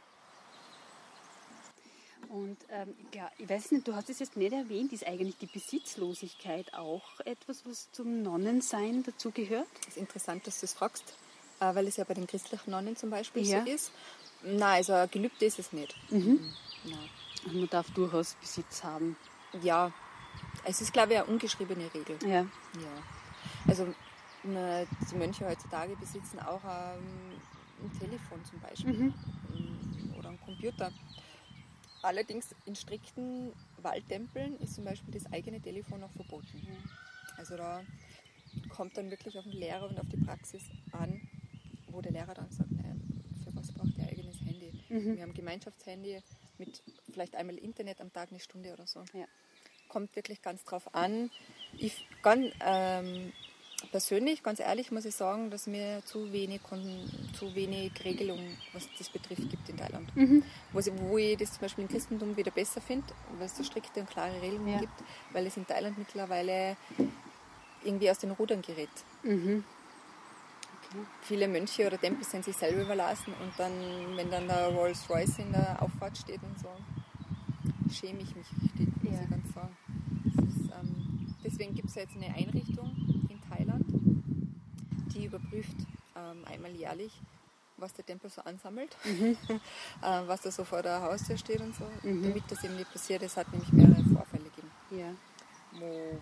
[2.29, 5.45] Und ähm, ja, ich weiß nicht, du hast es jetzt nicht erwähnt, ist eigentlich die
[5.47, 9.67] Besitzlosigkeit auch etwas, was zum Nonnensein dazugehört?
[9.79, 11.13] Das ist interessant, dass du es fragst,
[11.59, 13.63] äh, weil es ja bei den christlichen Nonnen zum Beispiel ja.
[13.63, 13.91] so ist.
[14.43, 15.95] Nein, also ein Gelübde ist es nicht.
[16.11, 16.53] Mhm.
[16.83, 17.09] Nein.
[17.45, 19.15] Und man darf durchaus Besitz haben.
[19.61, 19.93] Ja,
[20.65, 22.17] es ist, glaube ich, eine ungeschriebene Regel.
[22.23, 22.41] Ja.
[22.41, 23.03] ja.
[23.69, 23.93] Also
[24.43, 27.39] die Mönche heutzutage besitzen auch ähm,
[27.83, 29.13] ein Telefon zum Beispiel mhm.
[30.17, 30.91] oder einen Computer.
[32.01, 33.51] Allerdings in strikten
[33.81, 36.65] Waldtempeln ist zum Beispiel das eigene Telefon noch verboten.
[37.37, 37.83] Also da
[38.69, 41.21] kommt dann wirklich auf den Lehrer und auf die Praxis an,
[41.87, 42.95] wo der Lehrer dann sagt, naja,
[43.43, 44.71] für was braucht ihr eigenes Handy?
[44.89, 45.15] Mhm.
[45.17, 46.21] Wir haben Gemeinschaftshandy
[46.57, 49.03] mit vielleicht einmal Internet am Tag eine Stunde oder so.
[49.13, 49.25] Ja.
[49.89, 51.31] Kommt wirklich ganz drauf an.
[51.77, 53.33] Ich kann ähm,
[53.87, 56.61] persönlich, ganz ehrlich, muss ich sagen, dass mir zu wenig,
[57.33, 58.39] zu wenig Regelung,
[58.73, 60.15] was das betrifft, gibt in Thailand.
[60.15, 60.43] Mhm.
[60.71, 63.07] Wo, ich, wo ich das zum Beispiel im Christentum wieder besser finde,
[63.37, 64.79] weil es so strikte und klare Regelungen ja.
[64.79, 66.77] gibt, weil es in Thailand mittlerweile
[67.83, 68.89] irgendwie aus den Rudern gerät.
[69.23, 69.63] Mhm.
[70.89, 71.05] Okay.
[71.21, 73.71] Viele Mönche oder Tempel sind sich selber überlassen und dann,
[74.15, 76.69] wenn dann der Rolls Royce in der Auffahrt steht und so,
[77.93, 79.23] schäme ich mich richtig, muss ja.
[79.23, 79.77] ich ganz sagen.
[80.25, 82.98] Ist, ähm, deswegen gibt es jetzt eine Einrichtung,
[83.49, 83.85] Thailand.
[85.13, 85.75] Die überprüft
[86.15, 87.11] ähm, einmal jährlich,
[87.77, 89.37] was der Tempel so ansammelt, mhm.
[89.49, 92.23] äh, was da so vor der Haustür steht und so, mhm.
[92.23, 93.23] damit das eben nicht passiert.
[93.23, 95.13] Es hat nämlich mehrere Vorfälle gegeben, ja.
[95.79, 96.21] wo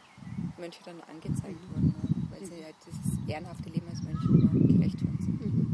[0.59, 1.73] Mönche dann angezeigt mhm.
[1.73, 4.28] wurden, weil sie halt dieses ehrenhafte Leben als Mönche
[4.67, 5.41] gerecht worden sind.
[5.41, 5.67] Mhm.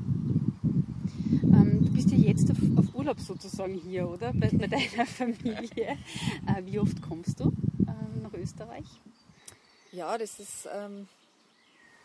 [1.54, 4.34] Ähm, du bist ja jetzt auf, auf, Urlaub sozusagen hier, oder?
[4.34, 5.98] Bei, bei deiner Familie.
[6.48, 7.50] Äh, wie oft kommst du
[7.86, 8.86] äh, nach Österreich?
[9.92, 11.08] Ja, das ist ähm,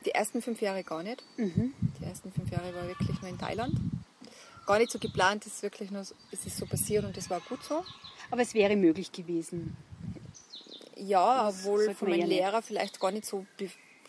[0.09, 1.22] die ersten fünf Jahre gar nicht.
[1.36, 1.74] Mhm.
[2.01, 3.74] Die ersten fünf Jahre war wirklich nur in Thailand.
[4.66, 7.40] Gar nicht so geplant, es ist wirklich nur, es ist so passiert und das war
[7.40, 7.85] gut so.
[8.30, 9.76] Aber es wäre möglich gewesen.
[10.97, 13.47] Ja, obwohl von meinem Lehrer vielleicht gar nicht so,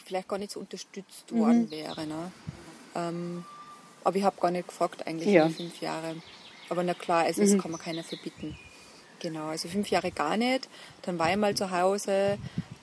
[0.05, 1.39] vielleicht gar nicht so unterstützt mhm.
[1.39, 2.07] worden wäre.
[2.07, 2.31] Ne?
[2.95, 3.45] Ähm,
[4.03, 5.49] aber ich habe gar nicht gefragt eigentlich ja.
[5.49, 6.15] fünf Jahre.
[6.69, 7.51] Aber na klar, also mhm.
[7.51, 8.57] das kann man keiner verbieten.
[9.19, 10.69] Genau, also fünf Jahre gar nicht.
[11.01, 12.37] Dann war ich mal zu Hause,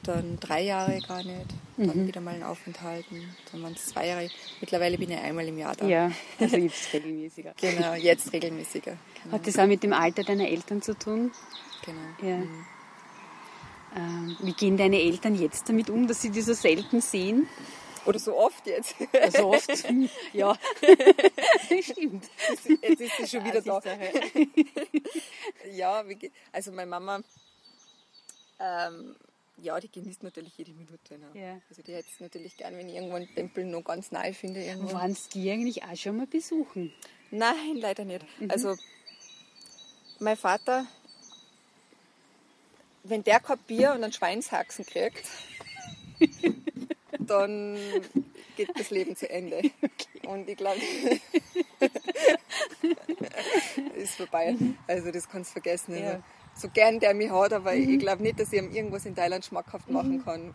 [0.07, 1.47] dann drei Jahre gar nicht,
[1.77, 2.07] dann mhm.
[2.07, 4.29] wieder mal ein Aufenthalten, dann waren es zwei Jahre.
[4.61, 5.87] Mittlerweile bin ich einmal im Jahr da.
[5.87, 7.55] Ja, also jetzt regelmäßiger.
[7.61, 8.97] genau, jetzt regelmäßiger.
[9.23, 9.35] Genau.
[9.35, 11.33] Hat das auch mit dem Alter deiner Eltern zu tun?
[11.85, 12.31] Genau.
[12.31, 12.39] Ja.
[12.39, 12.67] Mhm.
[13.97, 17.49] Ähm, wie gehen deine Eltern jetzt damit um, dass sie dich so selten sehen?
[18.05, 18.95] Oder so oft jetzt.
[19.37, 19.69] So oft,
[20.33, 20.57] ja.
[21.83, 22.25] Stimmt.
[22.83, 23.81] Jetzt ist sie schon wieder da.
[25.73, 26.05] ja,
[26.53, 27.21] also meine Mama
[28.59, 29.17] ähm,
[29.59, 31.19] ja, die genießt natürlich jede Minute.
[31.19, 31.31] Ne?
[31.35, 31.61] Ja.
[31.69, 34.63] Also die hätte es natürlich gern, wenn ich irgendwo einen Tempel noch ganz nahe finde.
[34.63, 34.93] Irgendwo.
[34.93, 36.93] Waren die eigentlich auch schon mal besuchen?
[37.31, 38.25] Nein, leider nicht.
[38.41, 38.51] Mhm.
[38.51, 38.77] Also
[40.19, 40.87] mein Vater,
[43.05, 45.25] wenn der kein Bier und einen Schweinshaxen kriegt,
[47.19, 47.79] dann
[48.57, 49.63] geht das Leben zu Ende.
[49.83, 50.29] Okay.
[50.29, 50.81] Und ich glaube,
[53.97, 54.57] es vorbei.
[54.59, 54.77] Mhm.
[54.89, 55.95] Also das kannst du vergessen.
[55.95, 56.23] Also, ja.
[56.57, 57.91] So gern der mich hat, aber mhm.
[57.91, 60.25] ich glaube nicht, dass ich ihm irgendwas in Thailand schmackhaft machen mhm.
[60.25, 60.55] kann,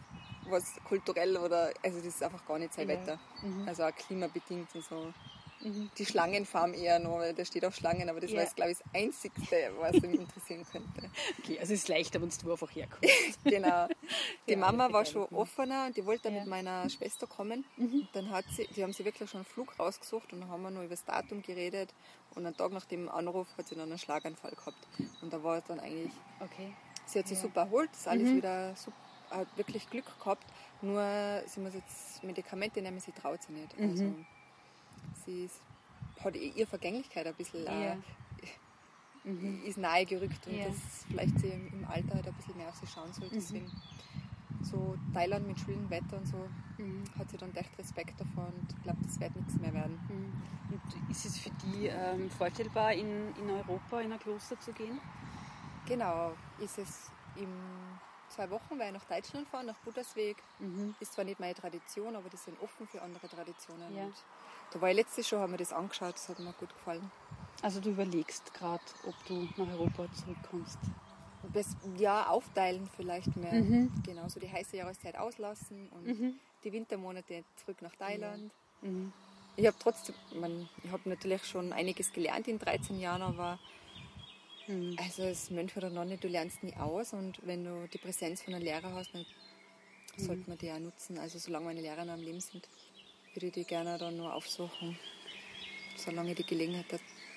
[0.50, 2.88] was kulturell oder, also das ist einfach gar nicht sein.
[2.88, 3.20] Wetter.
[3.44, 3.68] Mhm.
[3.68, 5.14] Also auch klimabedingt und so.
[5.64, 5.92] Mhm.
[5.98, 8.38] Die Schlangenfarm eher noch, weil da steht auch Schlangen, aber das ja.
[8.38, 9.34] war jetzt, glaube ich, das Einzige,
[9.80, 11.10] was mich interessieren könnte.
[11.44, 13.10] Okay, also es ist leichter, wenn du einfach herkommst.
[13.44, 13.88] genau.
[14.48, 16.40] Die ja, Mama war schon offener und die wollte ja.
[16.40, 17.66] mit meiner Schwester kommen.
[17.78, 18.08] Mhm.
[18.14, 20.72] Dann hat sie, die haben sie wirklich schon einen Flug rausgesucht und dann haben wir
[20.72, 21.94] noch über das Datum geredet
[22.36, 24.88] und einen Tag nach dem Anruf hat sie dann einen Schlaganfall gehabt.
[25.22, 26.74] Und da war es dann eigentlich, okay.
[27.06, 28.38] sie hat sich super erholt, ist alles mhm.
[28.38, 28.98] wieder super,
[29.30, 30.46] hat wirklich Glück gehabt,
[30.82, 31.04] nur
[31.46, 33.74] sie muss jetzt Medikamente nehmen, sie traut sie nicht.
[33.80, 34.26] Also, mhm
[35.26, 35.62] sie ist,
[36.24, 37.94] hat ihre Vergänglichkeit ein bisschen ja.
[37.94, 37.98] äh,
[39.24, 39.64] mhm.
[39.66, 40.66] ist nahe gerückt und ja.
[40.66, 43.28] dass vielleicht sie im Alter halt ein bisschen mehr auf sie schauen soll.
[43.28, 43.34] Mhm.
[43.34, 44.64] Deswegen mhm.
[44.64, 47.04] so Thailand mit schwülem Wetter und so mhm.
[47.18, 50.00] hat sie dann echt Respekt davor und glaubt, das wird nichts mehr werden.
[50.10, 50.74] Mhm.
[50.74, 55.00] Und ist es für die ähm, vorstellbar, in, in Europa in ein Kloster zu gehen?
[55.88, 57.50] Genau, ist es im
[58.32, 60.38] zwei Wochen werde ich nach Deutschland fahren, nach Buttersweg.
[60.60, 60.96] Mhm.
[61.00, 63.96] Ist zwar nicht meine Tradition, aber die sind offen für andere Traditionen.
[63.96, 64.10] Ja.
[64.72, 67.12] Da war ich letztes Jahr, haben wir das angeschaut, das hat mir gut gefallen.
[67.62, 70.80] Also du überlegst gerade, ob du nach Europa zurückkommst.
[71.54, 73.54] Das, ja, aufteilen vielleicht mehr.
[73.54, 73.92] Mhm.
[74.06, 76.40] Genau, so die heiße Jahreszeit auslassen und mhm.
[76.64, 78.52] die Wintermonate zurück nach Thailand.
[78.82, 79.12] Mhm.
[79.58, 83.60] Ich habe trotzdem, man, ich habe natürlich schon einiges gelernt in 13 Jahren, aber
[84.68, 84.96] mhm.
[85.00, 88.54] also als Mönch oder Nonne, du lernst nie aus und wenn du die Präsenz von
[88.54, 89.26] einem Lehrer hast, dann
[90.18, 90.24] mhm.
[90.24, 91.18] sollte man die auch nutzen.
[91.18, 92.68] Also solange meine Lehrer noch am Leben sind
[93.34, 94.98] würde ich die gerne dann nur aufsuchen,
[95.96, 96.86] solange ich die Gelegenheit,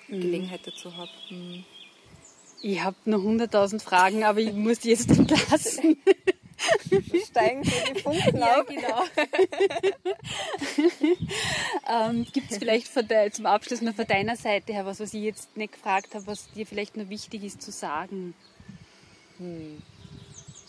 [0.07, 0.21] mhm.
[0.21, 1.11] Gelegenheit dazu habe.
[1.29, 1.63] Mhm.
[2.61, 5.97] Ich habe noch 100.000 Fragen, aber ich muss die jetzt entlassen.
[7.25, 8.67] Steigen so die Funken ja, auf.
[8.67, 9.03] genau.
[11.89, 15.23] ähm, Gibt es vielleicht de, zum Abschluss noch von deiner Seite her was, was ich
[15.23, 18.33] jetzt nicht gefragt habe, was dir vielleicht noch wichtig ist zu sagen?
[19.37, 19.81] Hm.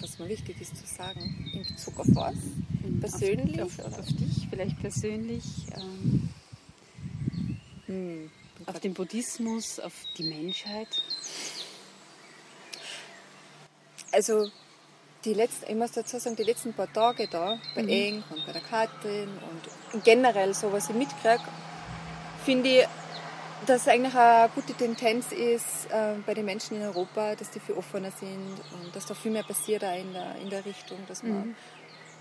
[0.01, 2.34] Was mir wichtig ist zu sagen in Bezug auf was?
[3.01, 3.62] Persönlich?
[3.62, 5.44] Auf, auf, auf dich vielleicht persönlich?
[5.74, 6.28] Ähm,
[7.86, 8.30] hm,
[8.66, 10.88] auf den Buddhismus, auf die Menschheit?
[14.12, 14.51] Also
[15.26, 17.88] die letzten, ich muss dazu sagen, die letzten paar Tage da, bei mhm.
[17.88, 19.28] Eng und bei der Katrin
[19.92, 21.42] und generell so, was ich mitkriege,
[22.44, 22.84] finde ich,
[23.66, 27.60] dass es eigentlich eine gute Tendenz ist äh, bei den Menschen in Europa, dass die
[27.60, 31.22] viel offener sind und dass da viel mehr passiert in der, in der Richtung, dass
[31.22, 31.56] man mhm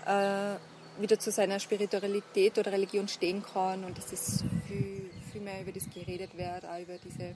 [0.06, 0.56] äh,
[0.98, 5.72] wieder zu seiner Spiritualität oder Religion stehen kann und dass es viel, viel mehr über
[5.72, 7.34] das geredet wird, auch über diese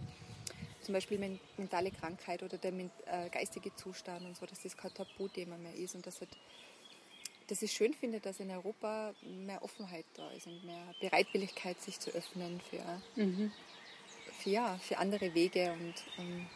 [0.82, 5.57] zum Beispiel mentale Krankheit oder der äh, geistige Zustand und so, dass das kein Tabuthema
[5.57, 6.31] mehr ist und dass, halt,
[7.48, 11.98] dass ich schön finde, dass in Europa mehr Offenheit da ist und mehr Bereitwilligkeit, sich
[11.98, 13.52] zu öffnen für, mhm.
[14.43, 16.48] für, ja, für andere Wege und um,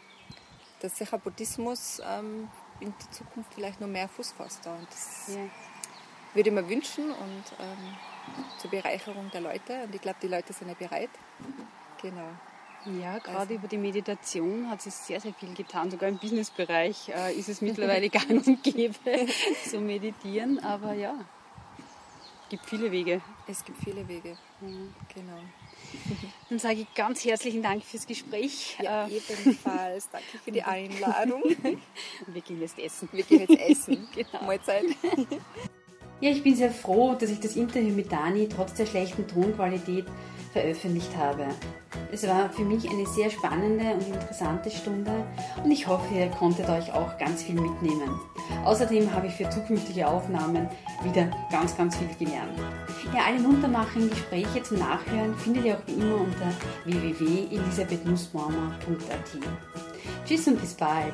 [0.81, 2.49] dass sicher Buddhismus ähm,
[2.79, 4.65] in der Zukunft vielleicht noch mehr Fuß fasst.
[4.65, 4.75] Da.
[4.75, 5.49] Und das, ja
[6.35, 7.95] würde ich mir wünschen und ähm,
[8.57, 9.83] zur Bereicherung der Leute.
[9.83, 11.09] Und ich glaube, die Leute sind ja bereit.
[12.01, 12.29] Genau.
[13.01, 13.53] Ja, gerade also.
[13.53, 15.89] über die Meditation hat sich sehr, sehr viel getan.
[15.89, 18.95] Sogar im Businessbereich äh, ist es mittlerweile gang und gäbe
[19.69, 20.59] zu meditieren.
[20.59, 21.15] Aber ja,
[22.43, 23.21] es gibt viele Wege.
[23.47, 24.93] Es gibt viele Wege, mhm.
[25.13, 25.39] genau.
[26.49, 28.77] Dann sage ich ganz herzlichen Dank fürs Gespräch.
[28.81, 30.09] Ja, äh, ebenfalls.
[30.09, 31.43] Danke für die Einladung.
[32.27, 33.09] Wir gehen jetzt essen.
[33.11, 34.07] Wir gehen jetzt essen.
[34.13, 34.45] genau.
[34.45, 34.85] Mahlzeit.
[36.21, 40.05] Ja, ich bin sehr froh, dass ich das Interview mit Dani trotz der schlechten Tonqualität
[40.53, 41.47] veröffentlicht habe.
[42.13, 45.11] Es war für mich eine sehr spannende und interessante Stunde
[45.61, 48.17] und ich hoffe, ihr konntet euch auch ganz viel mitnehmen.
[48.63, 50.69] Außerdem habe ich für zukünftige Aufnahmen
[51.03, 52.57] wieder ganz, ganz viel gelernt.
[53.13, 56.53] Ja, alle muntermachenden Gespräche zum Nachhören findet ihr auch wie immer unter
[56.85, 59.37] www.elisabethnussbaumer.at.
[60.25, 61.11] Tschüss und bis bald!